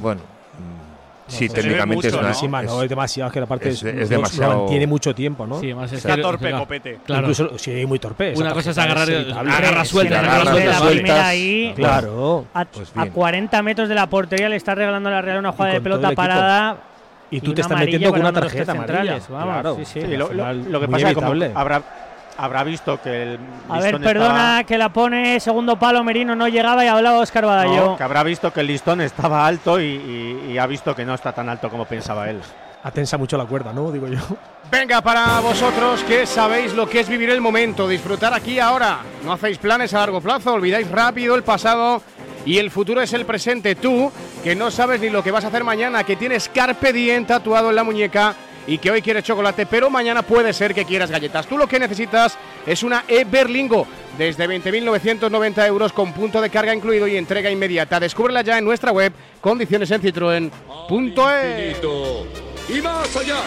Bueno, 0.00 0.20
mm, 0.20 1.30
sí, 1.30 1.44
No, 1.46 1.52
pues 1.52 1.62
técnicamente 1.62 1.94
mucho, 1.96 2.08
es 2.30 2.42
una. 2.42 2.62
no, 2.62 2.82
es 2.82 2.88
demasiado, 2.88 3.28
es 3.28 3.32
que 3.34 3.40
la 3.40 3.46
parte 3.46 3.68
es, 3.70 3.82
es- 3.82 3.94
es 4.02 4.08
demasiado. 4.08 4.52
lo 4.52 4.58
mantiene 4.60 4.86
mucho 4.86 5.14
tiempo, 5.14 5.46
¿no? 5.46 5.60
Sí, 5.60 5.70
es 5.70 5.92
Está 5.92 6.16
que- 6.16 6.22
torpe, 6.22 6.48
claro, 6.48 6.58
Copete. 6.64 6.98
Claro. 7.04 7.20
Incluso, 7.22 7.58
sí, 7.58 7.86
muy 7.86 7.98
torpe. 7.98 8.34
Una 8.36 8.52
cosa 8.52 8.70
es 8.70 8.78
agarrar- 8.78 9.08
evitable. 9.10 9.52
agarra 9.52 9.84
Sí, 9.84 9.90
suelta, 9.90 10.14
sí, 10.14 10.18
agarra 10.18 10.34
agarra 10.42 10.52
suelta, 10.52 10.80
la 10.80 10.90
primera 10.90 11.28
ahí. 11.28 11.72
Claro. 11.76 12.44
A, 12.54 12.64
Pues 12.64 12.90
a 12.96 13.02
bien. 13.02 13.12
40 13.14 13.62
metros 13.62 13.88
de 13.88 13.94
la 13.94 14.06
portería 14.08 14.48
le 14.48 14.56
está 14.56 14.74
regalando 14.74 15.10
la 15.10 15.22
Real 15.22 15.38
una 15.38 15.52
jugada 15.52 15.72
Y 15.72 15.74
de 15.76 15.80
pelota 15.80 16.08
el 16.08 16.14
parada. 16.16 16.76
Y 17.30 17.40
tú 17.40 17.46
una 17.48 17.54
te 17.56 17.60
estás 17.60 17.78
metiendo 17.78 18.10
con 18.10 18.20
una 18.20 18.32
para 18.32 18.46
tarjeta 18.46 18.72
amarilla. 18.72 19.18
Vamos, 19.28 19.52
Claro. 19.52 19.76
sí, 19.76 19.84
sí. 19.84 20.00
Sí, 20.00 20.16
lo, 20.16 20.32
lo- 20.32 20.52
lo 20.54 20.80
que 20.80 20.88
pasa 20.88 21.10
es 21.10 21.14
que 21.16 21.52
habrá, 21.54 21.82
habrá 22.38 22.64
visto 22.64 23.00
que 23.02 23.22
el 23.34 23.38
A 23.68 23.80
ver, 23.80 23.98
perdona 24.00 24.28
estaba- 24.60 24.64
que 24.64 24.78
la 24.78 24.88
pone 24.88 25.38
segundo 25.40 25.78
palo 25.78 26.02
Merino, 26.04 26.34
no 26.34 26.48
llegaba 26.48 26.84
y 26.84 26.88
hablaba 26.88 27.18
Oscar 27.18 27.44
Badallo. 27.44 27.84
No, 27.90 27.96
que 27.96 28.02
habrá 28.04 28.22
visto 28.22 28.52
que 28.52 28.60
el 28.60 28.68
listón 28.68 29.00
estaba 29.02 29.46
alto 29.46 29.80
y, 29.80 29.84
y- 29.84 30.52
y 30.52 30.58
ha 30.58 30.66
visto 30.66 30.94
que 30.94 31.04
no 31.04 31.14
está 31.14 31.32
tan 31.32 31.48
alto 31.48 31.68
como 31.68 31.84
pensaba 31.84 32.30
él. 32.30 32.40
Atensa 32.84 33.18
mucho 33.18 33.36
la 33.36 33.44
cuerda, 33.44 33.72
¿no? 33.72 33.90
Digo 33.90 34.06
yo. 34.06 34.18
Venga, 34.70 35.00
para 35.02 35.40
vosotros 35.40 36.02
que 36.04 36.26
sabéis 36.26 36.72
lo 36.74 36.88
que 36.88 37.00
es 37.00 37.08
vivir 37.08 37.28
el 37.30 37.40
momento, 37.40 37.88
disfrutar 37.88 38.32
aquí 38.32 38.60
ahora. 38.60 38.98
No 39.24 39.32
hacéis 39.32 39.58
planes 39.58 39.92
a 39.94 39.98
largo 39.98 40.20
plazo, 40.20 40.52
olvidáis 40.54 40.88
rápido 40.90 41.34
el 41.34 41.42
pasado 41.42 42.00
y 42.46 42.58
el 42.58 42.70
futuro 42.70 43.02
es 43.02 43.12
el 43.14 43.24
presente. 43.26 43.74
Tú, 43.74 44.12
que 44.44 44.54
no 44.54 44.70
sabes 44.70 45.00
ni 45.00 45.10
lo 45.10 45.24
que 45.24 45.32
vas 45.32 45.44
a 45.44 45.48
hacer 45.48 45.64
mañana, 45.64 46.04
que 46.04 46.14
tienes 46.14 46.48
Carpe 46.48 46.92
Diem 46.92 47.24
tatuado 47.24 47.70
en 47.70 47.76
la 47.76 47.82
muñeca 47.82 48.34
y 48.68 48.78
que 48.78 48.90
hoy 48.90 49.02
quieres 49.02 49.24
chocolate, 49.24 49.66
pero 49.66 49.88
mañana 49.88 50.22
puede 50.22 50.52
ser 50.52 50.74
que 50.74 50.84
quieras 50.84 51.10
galletas. 51.10 51.46
Tú 51.46 51.56
lo 51.56 51.66
que 51.66 51.78
necesitas 51.78 52.38
es 52.66 52.82
una 52.82 53.02
e-Berlingo 53.08 53.86
desde 54.18 54.46
20.990 54.46 55.66
euros 55.66 55.92
con 55.92 56.12
punto 56.12 56.40
de 56.40 56.50
carga 56.50 56.74
incluido 56.74 57.08
y 57.08 57.16
entrega 57.16 57.50
inmediata. 57.50 57.98
Descúbrela 57.98 58.42
ya 58.42 58.58
en 58.58 58.64
nuestra 58.64 58.92
web, 58.92 59.12
condiciones 59.40 59.90
en 59.90 60.02
Citroën.es. 60.02 61.78
Y 62.68 62.82
más 62.82 63.16
allá. 63.16 63.40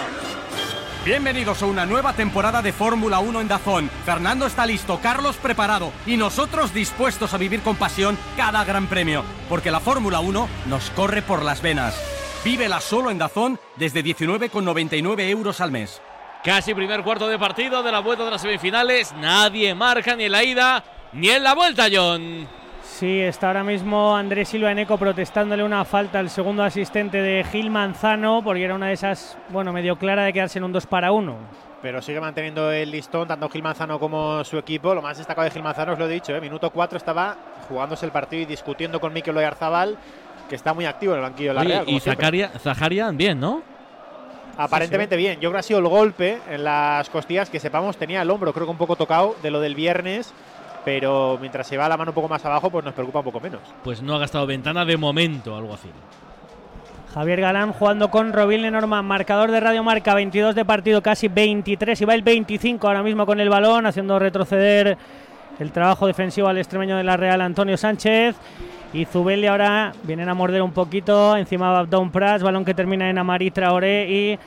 Bienvenidos 1.05 1.61
a 1.61 1.67
una 1.67 1.85
nueva 1.85 2.13
temporada 2.13 2.63
de 2.63 2.73
Fórmula 2.73 3.19
1 3.19 3.41
en 3.41 3.47
Dazón. 3.47 3.91
Fernando 4.05 4.47
está 4.47 4.65
listo, 4.65 4.99
Carlos 5.01 5.35
preparado 5.37 5.91
y 6.07 6.17
nosotros 6.17 6.73
dispuestos 6.73 7.33
a 7.33 7.37
vivir 7.37 7.61
con 7.61 7.75
pasión 7.75 8.17
cada 8.37 8.63
gran 8.63 8.87
premio, 8.87 9.23
porque 9.49 9.69
la 9.71 9.79
Fórmula 9.79 10.19
1 10.19 10.47
nos 10.67 10.89
corre 10.91 11.21
por 11.21 11.43
las 11.43 11.61
venas. 11.61 12.20
Vívela 12.43 12.79
solo 12.79 13.11
en 13.11 13.19
Dazón 13.19 13.59
desde 13.75 14.03
19,99 14.03 15.29
euros 15.29 15.61
al 15.61 15.69
mes. 15.69 16.01
Casi 16.43 16.73
primer 16.73 17.03
cuarto 17.03 17.27
de 17.27 17.37
partido 17.37 17.83
de 17.83 17.91
la 17.91 17.99
vuelta 17.99 18.25
de 18.25 18.31
las 18.31 18.41
semifinales. 18.41 19.13
Nadie 19.13 19.75
marca 19.75 20.15
ni 20.15 20.23
en 20.23 20.31
la 20.31 20.43
ida 20.43 20.83
ni 21.13 21.29
en 21.29 21.43
la 21.43 21.53
vuelta, 21.53 21.85
John. 21.91 22.47
Sí, 22.81 23.19
está 23.19 23.47
ahora 23.47 23.63
mismo 23.63 24.15
Andrés 24.15 24.49
Silva 24.49 24.71
Eneco 24.71 24.97
protestándole 24.97 25.63
una 25.63 25.85
falta 25.85 26.17
al 26.17 26.31
segundo 26.31 26.63
asistente 26.63 27.21
de 27.21 27.43
Gil 27.43 27.69
Manzano, 27.69 28.41
porque 28.43 28.63
era 28.63 28.73
una 28.73 28.87
de 28.87 28.93
esas, 28.93 29.37
bueno, 29.49 29.71
medio 29.71 29.97
clara 29.97 30.23
de 30.23 30.33
quedarse 30.33 30.57
en 30.57 30.63
un 30.63 30.71
2 30.71 30.87
para 30.87 31.11
1. 31.11 31.35
Pero 31.81 32.01
sigue 32.01 32.19
manteniendo 32.19 32.71
el 32.71 32.89
listón, 32.89 33.27
tanto 33.27 33.49
Gil 33.49 33.63
Manzano 33.63 33.99
como 33.99 34.43
su 34.43 34.57
equipo. 34.57 34.95
Lo 34.95 35.01
más 35.01 35.17
destacado 35.17 35.45
de 35.45 35.51
Gil 35.51 35.63
Manzano, 35.63 35.93
os 35.93 35.99
lo 35.99 36.07
he 36.07 36.13
dicho, 36.13 36.35
¿eh? 36.35 36.41
minuto 36.41 36.69
4 36.71 36.97
estaba 36.97 37.37
jugándose 37.67 38.05
el 38.05 38.11
partido 38.11 38.43
y 38.43 38.45
discutiendo 38.45 38.99
con 38.99 39.13
Mikel 39.13 39.37
Oyarzabal, 39.37 39.97
que 40.51 40.55
está 40.57 40.73
muy 40.73 40.85
activo 40.85 41.13
en 41.13 41.19
el 41.19 41.23
banquillo 41.23 41.51
de 41.51 41.53
la 41.53 41.61
Oye, 41.61 41.69
Real. 41.69 41.85
como 41.85 41.97
y. 41.97 41.99
Zacaria, 42.01 42.49
Zaharian 42.59 43.15
bien, 43.15 43.39
¿no? 43.39 43.61
Aparentemente 44.57 45.15
bien. 45.15 45.35
Yo 45.35 45.49
creo 45.49 45.53
que 45.53 45.57
ha 45.59 45.63
sido 45.63 45.79
el 45.79 45.87
golpe 45.87 46.39
en 46.49 46.65
las 46.65 47.09
costillas 47.09 47.49
que 47.49 47.57
sepamos 47.57 47.95
tenía 47.95 48.21
el 48.21 48.29
hombro, 48.29 48.51
creo 48.51 48.65
que 48.65 48.71
un 48.71 48.77
poco 48.77 48.97
tocado 48.97 49.37
de 49.41 49.49
lo 49.49 49.61
del 49.61 49.75
viernes. 49.75 50.33
Pero 50.83 51.37
mientras 51.39 51.67
se 51.67 51.77
va 51.77 51.87
la 51.87 51.95
mano 51.95 52.11
un 52.11 52.15
poco 52.15 52.27
más 52.27 52.43
abajo, 52.43 52.69
pues 52.69 52.83
nos 52.83 52.93
preocupa 52.93 53.19
un 53.19 53.25
poco 53.25 53.39
menos. 53.39 53.61
Pues 53.81 54.01
no 54.01 54.13
ha 54.13 54.19
gastado 54.19 54.45
ventana 54.45 54.83
de 54.83 54.97
momento, 54.97 55.55
algo 55.55 55.73
así. 55.73 55.87
Javier 57.13 57.39
Galán 57.39 57.71
jugando 57.71 58.11
con 58.11 58.33
Robin 58.33 58.61
Lenormand, 58.61 59.07
marcador 59.07 59.51
de 59.51 59.59
Radio 59.61 59.83
Marca, 59.83 60.13
22 60.15 60.53
de 60.53 60.65
partido, 60.65 61.01
casi 61.01 61.29
23, 61.29 62.01
y 62.01 62.05
va 62.05 62.13
el 62.13 62.23
25 62.23 62.85
ahora 62.87 63.03
mismo 63.03 63.25
con 63.25 63.39
el 63.39 63.47
balón, 63.47 63.85
haciendo 63.85 64.19
retroceder 64.19 64.97
el 65.59 65.71
trabajo 65.71 66.07
defensivo 66.07 66.49
al 66.49 66.57
extremeño 66.57 66.97
de 66.97 67.03
la 67.03 67.15
Real, 67.15 67.39
Antonio 67.39 67.77
Sánchez. 67.77 68.35
Y 68.93 69.05
Zubelli 69.05 69.47
ahora 69.47 69.93
vienen 70.03 70.27
a 70.27 70.33
morder 70.33 70.61
un 70.61 70.73
poquito, 70.73 71.37
encima 71.37 71.71
va 71.71 71.79
Abdón 71.79 72.11
Prats, 72.11 72.43
balón 72.43 72.65
que 72.65 72.73
termina 72.73 73.09
en 73.09 73.17
Amari 73.17 73.49
Traoré 73.49 74.09
y 74.09 74.39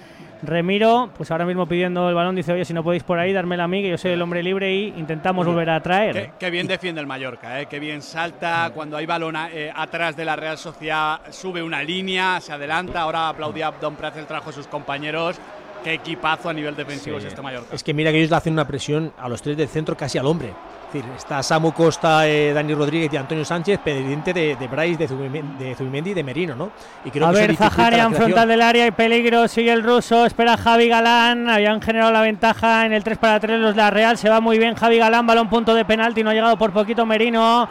Remiro, 0.42 1.10
pues 1.16 1.30
ahora 1.30 1.46
mismo 1.46 1.66
pidiendo 1.66 2.08
el 2.08 2.14
balón, 2.14 2.36
dice, 2.36 2.52
oye, 2.52 2.64
si 2.64 2.74
no 2.74 2.84
podéis 2.84 3.02
por 3.02 3.18
ahí, 3.18 3.32
dármela 3.32 3.64
a 3.64 3.68
mí, 3.68 3.82
que 3.82 3.88
yo 3.88 3.98
soy 3.98 4.12
el 4.12 4.22
hombre 4.22 4.42
libre 4.42 4.74
y 4.74 4.88
intentamos 4.96 5.46
volver 5.46 5.70
a 5.70 5.80
traer. 5.80 6.12
Qué, 6.14 6.30
qué 6.38 6.50
bien 6.50 6.66
defiende 6.66 7.00
el 7.00 7.06
Mallorca, 7.06 7.60
¿eh? 7.60 7.66
qué 7.66 7.78
bien 7.78 8.02
salta. 8.02 8.70
Cuando 8.74 8.96
hay 8.96 9.06
balón 9.06 9.36
eh, 9.52 9.72
atrás 9.74 10.16
de 10.16 10.24
la 10.24 10.36
Real 10.36 10.58
Sociedad, 10.58 11.20
sube 11.30 11.62
una 11.62 11.82
línea, 11.82 12.40
se 12.40 12.52
adelanta. 12.52 13.00
Ahora 13.00 13.30
aplaudía 13.30 13.68
a 13.68 13.72
Don 13.72 13.96
Prats 13.96 14.18
el 14.18 14.26
trabajo 14.26 14.50
de 14.50 14.56
sus 14.56 14.66
compañeros. 14.66 15.36
Qué 15.82 15.94
equipazo 15.94 16.48
a 16.48 16.52
nivel 16.52 16.76
defensivo 16.76 17.18
es 17.18 17.24
este 17.24 17.42
Mallorca. 17.42 17.74
Es 17.74 17.82
que 17.82 17.94
mira 17.94 18.10
que 18.10 18.18
ellos 18.18 18.30
le 18.30 18.36
hacen 18.36 18.52
una 18.52 18.66
presión 18.66 19.12
a 19.18 19.28
los 19.28 19.40
tres 19.42 19.56
del 19.56 19.68
centro 19.68 19.96
casi 19.96 20.18
al 20.18 20.26
hombre. 20.26 20.52
Decir, 20.94 21.10
está 21.16 21.42
Samu 21.42 21.72
Costa, 21.72 22.28
eh, 22.28 22.52
Dani 22.52 22.72
Rodríguez 22.72 23.12
y 23.12 23.16
Antonio 23.16 23.44
Sánchez 23.44 23.80
pendiente 23.80 24.32
de, 24.32 24.54
de 24.54 24.68
Bryce, 24.68 24.96
de 24.96 25.08
Zubimendi, 25.08 25.64
de 25.64 25.74
Zubimendi 25.74 26.10
y 26.10 26.14
de 26.14 26.22
Merino, 26.22 26.54
¿no? 26.54 26.70
Y 27.04 27.10
creo 27.10 27.26
a 27.26 27.32
que 27.32 27.38
ver, 27.38 27.56
creación. 27.56 28.14
frontal 28.14 28.46
del 28.46 28.62
área 28.62 28.86
y 28.86 28.92
peligro, 28.92 29.48
sigue 29.48 29.72
el 29.72 29.82
ruso, 29.82 30.24
espera 30.24 30.56
Javi 30.56 30.86
Galán, 30.88 31.50
habían 31.50 31.82
generado 31.82 32.12
la 32.12 32.20
ventaja 32.20 32.86
en 32.86 32.92
el 32.92 33.02
3 33.02 33.18
para 33.18 33.40
3 33.40 33.58
los 33.58 33.74
de 33.74 33.82
la 33.82 33.90
Real, 33.90 34.16
se 34.16 34.28
va 34.28 34.40
muy 34.40 34.56
bien 34.56 34.76
Javi 34.76 34.98
Galán, 34.98 35.26
balón 35.26 35.48
punto 35.48 35.74
de 35.74 35.84
penalti, 35.84 36.22
no 36.22 36.30
ha 36.30 36.34
llegado 36.34 36.56
por 36.56 36.72
poquito 36.72 37.04
Merino, 37.04 37.68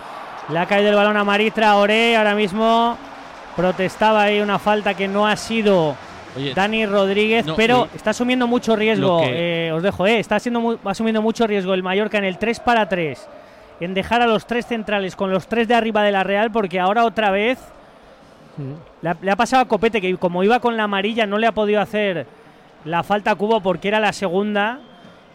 le 0.49 0.59
ha 0.59 0.65
caído 0.65 0.89
el 0.89 0.95
balón 0.95 1.15
a 1.15 1.24
Maritra 1.24 1.78
Oré, 1.78 2.17
ahora 2.17 2.36
mismo 2.36 2.97
protestaba 3.55 4.24
ahí 4.24 4.41
una 4.41 4.59
falta 4.59 4.95
que 4.95 5.07
no 5.07 5.26
ha 5.26 5.38
sido 5.38 5.95
Oye, 6.36 6.53
Dani 6.53 6.86
Rodríguez, 6.86 7.45
no, 7.45 7.55
pero 7.55 7.88
está 7.95 8.09
asumiendo 8.11 8.47
mucho 8.47 8.75
riesgo, 8.75 9.21
que- 9.21 9.67
eh, 9.67 9.71
os 9.71 9.84
dejo, 9.84 10.07
eh, 10.07 10.19
está 10.19 10.36
haciendo 10.38 10.59
mu- 10.61 10.77
asumiendo 10.86 11.21
mucho 11.21 11.45
riesgo 11.47 11.73
el 11.73 11.84
Mallorca 11.84 12.17
en 12.17 12.23
el 12.25 12.38
3 12.38 12.59
para 12.59 12.88
3, 12.89 13.27
en 13.79 13.93
dejar 13.93 14.21
a 14.21 14.27
los 14.27 14.45
tres 14.47 14.65
centrales 14.65 15.15
con 15.15 15.31
los 15.31 15.47
tres 15.47 15.67
de 15.67 15.75
arriba 15.75 16.03
de 16.03 16.11
la 16.11 16.23
Real, 16.23 16.51
porque 16.51 16.79
ahora 16.79 17.05
otra 17.05 17.31
vez 17.31 17.59
le 19.01 19.09
ha, 19.09 19.17
le 19.21 19.31
ha 19.31 19.36
pasado 19.36 19.63
a 19.63 19.67
Copete 19.67 19.99
que 19.99 20.15
como 20.17 20.43
iba 20.43 20.59
con 20.59 20.77
la 20.77 20.84
amarilla 20.84 21.25
no 21.25 21.38
le 21.39 21.47
ha 21.47 21.51
podido 21.51 21.81
hacer 21.81 22.27
la 22.86 23.01
falta 23.03 23.31
a 23.31 23.36
Cubo 23.36 23.61
porque 23.61 23.88
era 23.88 23.99
la 23.99 24.13
segunda 24.13 24.79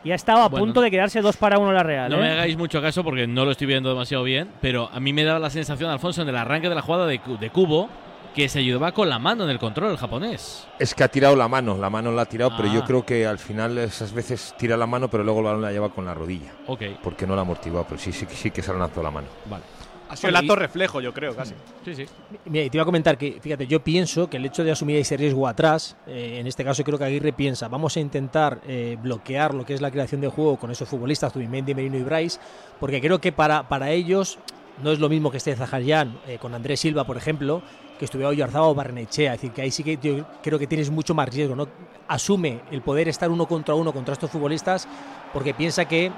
y 0.05 0.13
ha 0.13 0.15
estado 0.15 0.43
a 0.43 0.49
Bueno. 0.49 0.67
punto 0.67 0.81
de 0.81 0.91
quedarse 0.91 1.21
2 1.21 1.37
para 1.37 1.59
1 1.59 1.73
la 1.73 1.83
Real. 1.83 2.11
No 2.11 2.19
¿eh? 2.19 2.21
me 2.21 2.31
hagáis 2.31 2.57
mucho 2.57 2.81
caso 2.81 3.03
porque 3.03 3.27
no 3.27 3.45
lo 3.45 3.51
estoy 3.51 3.67
viendo 3.67 3.89
demasiado 3.89 4.23
bien, 4.23 4.49
pero 4.61 4.89
a 4.93 5.01
mí 5.01 5.13
me 5.13 5.25
da 5.25 5.39
la 5.41 5.51
sensación, 5.51 5.91
Alfonso, 5.91 6.23
en 6.23 6.29
el 6.29 6.37
arranque 6.37 6.69
de 6.69 6.75
la 6.77 6.83
jugada 6.83 7.07
de 7.07 7.19
Cubo, 7.53 7.89
que 8.35 8.49
se 8.49 8.61
ayudaba 8.61 8.93
con 8.93 9.09
la 9.09 9.19
mano 9.19 9.45
en 9.45 9.51
el 9.51 9.59
control, 9.59 9.91
el 9.93 9.97
japonés. 9.97 10.67
Es 10.79 10.95
que 10.95 11.03
ha 11.05 11.09
tirado 11.09 11.35
la 11.35 11.49
mano, 11.49 11.77
la 11.77 11.91
mano 11.91 12.13
la 12.13 12.23
ha 12.23 12.27
tirado, 12.27 12.53
pero 12.57 12.73
yo 12.73 12.83
Ah. 12.83 12.85
creo 12.87 13.05
que 13.05 13.27
al 13.27 13.39
final 13.39 13.77
esas 13.79 14.13
veces 14.13 14.55
tira 14.59 14.77
la 14.77 14.87
mano, 14.87 15.09
pero 15.09 15.25
luego 15.25 15.41
el 15.41 15.47
balón 15.47 15.63
la 15.63 15.73
lleva 15.73 15.89
con 15.89 16.05
la 16.05 16.15
rodilla. 16.15 16.53
Ok. 16.67 16.83
Porque 17.03 17.27
no 17.27 17.35
la 17.35 17.41
ha 17.41 17.45
amortiguado, 17.45 17.87
pero 17.89 18.01
sí, 18.01 18.13
sí, 18.13 18.27
sí 18.31 18.51
que 18.51 18.63
se 18.63 18.71
ha 18.71 18.75
lanzado 18.75 19.03
la 19.03 19.11
mano. 19.11 19.29
Vale. 19.47 19.65
Ha 20.11 20.17
sido 20.17 20.31
el 20.31 20.37
acto 20.37 20.57
reflejo, 20.57 21.03
yo 21.03 21.13
creo, 21.13 21.37
casi. 21.37 21.53
Sí, 21.85 21.95
sí. 21.95 22.07
Mira, 22.47 22.65
y 22.65 22.71
te 22.71 22.79
iba 22.79 22.83
a 22.83 22.87
comentar 22.87 23.19
que, 23.19 23.39
fíjate, 23.43 23.67
yo 23.67 23.85
pienso 23.85 24.31
que 24.31 24.39
el 24.39 24.47
hecho 24.47 24.65
de 24.65 24.71
asumir 24.71 24.97
ese 24.97 25.19
riesgo 25.19 25.47
atrás, 25.47 25.99
eh, 26.07 26.39
en 26.41 26.47
este 26.47 26.65
caso 26.65 26.83
creo 26.83 26.97
que 26.97 27.05
Aguirre 27.05 27.35
piensa, 27.35 27.69
vamos 27.69 27.95
a 27.97 28.01
intentar 28.01 28.61
eh, 28.67 28.97
bloquear 29.03 29.53
lo 29.53 29.67
que 29.67 29.75
es 29.75 29.83
la 29.83 29.91
creación 29.91 30.23
de 30.23 30.29
juego 30.29 30.57
con 30.57 30.71
esos 30.71 30.89
futbolistas, 30.89 31.35
Zubimendi, 31.35 31.75
Merino 31.75 31.99
y 31.99 32.03
Bryce, 32.03 32.41
porque 32.81 33.03
creo 33.03 33.21
que 33.21 33.33
para, 33.33 33.69
para 33.69 33.91
ellos 33.91 34.39
no 34.83 34.93
es 34.93 34.99
lo 34.99 35.11
mismo 35.11 35.31
que 35.31 35.37
esté 35.37 35.55
Zaharian 35.55 36.19
eh, 36.27 36.39
con 36.39 36.55
Andrés 36.55 36.81
Silva, 36.81 37.05
por 37.05 37.19
ejemplo, 37.19 37.61
que 37.99 38.05
estuviera 38.05 38.31
Oyarzaba 38.31 38.67
o 38.69 38.75
Barrenechea. 38.75 39.35
Es 39.35 39.41
decir, 39.41 39.53
que 39.53 39.63
ahí 39.63 39.71
sí 39.71 39.83
que 39.83 39.99
yo 40.01 40.25
creo 40.43 40.59
que 40.59 40.67
tienes 40.67 40.91
mucho 40.91 41.15
más 41.15 41.29
riesgo, 41.29 41.57
¿no? 41.57 41.69
Asume 42.07 42.61
el 42.71 42.83
poder 42.83 43.09
estar 43.09 43.31
uno 43.31 43.47
contra 43.47 43.75
uno 43.75 43.93
contra 43.93 44.15
estos 44.15 44.31
futbolistas 44.31 44.89
porque 45.33 45.53
piensa 45.55 45.85
que 45.87 46.11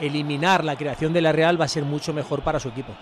eliminar 0.00 0.64
la 0.64 0.76
creación 0.76 1.12
de 1.12 1.20
la 1.20 1.32
Real 1.32 1.60
va 1.60 1.66
a 1.66 1.68
ser 1.68 1.84
mucho 1.84 2.12
mejor 2.12 2.42
para 2.42 2.58
su 2.58 2.68
equipo. 2.68 2.92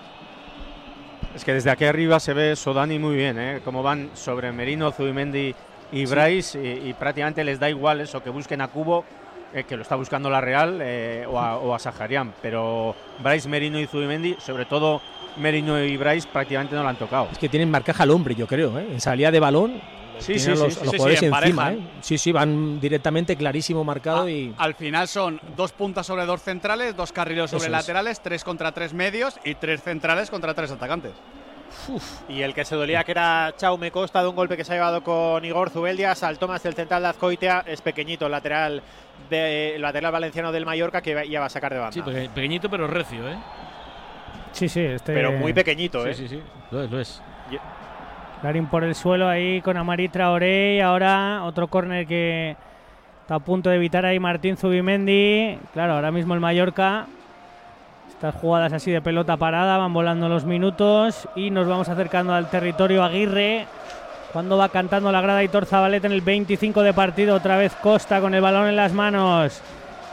Es 1.35 1.45
que 1.45 1.53
desde 1.53 1.71
aquí 1.71 1.85
arriba 1.85 2.21
se 2.21 2.33
ve 2.33 2.55
Sodani 2.55 2.99
muy 2.99 3.17
bien, 3.17 3.39
¿eh? 3.39 3.61
Cómo 3.65 3.83
van 3.83 4.11
sobre 4.15 4.53
Merino, 4.53 4.93
Zubimendi 4.93 5.55
y 5.93 6.07
Sí. 6.07 6.13
Bryce 6.13 6.81
y, 6.85 6.91
y 6.91 6.95
prácticamente 6.95 7.43
les 7.45 7.59
da 7.59 7.69
igual 7.69 8.01
eso, 8.01 8.23
que 8.23 8.31
busquen 8.31 8.61
a 8.61 8.69
Cubo, 8.69 9.05
eh, 9.55 9.65
que 9.65 9.77
lo 9.77 9.83
está 9.83 9.97
buscando 9.97 10.29
la 10.29 10.41
Real, 10.41 10.81
eh, 10.83 11.25
o, 11.29 11.39
a, 11.39 11.57
o 11.57 11.75
a 11.75 11.79
Saharian. 11.79 12.35
Pero 12.43 12.95
Bryce, 13.23 13.49
Merino 13.49 13.79
y 13.79 13.87
Zubimendi, 13.87 14.37
sobre 14.39 14.65
todo 14.67 15.01
Merino 15.37 15.83
y 15.83 15.97
Bryce, 15.97 16.29
prácticamente 16.33 16.75
no 16.75 16.83
lo 16.83 16.89
han 16.89 16.97
tocado. 16.97 17.29
Es 17.33 17.39
que 17.39 17.49
tienen 17.49 17.71
marcaje 17.71 18.03
al 18.03 18.11
hombre, 18.11 18.35
yo 18.35 18.47
creo, 18.47 18.79
¿eh? 18.79 18.87
En 18.93 19.01
salida 19.01 19.31
de 19.31 19.41
balón. 19.41 19.81
Sí, 20.19 20.39
sí, 20.39 20.51
los, 20.51 20.75
sí, 20.75 20.81
jugadores 20.85 21.19
sí, 21.19 21.27
encima. 21.27 21.73
¿eh? 21.73 21.79
Sí, 22.01 22.19
sí, 22.19 22.31
van 22.31 22.79
directamente 22.81 23.35
clarísimo 23.35 23.83
marcado 23.83 24.29
y. 24.29 24.55
Al 24.59 24.75
final 24.77 25.09
son 25.09 25.41
dos 25.57 25.73
puntas 25.73 26.07
sobre 26.07 26.25
dos 26.25 26.41
centrales, 26.41 26.95
dos 26.95 27.11
carriles 27.11 27.51
sobre 27.51 27.65
Eso 27.65 27.67
es. 27.67 27.73
laterales, 27.73 28.21
tres 28.21 28.45
contra 28.45 28.71
tres 28.71 28.95
medios 28.95 29.41
y 29.45 29.57
tres 29.57 29.83
centrales 29.83 30.31
contra 30.31 30.55
tres 30.55 30.71
atacantes. 30.71 31.13
Y 32.29 32.43
el 32.43 32.55
que 32.55 32.65
se 32.65 32.75
dolía, 32.77 33.05
que 33.05 33.13
era 33.13 33.53
Chaume 33.57 33.91
Costa, 33.91 34.23
de 34.23 34.29
un 34.29 34.37
golpe 34.37 34.57
que 34.57 34.65
se 34.65 34.73
ha 34.73 34.77
llevado 34.77 35.03
con 35.03 35.45
Igor 35.45 35.71
Zubeldia, 35.71 36.15
saltó 36.15 36.49
más 36.49 36.63
del 36.63 36.75
central 36.75 37.03
de 37.03 37.09
Azcoitea, 37.09 37.65
es 37.67 37.81
pequeñito, 37.81 38.27
el 38.27 38.33
lateral, 38.33 38.83
de, 39.31 39.77
el 39.77 39.83
lateral 39.83 40.13
valenciano 40.13 40.51
del 40.53 40.65
Mallorca, 40.67 41.01
que 41.03 41.29
ya 41.29 41.41
va 41.41 41.47
a 41.47 41.51
sacar 41.51 41.73
de 41.73 41.79
banda. 41.81 41.93
Sí, 41.93 42.03
peque- 42.03 42.29
pequeñito 42.35 42.69
pero 42.71 42.87
recio, 42.87 43.29
¿eh? 43.29 43.37
Sí, 44.53 44.69
sí, 44.69 44.81
este. 44.81 45.13
Pero 45.13 45.33
muy 45.33 45.53
pequeñito, 45.53 46.03
Sí, 46.05 46.11
¿eh? 46.11 46.15
sí, 46.15 46.29
sí. 46.29 46.43
Lo 46.71 46.83
es, 46.85 46.91
lo 46.91 47.01
es. 47.01 47.23
Por 48.71 48.85
el 48.85 48.95
suelo 48.95 49.27
ahí 49.29 49.63
con 49.63 49.77
Amari 49.79 50.09
Traoré 50.11 50.77
y 50.77 50.81
ahora 50.81 51.45
otro 51.45 51.67
córner 51.69 52.07
que 52.07 52.57
está 53.23 53.37
a 53.37 53.39
punto 53.39 53.71
de 53.71 53.77
evitar 53.77 54.05
ahí 54.05 54.21
Martín 54.21 54.59
Zubimendi. 54.59 55.59
Claro, 55.73 55.95
ahora 55.95 56.11
mismo 56.13 56.35
el 56.35 56.41
Mallorca. 56.41 57.07
Estas 58.25 58.41
jugadas 58.41 58.73
así 58.73 58.91
de 58.91 59.03
pelota 59.03 59.37
parada, 59.37 59.77
van 59.77 59.93
volando 59.93 60.31
los 60.31 60.47
minutos 60.47 61.29
y 61.37 61.51
nos 61.51 61.69
vamos 61.69 61.91
acercando 61.91 62.33
al 62.33 62.49
territorio 62.49 63.05
Aguirre. 63.05 63.67
Cuando 64.33 64.57
va 64.57 64.71
cantando 64.71 65.13
la 65.13 65.21
grada 65.21 65.45
Hitor 65.45 65.67
Zabaleta 65.67 66.07
en 66.07 66.15
el 66.15 66.23
25 66.23 66.83
de 66.83 66.95
partido, 66.95 67.37
otra 67.37 67.59
vez 67.59 67.75
Costa 67.75 68.23
con 68.23 68.35
el 68.35 68.41
balón 68.41 68.69
en 68.69 68.77
las 68.77 68.95
manos. 68.95 69.61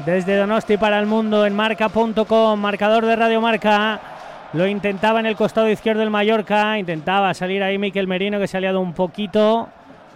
Desde 0.06 0.36
Donosti 0.36 0.76
para 0.76 1.00
el 1.00 1.06
mundo 1.06 1.46
en 1.46 1.56
marca.com, 1.56 2.60
marcador 2.60 3.06
de 3.06 3.16
Radio 3.16 3.40
Marca. 3.40 4.02
Lo 4.52 4.68
intentaba 4.68 5.22
en 5.22 5.28
el 5.28 5.38
costado 5.38 5.70
izquierdo 5.70 6.04
el 6.04 6.10
Mallorca, 6.10 6.78
intentaba 6.78 7.34
salir 7.34 7.64
ahí 7.64 7.78
Miquel 7.78 8.08
Merino 8.08 8.40
que 8.40 8.48
se 8.50 8.58
ha 8.58 8.60
liado 8.60 8.82
un 8.82 8.92
poquito. 8.92 9.70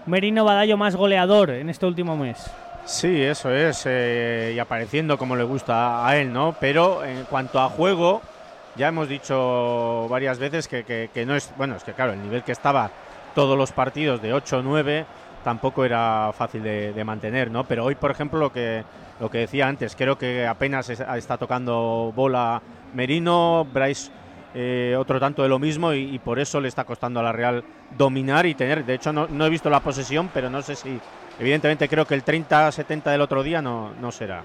Merino 0.06 0.43
Badallo 0.43 0.76
más 0.76 0.98
goleador 0.98 1.52
en 1.52 1.70
este 1.70 1.86
último 1.86 2.18
mes. 2.18 2.52
Sí, 2.88 3.24
eso 3.24 3.50
es, 3.52 3.84
eh, 3.88 4.54
y 4.56 4.60
apareciendo 4.60 5.18
como 5.18 5.36
le 5.36 5.44
gusta 5.44 6.06
a 6.08 6.18
él, 6.18 6.32
¿no? 6.32 6.54
Pero 6.60 7.04
en 7.04 7.26
cuanto 7.26 7.60
a 7.60 7.68
juego, 7.68 8.22
ya 8.76 8.90
hemos 8.90 9.08
dicho 9.10 10.08
varias 10.08 10.38
veces 10.38 10.68
que, 10.68 11.10
no 11.26 11.36
es, 11.36 11.52
bueno, 11.56 11.76
es 11.76 11.84
que 11.84 11.96
claro, 11.96 12.14
el 12.14 12.22
nivel 12.22 12.44
que 12.44 12.52
estaba 12.52 12.92
todos 13.34 13.58
los 13.58 13.72
partidos 13.72 14.22
de 14.22 14.34
8 14.34 14.60
o 14.60 14.62
9 14.62 15.08
tampoco 15.42 15.84
era 15.84 16.30
fácil 16.34 16.62
de, 16.62 17.04
mantener, 17.04 17.50
¿no? 17.50 17.64
Pero 17.68 17.86
hoy, 17.86 17.96
por 17.96 18.12
ejemplo, 18.12 18.40
lo 18.40 18.52
que, 18.52 18.84
lo 19.20 19.32
que 19.32 19.40
decía 19.40 19.68
antes, 19.68 19.96
creo 19.96 20.18
que 20.20 20.46
apenas 20.46 20.88
es- 20.90 21.00
está 21.00 21.38
tocando 21.40 22.12
bola 22.16 22.62
Merino, 22.94 23.66
Bryce 23.66 24.12
eh, 24.54 24.96
otro 24.98 25.20
tanto 25.20 25.44
de 25.44 25.50
lo 25.50 25.60
mismo 25.60 25.92
y, 25.94 26.18
por 26.20 26.40
eso 26.40 26.62
le 26.62 26.70
está 26.70 26.86
costando 26.86 27.20
a 27.20 27.24
la 27.24 27.34
Real 27.34 27.66
dominar 27.90 28.46
y 28.46 28.56
tener. 28.56 28.86
De 28.86 28.94
hecho, 28.94 29.12
no 29.12 29.46
he 29.46 29.50
visto 29.50 29.70
la 29.70 29.82
posesión, 29.82 30.30
pero 30.30 30.50
no 30.50 30.62
sé 30.62 30.76
si. 30.78 31.02
Evidentemente, 31.40 31.88
creo 31.90 32.06
que 32.06 32.14
el 32.16 32.24
30-70 32.24 33.04
del 33.12 33.22
otro 33.22 33.44
día 33.44 33.62
no, 33.62 33.92
no 34.00 34.12
será. 34.12 34.44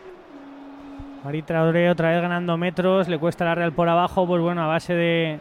Mari 1.24 1.42
Traoré 1.42 1.90
otra 1.90 2.10
vez 2.10 2.22
ganando 2.22 2.56
metros, 2.56 3.06
le 3.08 3.18
cuesta 3.18 3.44
la 3.44 3.54
Real 3.54 3.72
por 3.72 3.88
abajo, 3.88 4.26
pues 4.26 4.40
bueno, 4.40 4.62
a 4.62 4.66
base 4.66 4.94
de, 4.94 5.38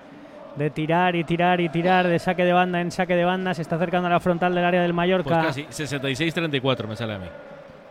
de 0.58 0.70
tirar 0.70 1.16
y 1.16 1.24
tirar 1.24 1.62
y 1.62 1.70
tirar, 1.70 2.08
de 2.08 2.20
saque 2.20 2.43
de 2.43 2.52
banda 2.54 2.82
en 2.82 2.91
saque 2.91 3.16
de 3.16 3.24
banda, 3.24 3.54
se 3.54 3.62
está 3.62 3.78
acercando 3.78 4.08
a 4.08 4.12
la 4.12 4.20
frontal 4.20 4.54
del 4.54 4.66
área 4.66 4.82
del 4.82 4.91
Pues 4.91 4.95
Mallorca. 4.97 5.41
casi 5.41 5.64
66-34 5.64 6.86
me 6.88 6.95
sale 6.95 7.14
a 7.14 7.20
mí. 7.20 7.28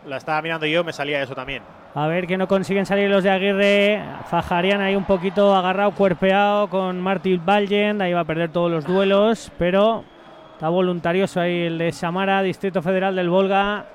La 0.05 0.17
estaba 0.17 0.41
mirando 0.41 0.65
yo, 0.65 0.83
me 0.83 0.93
salía 0.93 1.21
eso 1.21 1.35
también. 1.35 1.61
A 1.95 2.07
ver 2.07 2.27
que 2.27 2.37
no 2.37 2.47
consiguen 2.47 2.85
salir 2.85 3.09
los 3.09 3.23
de 3.23 3.31
Aguirre. 3.31 4.01
Fajarian 4.29 4.79
ahí 4.81 4.95
un 4.95 5.03
poquito 5.03 5.53
agarrado, 5.55 5.91
cuerpeado 5.91 6.69
con 6.69 7.01
Martin 7.01 7.41
Valgen. 7.43 8.01
Ahí 8.01 8.13
va 8.13 8.21
a 8.21 8.25
perder 8.25 8.51
todos 8.51 8.71
los 8.71 8.85
duelos, 8.85 9.51
pero 9.57 10.03
está 10.59 10.67
voluntarioso 10.67 11.39
ahí 11.39 11.67
el 11.67 11.77
de 11.77 11.93
Samara, 11.93 12.41
Distrito 12.41 12.81
Federal 12.81 13.15
del 13.15 13.29
Volga. 13.29 13.85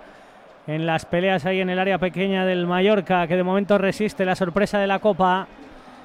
En 0.67 0.87
las 0.87 1.05
peleas 1.05 1.45
ahí 1.45 1.61
en 1.61 1.69
el 1.69 1.79
área 1.79 1.99
pequeña 1.99 2.47
del 2.47 2.67
Mallorca, 2.67 3.27
que 3.27 3.37
de 3.37 3.43
momento 3.43 3.77
resiste 3.77 4.25
la 4.25 4.35
sorpresa 4.35 4.79
de 4.79 4.87
la 4.87 4.99
Copa. 4.99 5.47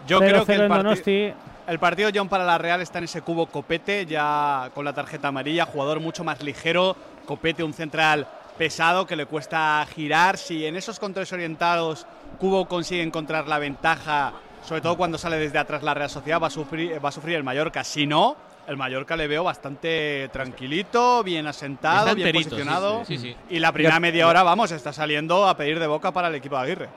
Yo 0.05 0.20
0-0 0.20 0.28
creo 0.28 0.45
que 0.45 0.55
el, 0.55 1.34
el 1.66 1.80
partido 1.80 2.10
John 2.14 2.28
para 2.28 2.43
la 2.43 2.57
Real 2.57 2.82
está 2.82 2.97
en 2.97 3.05
ese 3.05 3.22
cubo 3.22 3.45
Copete, 3.45 4.05
ya 4.05 4.70
con 4.76 4.84
la 4.84 4.91
tarjeta 4.91 5.30
amarilla, 5.30 5.66
jugador 5.66 6.01
mucho 6.01 6.26
más 6.26 6.43
ligero, 6.43 6.93
Copete 7.26 7.64
un 7.64 7.72
central 7.72 8.28
pesado 8.57 9.07
que 9.07 9.16
le 9.16 9.28
cuesta 9.28 9.88
girar, 9.95 10.38
si 10.38 10.66
en 10.66 10.76
esos 10.76 10.99
controles 10.99 11.32
orientados 11.32 12.05
Cubo 12.38 12.68
consigue 12.68 13.01
encontrar 13.01 13.47
la 13.47 13.60
ventaja, 13.60 14.34
sobre 14.68 14.82
todo 14.82 14.97
cuando 14.97 15.18
sale 15.18 15.38
desde 15.38 15.57
atrás 15.57 15.84
la 15.84 15.93
Real 15.93 16.10
Sociedad, 16.10 16.41
va 16.41 16.47
a 16.47 16.49
sufrir, 16.49 16.99
va 17.01 17.07
a 17.07 17.14
sufrir 17.14 17.38
el 17.38 17.45
Mallorca, 17.45 17.86
si 17.86 18.05
no, 18.05 18.49
el 18.70 18.78
Mallorca 18.78 19.15
le 19.15 19.28
veo 19.28 19.43
bastante 19.43 20.30
tranquilito, 20.32 21.24
bien 21.24 21.47
asentado, 21.47 22.13
bien 22.15 22.32
posicionado, 22.32 23.03
sí, 23.05 23.17
sí, 23.17 23.24
sí, 23.24 23.36
sí. 23.49 23.55
y 23.55 23.59
la 23.59 23.72
primera 23.72 23.99
media 23.99 24.28
hora, 24.28 24.43
vamos, 24.43 24.72
está 24.72 24.93
saliendo 24.93 25.47
a 25.47 25.57
pedir 25.57 25.80
de 25.80 25.88
boca 25.88 26.11
para 26.11 26.28
el 26.28 26.36
equipo 26.36 26.55
de 26.55 26.61
Aguirre. 26.61 26.89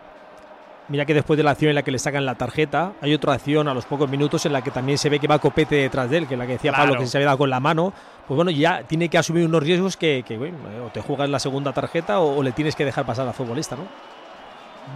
Mira 0.89 1.07
que 1.07 1.15
después 1.15 1.39
de 1.39 1.45
la 1.45 1.53
acción 1.53 1.71
en 1.71 1.77
la 1.77 1.83
que 1.83 1.91
le 1.91 1.99
sacan 1.99 2.27
la 2.27 2.35
tarjeta, 2.35 2.93
hay 3.01 3.15
otra 3.15 3.33
acción 3.33 3.69
a 3.69 3.73
los 3.75 3.87
pocos 3.87 4.11
minutos 4.11 4.45
en 4.45 4.53
la 4.53 4.63
que 4.63 4.71
también 4.71 4.99
se 4.99 5.09
ve 5.09 5.19
que 5.19 5.27
va 5.29 5.39
Copete 5.39 5.77
detrás 5.77 6.11
de 6.11 6.19
él, 6.19 6.27
que 6.29 6.35
es 6.35 6.39
la 6.39 6.47
que 6.47 6.53
decía 6.55 6.73
Claro. 6.73 6.91
Pablo 6.91 7.01
que 7.01 7.07
se 7.07 7.17
había 7.17 7.27
dado 7.27 7.39
con 7.39 7.49
la 7.49 7.61
mano. 7.61 7.95
Pues 8.27 8.37
bueno, 8.37 8.51
ya 8.51 8.83
tiene 8.83 9.09
que 9.09 9.17
asumir 9.17 9.47
unos 9.47 9.63
riesgos 9.63 9.97
que, 9.97 10.25
que, 10.27 10.37
bueno, 10.37 10.59
o 10.87 10.91
te 10.91 11.01
juegas 11.01 11.31
la 11.31 11.39
segunda 11.39 11.73
tarjeta 11.73 12.21
o, 12.21 12.37
o 12.37 12.43
le 12.43 12.53
tienes 12.53 12.77
que 12.77 12.85
dejar 12.85 13.07
pasar 13.07 13.27
al 13.27 13.33
futbolista, 13.33 13.77
¿no? 13.77 13.87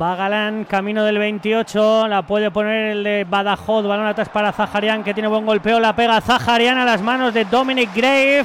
Va 0.00 0.14
Galán, 0.14 0.64
camino 0.64 1.04
del 1.04 1.16
28. 1.16 2.08
La 2.08 2.22
puede 2.22 2.50
poner 2.50 2.90
el 2.92 3.04
de 3.04 3.24
Badajoz. 3.24 3.86
Balón 3.86 4.06
atrás 4.06 4.28
para 4.28 4.52
Zaharian, 4.52 5.02
que 5.02 5.14
tiene 5.14 5.28
buen 5.28 5.46
golpeo. 5.46 5.80
La 5.80 5.96
pega 5.96 6.20
Zaharian 6.20 6.76
a 6.76 6.84
las 6.84 7.00
manos 7.00 7.32
de 7.32 7.46
Dominic 7.46 7.94
Grave. 7.94 8.44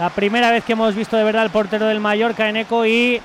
La 0.00 0.10
primera 0.10 0.50
vez 0.50 0.64
que 0.64 0.72
hemos 0.72 0.96
visto 0.96 1.16
de 1.16 1.22
verdad 1.22 1.42
al 1.42 1.50
portero 1.50 1.86
del 1.86 2.00
Mallorca 2.00 2.48
en 2.48 2.56
eco. 2.56 2.84
Y 2.84 3.20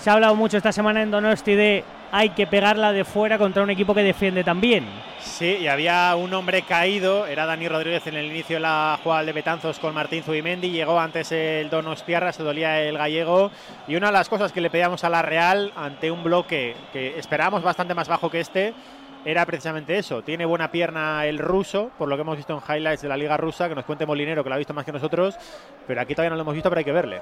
se 0.00 0.08
ha 0.08 0.14
hablado 0.14 0.36
mucho 0.36 0.56
esta 0.56 0.72
semana 0.72 1.02
en 1.02 1.10
Donosti 1.10 1.54
de 1.54 1.84
hay 2.12 2.30
que 2.30 2.46
pegarla 2.46 2.92
de 2.92 3.04
fuera 3.04 3.38
contra 3.38 3.62
un 3.62 3.70
equipo 3.70 3.94
que 3.94 4.02
defiende 4.02 4.44
también. 4.44 4.86
Sí, 5.20 5.58
y 5.60 5.66
había 5.68 6.14
un 6.16 6.32
hombre 6.32 6.62
caído, 6.62 7.26
era 7.26 7.46
Dani 7.46 7.68
Rodríguez 7.68 8.06
en 8.06 8.14
el 8.14 8.26
inicio 8.26 8.56
de 8.56 8.60
la 8.60 8.98
jugada 9.02 9.24
de 9.24 9.32
Betanzos 9.32 9.78
con 9.78 9.94
Martín 9.94 10.22
Zubimendi, 10.22 10.70
llegó 10.70 10.98
antes 10.98 11.30
el 11.32 11.70
Donostiarra, 11.70 12.32
se 12.32 12.42
dolía 12.42 12.80
el 12.80 12.96
gallego, 12.96 13.50
y 13.86 13.96
una 13.96 14.08
de 14.08 14.14
las 14.14 14.28
cosas 14.28 14.52
que 14.52 14.60
le 14.60 14.70
pedíamos 14.70 15.04
a 15.04 15.10
la 15.10 15.22
Real 15.22 15.72
ante 15.76 16.10
un 16.10 16.24
bloque 16.24 16.74
que 16.92 17.18
esperábamos 17.18 17.62
bastante 17.62 17.94
más 17.94 18.08
bajo 18.08 18.30
que 18.30 18.40
este, 18.40 18.74
era 19.24 19.44
precisamente 19.44 19.98
eso, 19.98 20.22
tiene 20.22 20.44
buena 20.44 20.70
pierna 20.70 21.26
el 21.26 21.38
ruso, 21.38 21.90
por 21.98 22.08
lo 22.08 22.16
que 22.16 22.22
hemos 22.22 22.36
visto 22.36 22.54
en 22.54 22.76
highlights 22.76 23.02
de 23.02 23.08
la 23.08 23.16
liga 23.16 23.36
rusa, 23.36 23.68
que 23.68 23.74
nos 23.74 23.84
cuente 23.84 24.06
Molinero, 24.06 24.42
que 24.42 24.48
lo 24.48 24.54
ha 24.54 24.58
visto 24.58 24.74
más 24.74 24.84
que 24.84 24.92
nosotros, 24.92 25.36
pero 25.86 26.00
aquí 26.00 26.14
todavía 26.14 26.30
no 26.30 26.36
lo 26.36 26.42
hemos 26.42 26.54
visto, 26.54 26.70
pero 26.70 26.78
hay 26.78 26.84
que 26.84 26.92
verle. 26.92 27.20